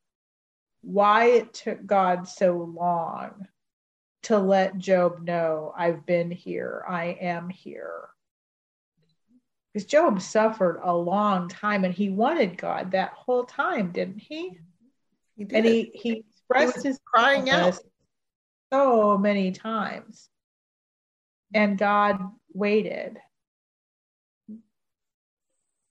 why 0.82 1.26
it 1.26 1.54
took 1.54 1.84
God 1.86 2.28
so 2.28 2.72
long 2.76 3.48
to 4.24 4.38
let 4.38 4.78
Job 4.78 5.24
know 5.24 5.74
I've 5.76 6.06
been 6.06 6.30
here, 6.30 6.84
I 6.88 7.18
am 7.20 7.50
here 7.50 8.10
because 9.76 9.88
Job 9.88 10.22
suffered 10.22 10.80
a 10.86 10.96
long 10.96 11.50
time 11.50 11.84
and 11.84 11.94
he 11.94 12.10
wanted 12.10 12.58
God 12.58 12.92
that 12.92 13.12
whole 13.12 13.44
time, 13.44 13.92
didn't 13.92 14.20
he? 14.20 14.58
He 15.36 15.44
did. 15.44 15.58
And 15.58 15.66
he, 15.66 15.92
he 15.94 16.24
expressed 16.32 16.82
he 16.84 16.88
his 16.88 17.00
crying 17.04 17.50
out 17.50 17.78
so 18.72 19.18
many 19.18 19.52
times. 19.52 20.30
And 21.54 21.78
God 21.78 22.22
waited. 22.54 23.18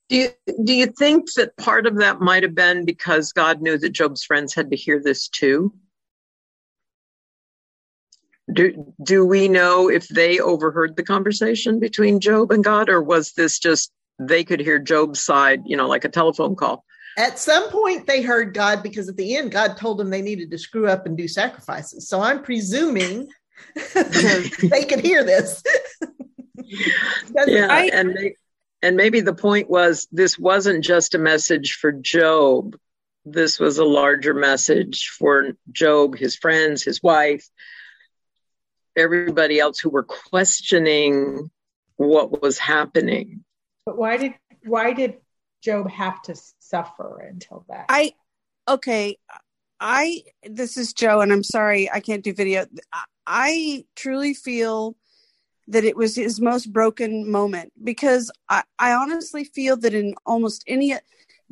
Do 0.09 0.17
you, 0.17 0.31
do 0.65 0.73
you 0.73 0.87
think 0.87 1.31
that 1.35 1.55
part 1.59 1.87
of 1.87 1.99
that 1.99 2.23
might 2.23 2.43
have 2.43 2.55
been 2.55 2.87
because 2.87 3.33
God 3.33 3.61
knew 3.61 3.77
that 3.77 3.91
Job's 3.91 4.25
friends 4.25 4.55
had 4.55 4.71
to 4.71 4.77
hear 4.77 4.99
this 4.99 5.29
too? 5.29 5.75
Do 8.55 8.95
do 9.03 9.27
we 9.27 9.49
know 9.49 9.91
if 9.91 10.09
they 10.09 10.39
overheard 10.39 10.97
the 10.97 11.03
conversation 11.03 11.81
between 11.81 12.21
Job 12.21 12.53
and 12.53 12.65
God, 12.65 12.89
or 12.89 13.03
was 13.03 13.33
this 13.33 13.59
just 13.59 13.93
they 14.19 14.45
could 14.45 14.61
hear 14.61 14.79
Job's 14.79 15.21
side, 15.21 15.63
you 15.67 15.77
know, 15.77 15.89
like 15.89 16.05
a 16.05 16.09
telephone 16.09 16.57
call? 16.57 16.85
At 17.17 17.39
some 17.39 17.71
point, 17.71 18.07
they 18.07 18.23
heard 18.23 18.55
God 18.55 18.83
because 18.83 19.09
at 19.09 19.17
the 19.17 19.37
end, 19.37 19.53
God 19.53 19.77
told 19.77 19.99
them 19.99 20.11
they 20.11 20.23
needed 20.23 20.51
to 20.51 20.59
screw 20.59 20.89
up 20.89 21.07
and 21.07 21.17
do 21.17 21.29
sacrifices. 21.29 22.09
So 22.09 22.21
I'm 22.21 22.43
presuming 22.43 23.29
they 23.95 24.85
could 24.85 25.01
hear 25.01 25.23
this. 25.23 25.63
yeah, 27.47 27.89
and 27.93 28.17
they, 28.17 28.37
and 28.83 28.97
maybe 28.97 29.21
the 29.21 29.35
point 29.35 29.71
was 29.71 30.09
this 30.11 30.39
wasn't 30.39 30.85
just 30.85 31.15
a 31.15 31.19
message 31.19 31.75
for 31.75 31.93
Job. 31.93 32.77
This 33.25 33.59
was 33.59 33.79
a 33.79 33.85
larger 33.85 34.35
message 34.35 35.09
for 35.09 35.53
Job, 35.73 36.17
his 36.17 36.37
friends, 36.37 36.83
his 36.83 37.03
wife, 37.03 37.49
everybody 38.97 39.59
else 39.59 39.79
who 39.79 39.91
were 39.91 40.03
questioning 40.03 41.51
what 41.97 42.43
was 42.43 42.59
happening. 42.59 43.45
But 43.87 43.97
why 43.97 44.17
did 44.17 44.35
why 44.65 44.93
did 44.93 45.19
Job 45.63 45.91
have 45.91 46.23
to 46.23 46.35
suffer 46.59 47.21
until 47.21 47.65
that? 47.69 47.87
I 47.89 48.15
okay, 48.69 49.19
I 49.81 50.23
this 50.43 50.77
is 50.77 50.93
Joe 50.93 51.21
and 51.21 51.33
I'm 51.33 51.45
sorry 51.45 51.91
I 51.91 52.01
can't 52.01 52.25
do 52.25 52.33
video. 52.33 52.67
I 53.27 53.85
truly 53.97 54.35
feel 54.35 54.97
that 55.69 55.85
it 55.85 55.97
was 55.97 56.15
his 56.15 56.41
most 56.41 56.73
broken 56.73 57.31
moment 57.31 57.73
because 57.83 58.31
I, 58.51 58.65
I 58.79 58.93
honestly 58.93 59.45
feel 59.45 59.79
that 59.79 59.95
in 59.95 60.15
almost 60.27 60.63
any 60.67 60.95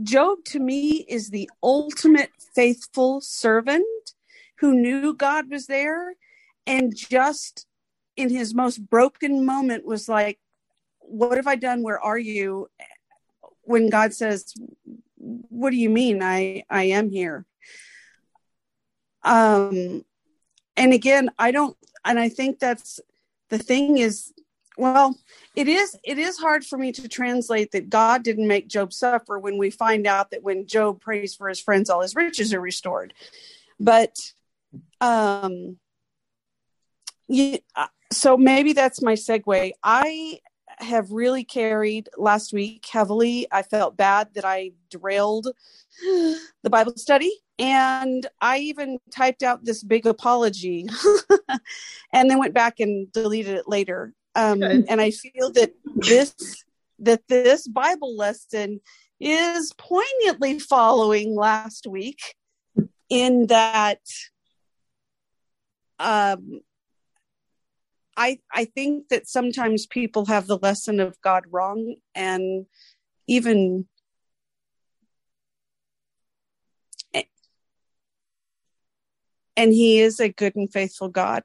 Job 0.02 0.38
to 0.46 0.58
me 0.58 1.04
is 1.08 1.30
the 1.30 1.50
ultimate 1.62 2.30
faithful 2.54 3.20
servant 3.20 3.84
who 4.58 4.74
knew 4.74 5.14
God 5.14 5.50
was 5.50 5.66
there 5.66 6.14
and 6.66 6.94
just 6.94 7.66
in 8.16 8.30
his 8.30 8.54
most 8.54 8.78
broken 8.78 9.44
moment 9.44 9.84
was 9.84 10.08
like 10.08 10.38
what 11.00 11.36
have 11.36 11.46
i 11.46 11.56
done? 11.56 11.82
Where 11.82 12.00
are 12.00 12.18
you? 12.18 12.68
When 13.62 13.90
god 13.90 14.14
says 14.14 14.54
what 15.16 15.70
do 15.70 15.76
you 15.76 15.90
mean? 15.90 16.22
I 16.22 16.64
i 16.70 16.84
am 16.84 17.10
here. 17.10 17.44
Um 19.22 20.04
and 20.76 20.92
again 20.92 21.30
i 21.38 21.50
don't 21.50 21.76
and 22.04 22.18
i 22.18 22.28
think 22.28 22.58
that's 22.58 23.00
the 23.50 23.58
thing 23.58 23.98
is 23.98 24.32
well 24.78 25.16
it 25.54 25.68
is 25.68 25.96
it 26.02 26.18
is 26.18 26.38
hard 26.38 26.64
for 26.64 26.78
me 26.78 26.92
to 26.92 27.08
translate 27.08 27.72
that 27.72 27.90
god 27.90 28.22
didn't 28.22 28.48
make 28.48 28.68
job 28.68 28.92
suffer 28.92 29.38
when 29.38 29.58
we 29.58 29.70
find 29.70 30.06
out 30.06 30.30
that 30.30 30.42
when 30.42 30.66
job 30.66 31.00
prays 31.00 31.34
for 31.34 31.48
his 31.48 31.60
friends 31.60 31.90
all 31.90 32.00
his 32.00 32.14
riches 32.14 32.54
are 32.54 32.60
restored. 32.60 33.14
But 33.78 34.16
um 35.00 35.76
yeah, 37.32 37.56
uh, 37.74 37.86
so 38.12 38.36
maybe 38.36 38.74
that's 38.74 39.00
my 39.00 39.14
segue. 39.14 39.72
I 39.82 40.38
have 40.78 41.10
really 41.12 41.44
carried 41.44 42.10
last 42.18 42.52
week 42.52 42.84
heavily. 42.86 43.46
I 43.50 43.62
felt 43.62 43.96
bad 43.96 44.34
that 44.34 44.44
I 44.44 44.72
derailed 44.90 45.48
the 46.02 46.70
Bible 46.70 46.94
study. 46.96 47.32
And 47.58 48.26
I 48.42 48.58
even 48.58 48.98
typed 49.10 49.42
out 49.42 49.64
this 49.64 49.82
big 49.82 50.06
apology 50.06 50.86
and 52.12 52.30
then 52.30 52.38
went 52.38 52.52
back 52.52 52.80
and 52.80 53.10
deleted 53.12 53.56
it 53.56 53.66
later. 53.66 54.12
Um, 54.34 54.62
and 54.62 55.00
I 55.00 55.10
feel 55.10 55.52
that 55.52 55.72
this 55.96 56.64
that 56.98 57.22
this 57.28 57.66
Bible 57.66 58.14
lesson 58.16 58.80
is 59.20 59.72
poignantly 59.78 60.58
following 60.58 61.34
last 61.34 61.86
week 61.86 62.34
in 63.08 63.46
that 63.46 64.00
um, 65.98 66.60
I 68.16 68.38
I 68.52 68.66
think 68.66 69.08
that 69.08 69.28
sometimes 69.28 69.86
people 69.86 70.26
have 70.26 70.46
the 70.46 70.58
lesson 70.58 71.00
of 71.00 71.20
God 71.22 71.44
wrong 71.50 71.96
and 72.14 72.66
even 73.26 73.86
and 79.56 79.72
he 79.72 80.00
is 80.00 80.20
a 80.20 80.28
good 80.28 80.56
and 80.56 80.72
faithful 80.72 81.08
God. 81.08 81.42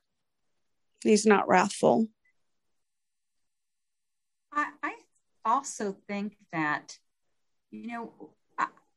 He's 1.03 1.25
not 1.25 1.47
wrathful. 1.47 2.07
I, 4.51 4.69
I 4.81 4.93
also 5.45 5.95
think 6.07 6.37
that, 6.51 6.97
you 7.69 7.87
know, 7.87 8.13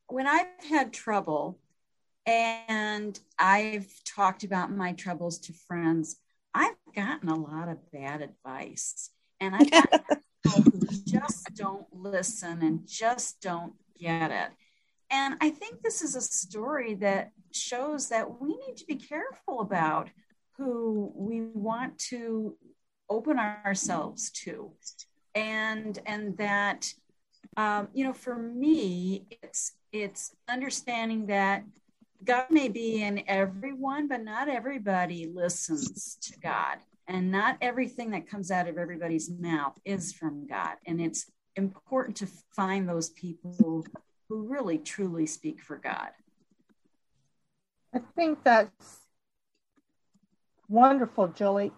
when 0.09 0.27
I've 0.27 0.47
had 0.69 0.93
trouble 0.93 1.59
and 2.27 3.19
I've 3.39 3.93
talked 4.05 4.45
about 4.45 4.71
my 4.71 4.93
troubles 4.93 5.39
to 5.41 5.53
friends, 5.53 6.17
I've 6.55 6.77
gotten 6.95 7.29
a 7.29 7.37
lot 7.37 7.69
of 7.69 7.91
bad 7.93 8.23
advice, 8.23 9.11
and 9.41 9.55
I've 9.55 9.71
got 9.71 9.91
people 10.45 10.63
who 10.63 10.89
just 11.07 11.55
don't 11.55 11.87
listen 11.93 12.63
and 12.63 12.87
just 12.87 13.41
don't 13.41 13.75
get 13.99 14.31
it. 14.31 14.51
And 15.11 15.37
I 15.41 15.51
think 15.51 15.83
this 15.83 16.03
is 16.03 16.15
a 16.15 16.21
story 16.21 16.95
that 16.95 17.33
shows 17.53 18.09
that 18.09 18.41
we 18.41 18.57
need 18.57 18.77
to 18.77 18.87
be 18.87 18.97
careful 18.97 19.61
about 19.61 20.09
who 20.57 21.13
we 21.15 21.41
want 21.41 21.99
to 22.11 22.57
open 23.09 23.39
ourselves 23.39 24.31
to, 24.31 24.73
and 25.35 25.99
and 26.07 26.37
that 26.39 26.93
um, 27.57 27.89
you 27.93 28.05
know, 28.05 28.13
for 28.13 28.37
me, 28.37 29.27
it's 29.43 29.73
it's 29.93 30.35
understanding 30.49 31.27
that 31.27 31.65
God 32.25 32.47
may 32.51 32.69
be 32.69 33.03
in 33.03 33.23
everyone, 33.27 34.09
but 34.09 34.23
not 34.23 34.49
everybody 34.49 35.27
listens 35.27 36.17
to 36.23 36.39
God. 36.41 36.79
And 37.09 37.33
not 37.33 37.57
everything 37.61 38.11
that 38.11 38.29
comes 38.29 38.51
out 38.51 38.69
of 38.69 38.79
everybody's 38.79 39.31
mouth 39.31 39.79
is 39.85 40.13
from 40.13 40.47
God. 40.47 40.77
And 40.87 41.01
it's 41.01 41.31
important 41.57 42.17
to 42.19 42.29
find 42.55 42.89
those 42.89 43.11
people 43.11 43.87
who 44.29 44.43
really 44.43 44.79
truly 44.79 45.27
speak 45.27 45.61
for 45.61 45.77
God. 45.77 46.11
I 47.93 48.01
think 48.15 48.45
that's 48.45 49.01
wonderful, 50.69 51.29
Julie. 51.29 51.73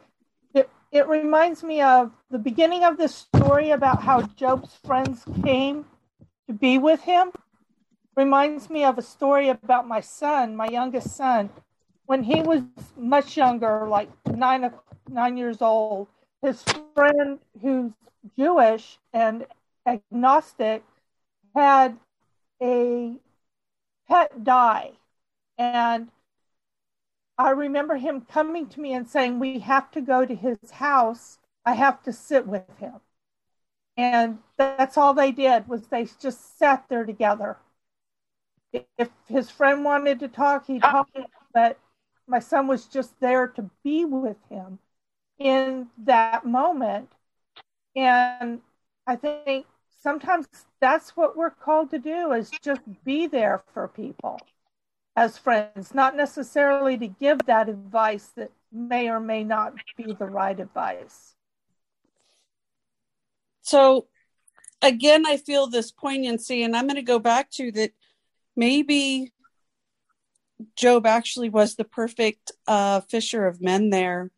It, 0.54 0.68
it 0.90 1.08
reminds 1.08 1.62
me 1.62 1.80
of 1.80 2.12
the 2.30 2.38
beginning 2.38 2.84
of 2.84 2.98
the 2.98 3.08
story 3.08 3.70
about 3.70 4.02
how 4.02 4.22
Job's 4.22 4.74
friends 4.84 5.24
came 5.42 5.86
to 6.46 6.52
be 6.52 6.76
with 6.76 7.00
him. 7.00 7.32
Reminds 8.16 8.68
me 8.68 8.84
of 8.84 8.98
a 8.98 9.02
story 9.02 9.48
about 9.48 9.88
my 9.88 10.00
son, 10.00 10.54
my 10.54 10.66
youngest 10.66 11.16
son, 11.16 11.50
when 12.06 12.22
he 12.22 12.42
was 12.42 12.62
much 12.96 13.36
younger, 13.36 13.86
like 13.88 14.08
nine 14.26 14.70
nine 15.08 15.36
years 15.36 15.62
old. 15.62 16.08
His 16.42 16.62
friend, 16.94 17.38
who's 17.60 17.92
Jewish 18.36 18.98
and 19.12 19.46
agnostic, 19.86 20.84
had 21.54 21.98
a 22.60 23.14
pet 24.08 24.44
die, 24.44 24.92
and 25.56 26.10
I 27.38 27.50
remember 27.50 27.96
him 27.96 28.20
coming 28.22 28.66
to 28.68 28.80
me 28.80 28.92
and 28.92 29.08
saying, 29.08 29.38
We 29.38 29.60
have 29.60 29.90
to 29.92 30.00
go 30.00 30.24
to 30.24 30.34
his 30.34 30.58
house. 30.70 31.38
I 31.64 31.74
have 31.74 32.02
to 32.04 32.12
sit 32.12 32.46
with 32.46 32.78
him. 32.78 33.00
And 33.96 34.38
that's 34.56 34.96
all 34.96 35.14
they 35.14 35.32
did 35.32 35.68
was 35.68 35.86
they 35.86 36.06
just 36.20 36.58
sat 36.58 36.84
there 36.88 37.04
together. 37.04 37.56
If 38.72 39.08
his 39.28 39.50
friend 39.50 39.84
wanted 39.84 40.20
to 40.20 40.28
talk, 40.28 40.66
he 40.66 40.80
talked, 40.80 41.16
ah. 41.16 41.24
but 41.52 41.78
my 42.26 42.38
son 42.38 42.66
was 42.66 42.86
just 42.86 43.18
there 43.20 43.48
to 43.48 43.70
be 43.84 44.04
with 44.04 44.38
him 44.48 44.78
in 45.38 45.88
that 46.04 46.46
moment. 46.46 47.10
And 47.94 48.60
I 49.06 49.16
think 49.16 49.66
sometimes 50.00 50.46
that's 50.80 51.16
what 51.16 51.36
we're 51.36 51.50
called 51.50 51.90
to 51.90 51.98
do 51.98 52.32
is 52.32 52.50
just 52.62 52.80
be 53.04 53.26
there 53.26 53.62
for 53.74 53.88
people 53.88 54.40
as 55.16 55.36
friends, 55.36 55.94
not 55.94 56.16
necessarily 56.16 56.96
to 56.96 57.06
give 57.06 57.38
that 57.46 57.68
advice 57.68 58.28
that 58.36 58.50
may 58.72 59.10
or 59.10 59.20
may 59.20 59.44
not 59.44 59.74
be 59.96 60.14
the 60.14 60.24
right 60.24 60.58
advice. 60.58 61.34
So, 63.60 64.06
again, 64.80 65.24
I 65.26 65.36
feel 65.36 65.66
this 65.66 65.92
poignancy, 65.92 66.62
and 66.62 66.74
I'm 66.74 66.86
going 66.86 66.96
to 66.96 67.02
go 67.02 67.18
back 67.18 67.50
to 67.52 67.70
that 67.72 67.92
maybe 68.56 69.32
Job 70.76 71.06
actually 71.06 71.48
was 71.48 71.74
the 71.74 71.84
perfect 71.84 72.52
uh, 72.66 73.00
fisher 73.00 73.46
of 73.46 73.60
men 73.60 73.90
there 73.90 74.30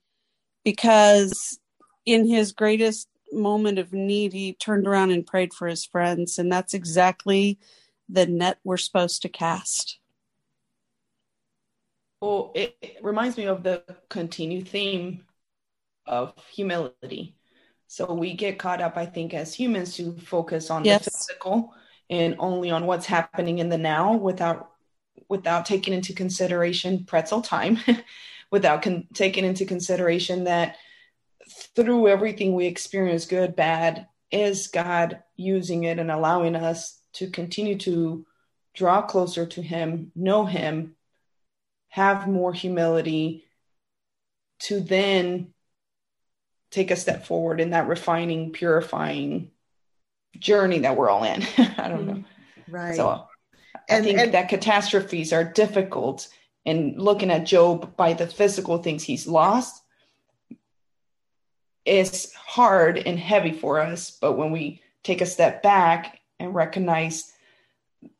because 0.65 1.59
in 2.07 2.27
his 2.27 2.53
greatest 2.53 3.09
moment 3.33 3.79
of 3.79 3.93
need, 3.93 4.33
he 4.33 4.55
turned 4.55 4.87
around 4.87 5.11
and 5.11 5.27
prayed 5.27 5.53
for 5.53 5.67
his 5.69 5.85
friends. 5.85 6.39
And 6.39 6.51
that's 6.51 6.75
exactly 6.75 7.59
the 8.09 8.27
net 8.27 8.59
we're 8.65 8.77
supposed 8.77 9.23
to 9.23 9.29
cast. 9.29 9.99
Well, 12.21 12.53
it, 12.55 12.77
it 12.81 12.99
reminds 13.03 13.37
me 13.37 13.47
of 13.47 13.63
the 13.63 13.83
continued 14.09 14.69
theme 14.69 15.25
of 16.07 16.33
humility. 16.51 17.37
So 17.87 18.13
we 18.13 18.35
get 18.35 18.59
caught 18.59 18.81
up, 18.81 18.97
I 18.97 19.07
think, 19.07 19.35
as 19.35 19.55
humans 19.55 19.95
to 19.97 20.13
focus 20.17 20.71
on 20.71 20.85
yes. 20.85 21.05
the 21.05 21.11
physical 21.11 21.75
and 22.11 22.37
only 22.39 22.71
on 22.71 22.87
what's 22.87 23.07
happening 23.07 23.59
in 23.59 23.69
the 23.69 23.79
now 23.79 24.15
without 24.15 24.71
without 25.29 25.65
taking 25.65 25.95
into 25.95 26.13
consideration 26.13 27.05
pretzel 27.05 27.41
time, 27.41 27.79
without 28.51 28.83
con- 28.83 29.07
taking 29.15 29.45
into 29.45 29.65
consideration 29.65 30.45
that 30.45 30.77
through 31.75 32.09
everything 32.09 32.55
we 32.55 32.67
experience, 32.67 33.27
good, 33.27 33.57
bad, 33.57 34.07
is 34.31 34.67
God 34.69 35.23
using 35.37 35.85
it 35.85 35.99
and 35.99 36.11
allowing 36.11 36.57
us 36.57 37.01
to 37.15 37.31
continue 37.31 37.79
to 37.79 38.27
draw 38.75 39.03
closer 39.03 39.47
to 39.47 39.63
Him, 39.63 40.13
know 40.15 40.45
Him, 40.45 40.97
have 41.89 42.29
more 42.29 42.53
humility 42.53 43.45
to 44.61 44.81
then 44.81 45.55
take 46.71 46.91
a 46.91 46.97
step 46.97 47.25
forward 47.25 47.61
in 47.61 47.71
that 47.71 47.87
refining, 47.87 48.51
purifying 48.53 49.51
journey 50.39 50.81
that 50.81 50.97
we're 50.97 51.11
all 51.11 51.25
in. 51.25 51.43
I 51.79 51.89
don't 51.89 52.07
know. 52.07 52.13
Mm-hmm. 52.15 52.75
Right. 52.75 52.97
So 52.97 53.27
I 53.91 54.01
think 54.01 54.19
and, 54.19 54.35
that 54.35 54.49
catastrophes 54.49 55.33
are 55.33 55.45
difficult. 55.45 56.29
And 56.67 57.01
looking 57.01 57.31
at 57.31 57.45
Job 57.45 57.97
by 57.97 58.15
the 58.15 58.27
physical 58.27 58.79
things 58.79 59.03
he's 59.03 59.27
lost 59.27 59.83
is 61.85 62.33
hard 62.35 62.99
and 62.99 63.19
heavy 63.19 63.53
for 63.53 63.81
us. 63.81 64.17
But 64.21 64.33
when 64.33 64.51
we 64.51 64.81
take 65.03 65.21
a 65.21 65.27
step 65.27 65.63
back 65.63 66.21
and 66.41 66.55
recognize 66.55 67.31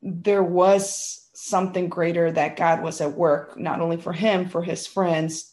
there 0.03 0.43
was 0.43 1.29
something 1.35 1.89
greater 1.89 2.31
that 2.31 2.57
God 2.57 2.83
was 2.83 3.01
at 3.01 3.13
work, 3.13 3.59
not 3.59 3.81
only 3.81 3.97
for 3.97 4.13
him, 4.13 4.49
for 4.49 4.63
his 4.63 4.87
friends. 4.87 5.53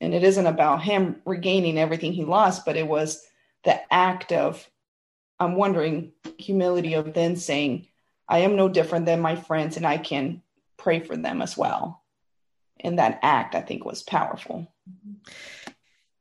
And 0.00 0.14
it 0.14 0.22
isn't 0.22 0.46
about 0.46 0.82
him 0.82 1.20
regaining 1.24 1.78
everything 1.78 2.12
he 2.12 2.24
lost, 2.24 2.64
but 2.64 2.76
it 2.76 2.86
was 2.86 3.24
the 3.64 3.80
act 3.92 4.32
of, 4.32 4.68
I'm 5.44 5.56
wondering, 5.56 6.12
humility 6.38 6.94
of 6.94 7.14
then 7.14 7.36
saying, 7.36 7.86
I 8.28 8.38
am 8.38 8.56
no 8.56 8.68
different 8.68 9.06
than 9.06 9.20
my 9.20 9.36
friends 9.36 9.76
and 9.76 9.86
I 9.86 9.98
can 9.98 10.42
pray 10.76 11.00
for 11.00 11.16
them 11.16 11.42
as 11.42 11.56
well. 11.56 12.02
And 12.80 12.98
that 12.98 13.20
act, 13.22 13.54
I 13.54 13.60
think, 13.60 13.84
was 13.84 14.02
powerful. 14.02 14.72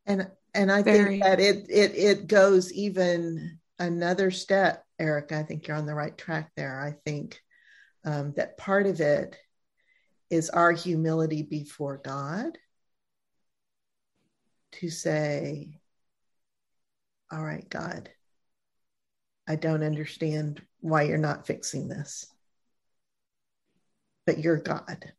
And 0.05 0.30
and 0.53 0.71
I 0.71 0.84
Very. 0.84 1.19
think 1.19 1.24
that 1.24 1.39
it 1.39 1.65
it 1.69 1.95
it 1.95 2.28
goes 2.28 2.71
even 2.74 3.59
another 3.80 4.32
step, 4.32 4.86
Eric. 4.99 5.32
I 5.32 5.43
think 5.43 5.67
you're 5.67 5.78
on 5.78 5.86
the 5.86 5.95
right 5.95 6.15
track 6.17 6.51
there. 6.55 6.80
I 6.80 6.95
think 7.09 7.41
um, 8.05 8.34
that 8.34 8.57
part 8.57 8.86
of 8.86 8.99
it 9.01 9.36
is 10.30 10.49
our 10.49 10.71
humility 10.71 11.41
before 11.41 11.97
God 11.97 12.57
to 14.74 14.89
say, 14.89 15.80
All 17.32 17.43
right, 17.43 17.67
God, 17.69 18.09
I 19.48 19.56
don't 19.56 19.84
understand 19.84 20.62
why 20.80 21.04
you're 21.04 21.18
not 21.18 21.48
fixing 21.48 21.88
this, 21.88 22.28
but 24.26 24.39
you're 24.39 24.58
God, 24.58 25.12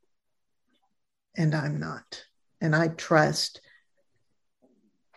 and 1.37 1.55
I'm 1.55 1.79
not. 1.79 2.25
And 2.61 2.75
I 2.75 2.89
trust 2.89 3.61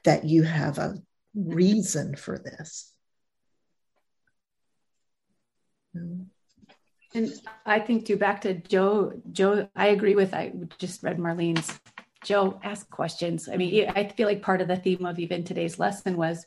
that 0.03 0.25
you 0.25 0.43
have 0.43 0.77
a 0.77 1.01
reason 1.35 2.15
for 2.15 2.37
this. 2.37 2.93
And 5.93 7.33
I 7.65 7.79
think 7.79 8.05
too, 8.05 8.17
back 8.17 8.41
to 8.41 8.55
Joe, 8.55 9.13
Joe, 9.31 9.69
I 9.75 9.87
agree 9.87 10.15
with, 10.15 10.33
I 10.33 10.53
just 10.77 11.01
read 11.01 11.17
Marlene's, 11.17 11.79
Joe, 12.23 12.59
ask 12.63 12.89
questions. 12.89 13.47
I 13.47 13.57
mean, 13.57 13.89
I 13.95 14.09
feel 14.09 14.27
like 14.27 14.41
part 14.41 14.61
of 14.61 14.67
the 14.67 14.75
theme 14.75 15.05
of 15.05 15.17
even 15.17 15.43
today's 15.43 15.79
lesson 15.79 16.17
was 16.17 16.45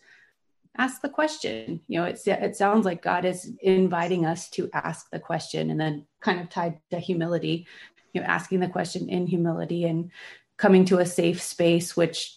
ask 0.77 1.03
the 1.03 1.09
question. 1.09 1.81
You 1.89 2.01
know, 2.01 2.07
it's, 2.07 2.27
it 2.27 2.57
sounds 2.57 2.85
like 2.85 3.03
God 3.03 3.25
is 3.25 3.53
inviting 3.61 4.27
us 4.27 4.49
to 4.51 4.71
ask 4.73 5.11
the 5.11 5.19
question 5.19 5.71
and 5.71 5.81
then 5.81 6.07
kind 6.21 6.41
of 6.41 6.49
tied 6.49 6.81
to 6.91 6.99
humility, 6.99 7.67
you 8.13 8.21
know, 8.21 8.27
asking 8.27 8.61
the 8.61 8.69
question 8.69 9.09
in 9.09 9.27
humility 9.27 9.85
and 9.85 10.11
coming 10.57 10.85
to 10.87 10.99
a 10.99 11.07
safe 11.07 11.43
space, 11.43 11.97
which 11.97 12.37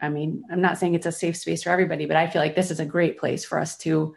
I 0.00 0.08
mean, 0.08 0.44
I'm 0.50 0.62
not 0.62 0.78
saying 0.78 0.94
it's 0.94 1.06
a 1.06 1.12
safe 1.12 1.36
space 1.36 1.62
for 1.62 1.70
everybody, 1.70 2.06
but 2.06 2.16
I 2.16 2.26
feel 2.26 2.40
like 2.40 2.56
this 2.56 2.70
is 2.70 2.80
a 2.80 2.86
great 2.86 3.18
place 3.18 3.44
for 3.44 3.58
us 3.58 3.76
to 3.78 4.14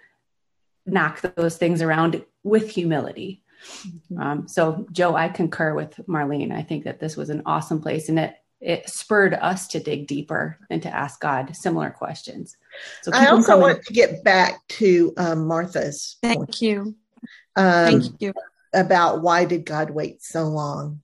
knock 0.85 1.21
those 1.21 1.57
things 1.57 1.81
around 1.81 2.23
with 2.43 2.69
humility 2.69 3.43
Mm-hmm. 3.63 4.19
Um, 4.19 4.47
so, 4.47 4.85
Joe, 4.91 5.15
I 5.15 5.29
concur 5.29 5.73
with 5.73 5.99
Marlene. 6.07 6.51
I 6.51 6.63
think 6.63 6.83
that 6.83 6.99
this 6.99 7.15
was 7.15 7.29
an 7.29 7.43
awesome 7.45 7.81
place, 7.81 8.09
and 8.09 8.19
it 8.19 8.35
it 8.59 8.89
spurred 8.89 9.33
us 9.33 9.67
to 9.67 9.79
dig 9.79 10.07
deeper 10.07 10.57
and 10.69 10.81
to 10.81 10.93
ask 10.93 11.19
God 11.19 11.55
similar 11.55 11.89
questions. 11.89 12.55
So 13.01 13.11
I 13.13 13.27
also 13.27 13.59
want 13.59 13.83
to 13.83 13.93
get 13.93 14.23
back 14.23 14.59
to 14.69 15.13
um, 15.17 15.47
Martha's. 15.47 16.17
Thank 16.21 16.37
point. 16.37 16.61
you. 16.61 16.95
Um, 17.55 18.01
Thank 18.01 18.21
you. 18.21 18.33
About 18.73 19.21
why 19.21 19.45
did 19.45 19.65
God 19.65 19.91
wait 19.91 20.23
so 20.23 20.45
long? 20.45 21.01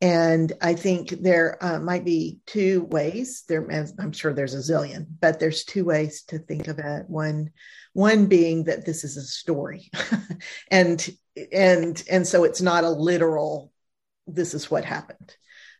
And 0.00 0.52
I 0.62 0.74
think 0.74 1.10
there 1.10 1.58
uh, 1.60 1.78
might 1.78 2.04
be 2.04 2.38
two 2.46 2.84
ways. 2.84 3.44
There, 3.48 3.68
I'm 3.98 4.12
sure 4.12 4.32
there's 4.32 4.54
a 4.54 4.72
zillion, 4.72 5.06
but 5.20 5.38
there's 5.38 5.64
two 5.64 5.84
ways 5.84 6.22
to 6.28 6.38
think 6.38 6.68
of 6.68 6.78
it. 6.78 7.04
One, 7.08 7.50
one 7.92 8.26
being 8.26 8.64
that 8.64 8.86
this 8.86 9.04
is 9.04 9.18
a 9.18 9.22
story, 9.22 9.90
and 10.70 11.06
and 11.52 12.02
and 12.08 12.26
so 12.26 12.44
it's 12.44 12.62
not 12.62 12.84
a 12.84 12.88
literal. 12.88 13.72
This 14.26 14.54
is 14.54 14.70
what 14.70 14.86
happened. 14.86 15.36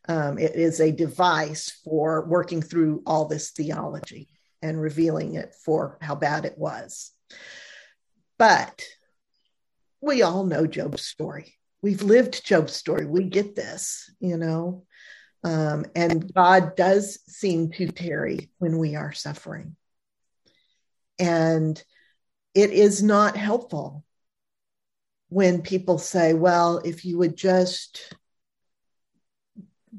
Um, 0.06 0.38
it 0.38 0.54
is 0.54 0.80
a 0.80 0.92
device 0.92 1.70
for 1.84 2.26
working 2.26 2.60
through 2.60 3.02
all 3.06 3.26
this 3.26 3.50
theology 3.52 4.28
and 4.62 4.80
revealing 4.80 5.34
it 5.34 5.54
for 5.54 5.98
how 6.00 6.14
bad 6.14 6.44
it 6.44 6.58
was. 6.58 7.12
But 8.38 8.84
we 10.00 10.22
all 10.22 10.44
know 10.44 10.66
Job's 10.66 11.02
story 11.02 11.58
we've 11.82 12.02
lived 12.02 12.44
Job's 12.44 12.74
story. 12.74 13.06
We 13.06 13.24
get 13.24 13.54
this, 13.54 14.10
you 14.20 14.36
know. 14.36 14.84
Um, 15.42 15.86
and 15.94 16.32
God 16.34 16.76
does 16.76 17.20
seem 17.26 17.70
to 17.72 17.88
tarry 17.88 18.50
when 18.58 18.78
we 18.78 18.96
are 18.96 19.12
suffering. 19.12 19.76
And 21.18 21.82
it 22.54 22.70
is 22.70 23.02
not 23.02 23.36
helpful 23.36 24.04
when 25.28 25.62
people 25.62 25.98
say, 25.98 26.34
well, 26.34 26.78
if 26.78 27.04
you 27.04 27.18
would 27.18 27.36
just 27.36 28.12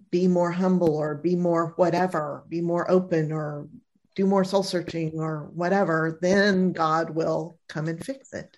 be 0.10 0.28
more 0.28 0.52
humble 0.52 0.96
or 0.96 1.16
be 1.16 1.36
more 1.36 1.74
whatever, 1.76 2.44
be 2.48 2.62
more 2.62 2.90
open 2.90 3.32
or 3.32 3.68
do 4.16 4.26
more 4.26 4.44
soul 4.44 4.64
searching 4.64 5.14
or 5.16 5.50
whatever, 5.54 6.20
then 6.22 6.74
God 6.74 7.12
will 7.12 7.58
come 7.68 7.88
and 7.88 8.04
fix 8.04 8.34
it. 8.34 8.58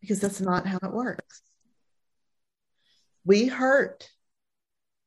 Because 0.00 0.20
that's 0.20 0.40
not 0.40 0.66
how 0.66 0.78
it 0.82 0.92
works. 0.92 1.42
We 3.24 3.46
hurt. 3.46 4.10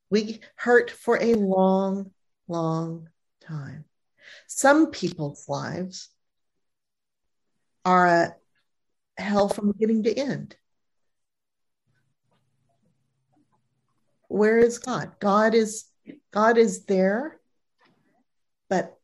We 0.09 0.39
hurt 0.55 0.89
for 0.89 1.21
a 1.21 1.35
long, 1.35 2.11
long 2.47 3.09
time. 3.41 3.85
Some 4.47 4.91
people's 4.91 5.47
lives 5.49 6.09
are 7.83 8.07
a 8.07 8.35
hell 9.17 9.49
from 9.49 9.71
beginning 9.71 10.03
to 10.03 10.13
end. 10.17 10.55
Where 14.27 14.57
is 14.57 14.79
God? 14.79 15.13
God 15.19 15.53
is 15.53 15.85
God 16.31 16.57
is 16.57 16.85
there, 16.85 17.39
but 18.69 18.94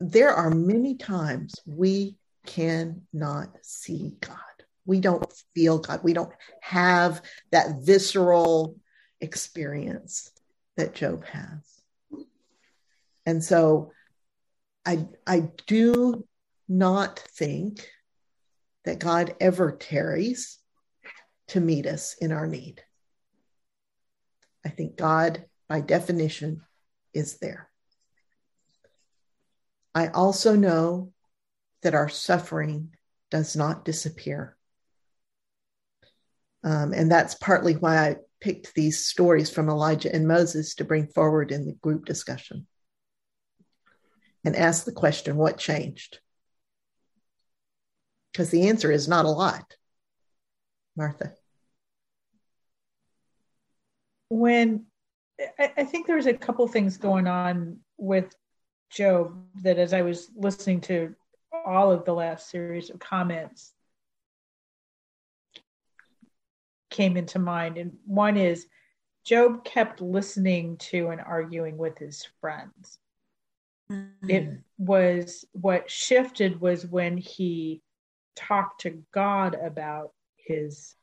there 0.00 0.32
are 0.32 0.50
many 0.50 0.96
times 0.96 1.54
we 1.66 2.16
cannot 2.46 3.56
see 3.62 4.14
God. 4.20 4.38
We 4.84 5.00
don't 5.00 5.32
feel 5.54 5.78
God. 5.78 6.00
We 6.02 6.12
don't 6.12 6.32
have 6.60 7.22
that 7.50 7.82
visceral 7.82 8.76
experience 9.20 10.30
that 10.76 10.94
Job 10.94 11.24
has. 11.24 11.82
And 13.24 13.42
so 13.42 13.92
I 14.84 15.08
I 15.26 15.48
do 15.66 16.24
not 16.68 17.18
think 17.18 17.88
that 18.84 19.00
God 19.00 19.34
ever 19.40 19.72
tarries 19.72 20.58
to 21.48 21.60
meet 21.60 21.86
us 21.86 22.14
in 22.20 22.30
our 22.30 22.46
need. 22.46 22.82
I 24.64 24.68
think 24.68 24.96
God, 24.96 25.44
by 25.68 25.80
definition, 25.80 26.62
is 27.12 27.38
there. 27.38 27.68
I 29.96 30.08
also 30.08 30.54
know 30.54 31.14
that 31.82 31.94
our 31.94 32.10
suffering 32.10 32.94
does 33.30 33.56
not 33.56 33.82
disappear. 33.82 34.54
Um, 36.62 36.92
and 36.92 37.10
that's 37.10 37.34
partly 37.34 37.76
why 37.76 37.96
I 37.96 38.16
picked 38.38 38.74
these 38.74 39.06
stories 39.06 39.48
from 39.48 39.70
Elijah 39.70 40.14
and 40.14 40.28
Moses 40.28 40.74
to 40.74 40.84
bring 40.84 41.06
forward 41.06 41.50
in 41.50 41.64
the 41.64 41.72
group 41.72 42.04
discussion 42.04 42.66
and 44.44 44.54
ask 44.54 44.84
the 44.84 44.92
question 44.92 45.38
what 45.38 45.56
changed? 45.56 46.18
Because 48.32 48.50
the 48.50 48.68
answer 48.68 48.92
is 48.92 49.08
not 49.08 49.24
a 49.24 49.30
lot. 49.30 49.76
Martha. 50.94 51.32
When 54.28 54.84
I, 55.58 55.72
I 55.78 55.84
think 55.84 56.06
there's 56.06 56.26
a 56.26 56.34
couple 56.34 56.68
things 56.68 56.98
going 56.98 57.26
on 57.26 57.78
with 57.96 58.34
Job 58.90 59.36
that 59.62 59.78
as 59.78 59.92
I 59.92 60.02
was 60.02 60.30
listening 60.36 60.80
to 60.82 61.14
all 61.64 61.90
of 61.90 62.04
the 62.04 62.14
last 62.14 62.50
series 62.50 62.90
of 62.90 62.98
comments 62.98 63.72
came 66.90 67.16
into 67.16 67.38
mind. 67.38 67.78
And 67.78 67.96
one 68.06 68.36
is 68.36 68.66
Job 69.24 69.64
kept 69.64 70.00
listening 70.00 70.76
to 70.78 71.08
and 71.08 71.20
arguing 71.20 71.76
with 71.76 71.98
his 71.98 72.26
friends. 72.40 72.98
Mm-hmm. 73.90 74.30
It 74.30 74.58
was 74.78 75.44
what 75.52 75.90
shifted 75.90 76.60
was 76.60 76.86
when 76.86 77.16
he 77.16 77.82
talked 78.34 78.82
to 78.82 79.02
God 79.12 79.54
about 79.54 80.12
his 80.36 80.94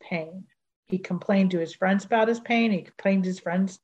pain. 0.00 0.44
He 0.86 0.98
complained 0.98 1.50
to 1.50 1.58
his 1.58 1.74
friends 1.74 2.04
about 2.04 2.28
his 2.28 2.40
pain. 2.40 2.70
He 2.70 2.82
complained 2.82 3.24
to 3.24 3.28
his 3.28 3.40
friends, 3.40 3.80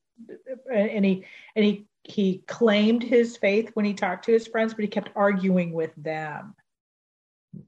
and 0.73 1.05
he 1.05 1.25
and 1.55 1.65
he 1.65 1.87
he 2.05 2.45
claimed 2.47 3.03
his 3.03 3.37
faith 3.37 3.71
when 3.75 3.85
he 3.85 3.95
talked 3.95 4.27
to 4.27 4.33
his 4.33 4.47
friends, 4.47 4.75
but 4.75 4.83
he 4.83 4.89
kept 4.89 5.11
arguing 5.17 5.73
with 5.73 5.95
them. 5.97 6.55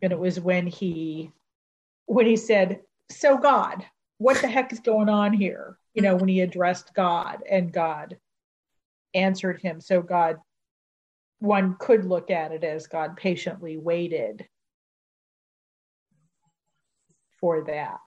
And 0.03 0.13
it 0.13 0.19
was 0.19 0.39
when 0.39 0.67
he 0.67 1.33
when 2.07 2.27
he 2.27 2.37
said, 2.37 2.81
"So 3.11 3.37
God, 3.37 3.85
what 4.19 4.41
the 4.41 4.49
heck 4.49 4.73
is 4.73 4.81
going 4.81 5.09
on 5.09 5.33
here?" 5.33 5.79
You 5.95 6.03
know, 6.03 6.17
when 6.17 6.29
he 6.29 6.41
addressed 6.41 6.95
God, 6.95 7.43
and 7.49 7.73
God 7.73 8.19
answered 9.15 9.61
him. 9.61 9.81
So 9.81 10.03
God, 10.03 10.39
one 11.39 11.77
could 11.79 12.05
look 12.05 12.31
at 12.31 12.53
it 12.53 12.65
as 12.65 12.87
God 12.87 13.17
patiently 13.17 13.77
waited 13.77 14.47
for 17.41 17.65
that? 17.65 18.01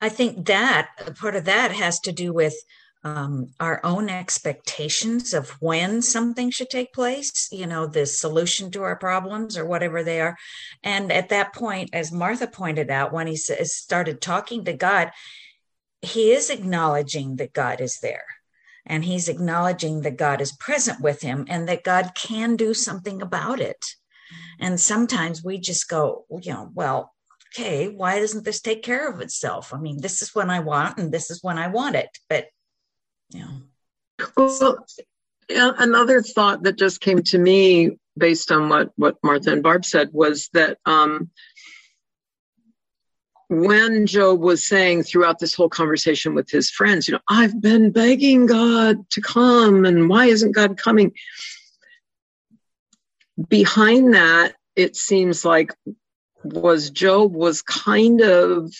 I 0.00 0.08
think 0.08 0.46
that 0.46 0.88
part 1.18 1.36
of 1.36 1.44
that 1.44 1.72
has 1.72 2.00
to 2.00 2.12
do 2.12 2.32
with 2.32 2.54
um, 3.02 3.50
our 3.58 3.80
own 3.82 4.10
expectations 4.10 5.32
of 5.32 5.50
when 5.60 6.02
something 6.02 6.50
should 6.50 6.68
take 6.68 6.92
place, 6.92 7.48
you 7.50 7.66
know, 7.66 7.86
the 7.86 8.04
solution 8.04 8.70
to 8.72 8.82
our 8.82 8.96
problems 8.96 9.56
or 9.56 9.64
whatever 9.64 10.02
they 10.02 10.20
are. 10.20 10.36
And 10.82 11.10
at 11.10 11.30
that 11.30 11.54
point, 11.54 11.90
as 11.92 12.12
Martha 12.12 12.46
pointed 12.46 12.90
out, 12.90 13.12
when 13.12 13.26
he 13.26 13.36
started 13.36 14.20
talking 14.20 14.64
to 14.64 14.74
God, 14.74 15.12
he 16.02 16.32
is 16.32 16.50
acknowledging 16.50 17.36
that 17.36 17.52
God 17.52 17.80
is 17.80 17.98
there. 18.00 18.24
And 18.86 19.04
he's 19.04 19.28
acknowledging 19.28 20.02
that 20.02 20.16
God 20.16 20.40
is 20.40 20.52
present 20.52 21.00
with 21.00 21.22
him 21.22 21.46
and 21.48 21.68
that 21.68 21.84
God 21.84 22.12
can 22.14 22.56
do 22.56 22.74
something 22.74 23.22
about 23.22 23.60
it. 23.60 23.84
And 24.58 24.80
sometimes 24.80 25.44
we 25.44 25.58
just 25.58 25.88
go, 25.88 26.24
you 26.30 26.52
know, 26.52 26.70
well, 26.74 27.14
okay, 27.48 27.88
why 27.88 28.18
doesn't 28.18 28.44
this 28.44 28.60
take 28.60 28.82
care 28.82 29.08
of 29.08 29.20
itself? 29.20 29.72
I 29.72 29.78
mean, 29.78 30.00
this 30.00 30.22
is 30.22 30.34
when 30.34 30.50
I 30.50 30.60
want 30.60 30.98
and 30.98 31.12
this 31.12 31.30
is 31.30 31.42
when 31.42 31.58
I 31.58 31.68
want 31.68 31.96
it. 31.96 32.10
But, 32.28 32.46
know. 33.34 34.26
Well, 34.36 34.86
another 35.48 36.22
thought 36.22 36.62
that 36.64 36.78
just 36.78 37.00
came 37.00 37.22
to 37.24 37.38
me 37.38 37.98
based 38.16 38.52
on 38.52 38.68
what, 38.68 38.90
what 38.96 39.16
Martha 39.22 39.52
and 39.52 39.62
Barb 39.62 39.84
said 39.84 40.10
was 40.12 40.48
that 40.52 40.78
um, 40.84 41.30
when 43.48 44.06
Job 44.06 44.40
was 44.40 44.66
saying 44.66 45.02
throughout 45.04 45.38
this 45.38 45.54
whole 45.54 45.68
conversation 45.68 46.34
with 46.34 46.50
his 46.50 46.70
friends, 46.70 47.08
you 47.08 47.12
know, 47.12 47.20
I've 47.28 47.60
been 47.60 47.90
begging 47.90 48.46
God 48.46 49.08
to 49.10 49.20
come, 49.20 49.84
and 49.84 50.08
why 50.08 50.26
isn't 50.26 50.52
God 50.52 50.76
coming? 50.76 51.12
behind 53.48 54.14
that, 54.14 54.54
it 54.76 54.96
seems 54.96 55.44
like 55.44 55.74
was 56.42 56.90
Job 56.90 57.32
was 57.32 57.62
kind 57.62 58.20
of 58.20 58.72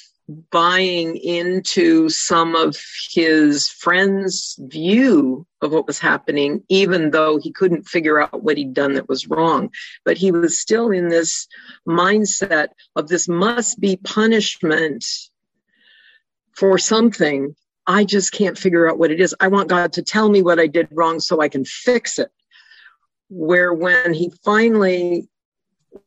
buying 0.51 1.17
into 1.17 2.09
some 2.09 2.55
of 2.55 2.77
his 3.11 3.69
friends' 3.69 4.57
view 4.61 5.47
of 5.61 5.73
what 5.73 5.87
was 5.87 5.99
happening, 5.99 6.63
even 6.69 7.11
though 7.11 7.39
he 7.39 7.53
couldn't 7.53 7.89
figure 7.89 8.21
out 8.21 8.43
what 8.43 8.57
he'd 8.57 8.75
done 8.75 8.95
that 8.95 9.09
was 9.09 9.29
wrong. 9.29 9.71
But 10.05 10.17
he 10.17 10.31
was 10.31 10.61
still 10.61 10.91
in 10.91 11.09
this 11.09 11.47
mindset 11.87 12.69
of 12.97 13.09
this 13.09 13.29
must 13.29 13.81
be 13.81 13.97
punishment 13.97 15.05
for 16.55 16.79
something. 16.79 17.55
I 17.87 18.05
just 18.05 18.33
can't 18.33 18.59
figure 18.59 18.89
out 18.89 18.99
what 18.99 19.11
it 19.11 19.21
is. 19.21 19.35
I 19.41 19.49
want 19.49 19.69
God 19.69 19.93
to 19.95 20.03
tell 20.03 20.29
me 20.29 20.43
what 20.43 20.61
I 20.61 20.67
did 20.67 20.89
wrong 20.91 21.21
so 21.21 21.41
I 21.41 21.49
can 21.49 21.65
fix 21.65 22.19
it 22.19 22.31
where 23.31 23.73
when 23.73 24.13
he 24.13 24.31
finally 24.45 25.29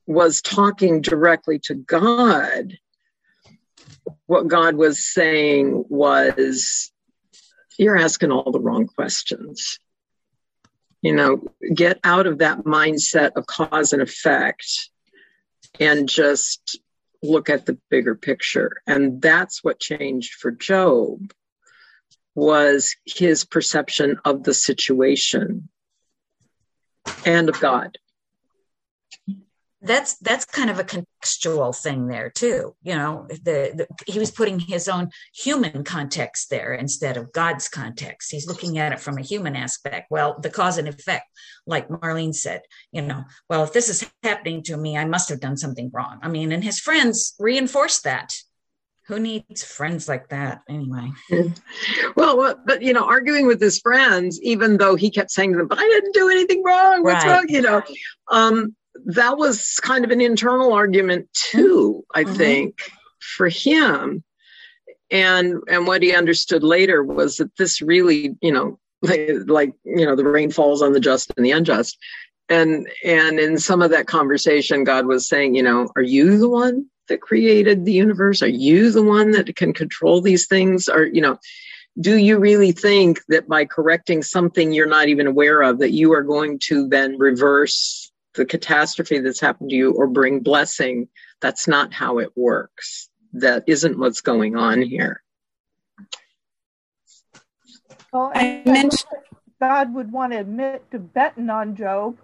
was 0.05 0.41
talking 0.41 1.01
directly 1.01 1.57
to 1.57 1.73
God, 1.73 2.77
what 4.25 4.47
God 4.47 4.75
was 4.75 5.05
saying 5.05 5.85
was, 5.89 6.91
You're 7.77 7.97
asking 7.97 8.31
all 8.31 8.51
the 8.51 8.59
wrong 8.59 8.87
questions. 8.87 9.79
You 11.01 11.13
know, 11.13 11.43
get 11.73 11.99
out 12.03 12.27
of 12.27 12.37
that 12.37 12.59
mindset 12.59 13.31
of 13.35 13.45
cause 13.45 13.91
and 13.91 14.01
effect 14.01 14.89
and 15.79 16.07
just 16.07 16.79
look 17.21 17.49
at 17.49 17.65
the 17.65 17.77
bigger 17.89 18.15
picture. 18.15 18.81
And 18.85 19.21
that's 19.21 19.63
what 19.63 19.79
changed 19.79 20.35
for 20.35 20.51
Job 20.51 21.33
was 22.35 22.95
his 23.05 23.45
perception 23.45 24.17
of 24.25 24.43
the 24.43 24.53
situation 24.53 25.69
and 27.25 27.49
of 27.49 27.59
God. 27.59 27.97
That's 29.83 30.17
that's 30.19 30.45
kind 30.45 30.69
of 30.69 30.79
a 30.79 30.83
contextual 30.83 31.75
thing 31.75 32.07
there 32.07 32.29
too. 32.29 32.75
You 32.83 32.95
know, 32.95 33.27
the, 33.29 33.73
the, 33.75 33.87
he 34.11 34.17
was 34.17 34.31
putting 34.31 34.59
his 34.59 34.87
own 34.87 35.09
human 35.35 35.83
context 35.83 36.49
there 36.49 36.73
instead 36.73 37.17
of 37.17 37.33
God's 37.33 37.67
context. 37.67 38.31
He's 38.31 38.47
looking 38.47 38.77
at 38.77 38.93
it 38.93 38.99
from 38.99 39.17
a 39.17 39.21
human 39.21 39.55
aspect. 39.55 40.07
Well, 40.09 40.39
the 40.39 40.49
cause 40.49 40.77
and 40.77 40.87
effect, 40.87 41.25
like 41.67 41.89
Marlene 41.89 42.33
said, 42.33 42.61
you 42.91 43.01
know, 43.01 43.23
well, 43.49 43.63
if 43.63 43.73
this 43.73 43.89
is 43.89 44.09
happening 44.23 44.63
to 44.63 44.77
me, 44.77 44.97
I 44.97 45.05
must 45.05 45.29
have 45.29 45.41
done 45.41 45.57
something 45.57 45.91
wrong. 45.93 46.19
I 46.21 46.29
mean, 46.29 46.51
and 46.51 46.63
his 46.63 46.79
friends 46.79 47.35
reinforced 47.37 48.05
that 48.05 48.33
who 49.07 49.19
needs 49.19 49.63
friends 49.63 50.07
like 50.07 50.29
that 50.29 50.61
anyway? 50.69 51.11
well, 52.15 52.55
but 52.65 52.81
you 52.81 52.93
know, 52.93 53.05
arguing 53.05 53.47
with 53.47 53.59
his 53.59 53.79
friends, 53.79 54.39
even 54.41 54.77
though 54.77 54.95
he 54.95 55.09
kept 55.09 55.31
saying 55.31 55.51
to 55.51 55.57
them, 55.57 55.67
"But 55.67 55.79
I 55.79 55.87
didn't 55.87 56.13
do 56.13 56.29
anything 56.29 56.63
wrong. 56.63 57.03
What's 57.03 57.25
right. 57.25 57.31
wrong?" 57.33 57.45
You 57.49 57.61
know, 57.61 57.83
um, 58.29 58.75
that 59.05 59.37
was 59.37 59.79
kind 59.81 60.05
of 60.05 60.11
an 60.11 60.21
internal 60.21 60.73
argument 60.73 61.27
too. 61.33 62.03
I 62.13 62.23
mm-hmm. 62.23 62.33
think 62.35 62.91
for 63.19 63.49
him, 63.49 64.23
and 65.11 65.61
and 65.67 65.87
what 65.87 66.03
he 66.03 66.15
understood 66.15 66.63
later 66.63 67.03
was 67.03 67.37
that 67.37 67.55
this 67.57 67.81
really, 67.81 68.35
you 68.41 68.51
know, 68.51 68.79
like, 69.01 69.29
like 69.47 69.73
you 69.83 70.05
know, 70.05 70.15
the 70.15 70.25
rain 70.25 70.51
falls 70.51 70.81
on 70.81 70.93
the 70.93 70.99
just 70.99 71.33
and 71.35 71.45
the 71.45 71.51
unjust. 71.51 71.97
And 72.49 72.87
and 73.03 73.39
in 73.39 73.57
some 73.57 73.81
of 73.81 73.91
that 73.91 74.07
conversation, 74.07 74.83
God 74.83 75.05
was 75.05 75.27
saying, 75.27 75.55
you 75.55 75.63
know, 75.63 75.89
are 75.95 76.01
you 76.01 76.37
the 76.37 76.49
one 76.49 76.85
that 77.09 77.21
created 77.21 77.85
the 77.85 77.93
universe? 77.93 78.41
Are 78.41 78.47
you 78.47 78.91
the 78.91 79.03
one 79.03 79.31
that 79.31 79.55
can 79.55 79.73
control 79.73 80.21
these 80.21 80.47
things? 80.47 80.87
Or, 80.87 81.05
you 81.05 81.21
know, 81.21 81.37
do 81.99 82.17
you 82.17 82.39
really 82.39 82.71
think 82.71 83.21
that 83.27 83.47
by 83.47 83.65
correcting 83.65 84.23
something 84.23 84.71
you're 84.71 84.87
not 84.87 85.09
even 85.09 85.27
aware 85.27 85.61
of, 85.61 85.79
that 85.79 85.91
you 85.91 86.13
are 86.13 86.23
going 86.23 86.59
to 86.59 86.87
then 86.87 87.17
reverse 87.17 88.11
the 88.35 88.45
catastrophe 88.45 89.19
that's 89.19 89.39
happened 89.39 89.69
to 89.69 89.75
you 89.75 89.93
or 89.93 90.07
bring 90.07 90.39
blessing? 90.41 91.07
That's 91.41 91.67
not 91.67 91.93
how 91.93 92.19
it 92.19 92.31
works. 92.35 93.09
That 93.33 93.63
isn't 93.67 93.97
what's 93.97 94.21
going 94.21 94.55
on 94.55 94.81
here. 94.81 95.21
Well, 98.11 98.31
I 98.35 98.61
mentioned 98.65 99.09
God 99.59 99.93
would 99.93 100.11
want 100.11 100.33
to 100.33 100.39
admit 100.39 100.83
to 100.91 100.99
betting 100.99 101.49
on 101.49 101.75
Job 101.75 102.17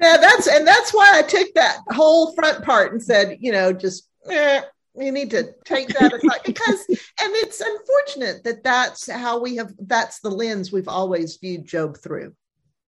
yeah, 0.00 0.16
that's 0.16 0.46
and 0.46 0.66
that's 0.66 0.92
why 0.92 1.12
I 1.14 1.22
took 1.22 1.52
that 1.54 1.78
whole 1.90 2.32
front 2.34 2.64
part 2.64 2.92
and 2.92 3.02
said, 3.02 3.38
you 3.40 3.52
know, 3.52 3.72
just 3.72 4.08
eh, 4.30 4.62
you 4.94 5.12
need 5.12 5.30
to 5.30 5.54
take 5.64 5.88
that 5.88 6.12
aside 6.12 6.40
because, 6.44 6.84
and 6.88 6.98
it's 7.34 7.60
unfortunate 7.60 8.44
that 8.44 8.62
that's 8.62 9.10
how 9.10 9.40
we 9.40 9.56
have. 9.56 9.72
That's 9.78 10.20
the 10.20 10.30
lens 10.30 10.72
we've 10.72 10.88
always 10.88 11.36
viewed 11.36 11.64
Job 11.64 11.96
through. 11.98 12.34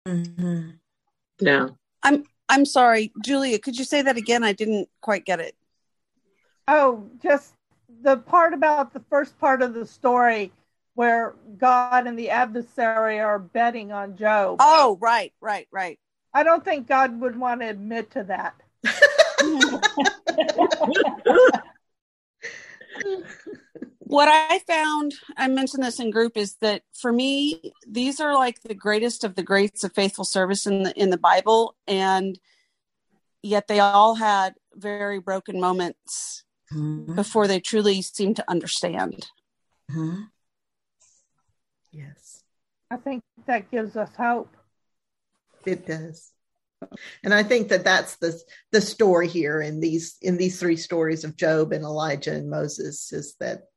Mm-hmm. 0.07 0.71
Yeah, 1.39 1.69
I'm. 2.03 2.25
I'm 2.51 2.65
sorry, 2.65 3.11
Julia. 3.23 3.59
Could 3.59 3.77
you 3.77 3.85
say 3.85 4.01
that 4.01 4.17
again? 4.17 4.43
I 4.43 4.53
didn't 4.53 4.89
quite 5.01 5.23
get 5.23 5.39
it. 5.39 5.55
Oh, 6.67 7.07
just 7.21 7.53
the 8.01 8.17
part 8.17 8.53
about 8.53 8.93
the 8.93 9.01
first 9.09 9.39
part 9.39 9.61
of 9.61 9.73
the 9.73 9.85
story 9.85 10.51
where 10.95 11.35
God 11.57 12.07
and 12.07 12.17
the 12.17 12.29
adversary 12.29 13.19
are 13.19 13.39
betting 13.39 13.91
on 13.91 14.17
Job. 14.17 14.57
Oh, 14.59 14.97
right, 14.99 15.31
right, 15.41 15.67
right. 15.71 15.99
I 16.33 16.43
don't 16.43 16.63
think 16.63 16.87
God 16.87 17.19
would 17.21 17.37
want 17.37 17.61
to 17.61 17.69
admit 17.69 18.11
to 18.11 18.23
that. 18.23 18.55
what 24.09 24.27
I 24.27 24.57
found, 24.65 25.13
I 25.37 25.47
mentioned 25.47 25.83
this 25.83 25.99
in 25.99 26.09
group, 26.09 26.35
is 26.35 26.55
that 26.61 26.81
for 26.99 27.13
me, 27.13 27.73
these 27.87 28.19
are 28.19 28.33
like 28.33 28.59
the 28.63 28.73
greatest 28.73 29.23
of 29.23 29.35
the 29.35 29.43
greats 29.43 29.83
of 29.83 29.93
faithful 29.93 30.25
service 30.25 30.65
in 30.65 30.81
the 30.81 30.99
in 30.99 31.11
the 31.11 31.17
Bible, 31.17 31.75
and 31.87 32.39
yet 33.43 33.67
they 33.67 33.79
all 33.79 34.15
had 34.15 34.55
very 34.73 35.19
broken 35.19 35.59
moments 35.59 36.43
mm-hmm. 36.73 37.13
before 37.13 37.47
they 37.47 37.59
truly 37.59 38.01
seemed 38.01 38.37
to 38.37 38.49
understand. 38.49 39.27
Mm-hmm. 39.91 40.21
Yes, 41.91 42.43
I 42.89 42.97
think 42.97 43.21
that 43.45 43.69
gives 43.69 43.95
us 43.95 44.09
hope. 44.17 44.57
It 45.67 45.85
does. 45.85 46.31
And 47.23 47.31
I 47.31 47.43
think 47.43 47.67
that 47.69 47.83
that's 47.83 48.15
the 48.15 48.41
the 48.71 48.81
story 48.81 49.27
here 49.27 49.61
in 49.61 49.81
these 49.81 50.17
in 50.19 50.37
these 50.37 50.59
three 50.59 50.77
stories 50.77 51.23
of 51.23 51.37
Job 51.37 51.73
and 51.73 51.83
Elijah 51.83 52.33
and 52.33 52.49
Moses 52.49 53.13
is 53.13 53.35
that 53.35 53.68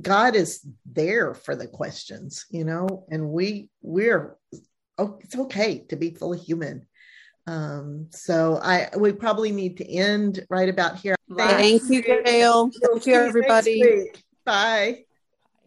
God 0.00 0.34
is 0.36 0.66
there 0.86 1.34
for 1.34 1.54
the 1.54 1.66
questions, 1.66 2.46
you 2.50 2.64
know, 2.64 3.04
and 3.10 3.30
we 3.30 3.68
we're 3.82 4.36
oh, 4.96 5.18
it's 5.20 5.36
okay 5.36 5.84
to 5.88 5.96
be 5.96 6.10
fully 6.10 6.38
human. 6.38 6.86
Um, 7.46 8.08
so 8.10 8.58
I 8.62 8.88
we 8.96 9.12
probably 9.12 9.52
need 9.52 9.78
to 9.78 9.90
end 9.90 10.44
right 10.50 10.68
about 10.68 10.96
here. 10.96 11.16
Thank 11.36 11.82
you, 11.90 12.02
Gail. 12.02 12.70
Thank 12.70 13.06
you, 13.06 13.14
everybody. 13.14 14.10
Bye. 14.44 15.04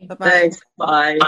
Bye-bye. 0.07 0.30
Thanks. 0.30 0.62
Bye. 0.78 1.20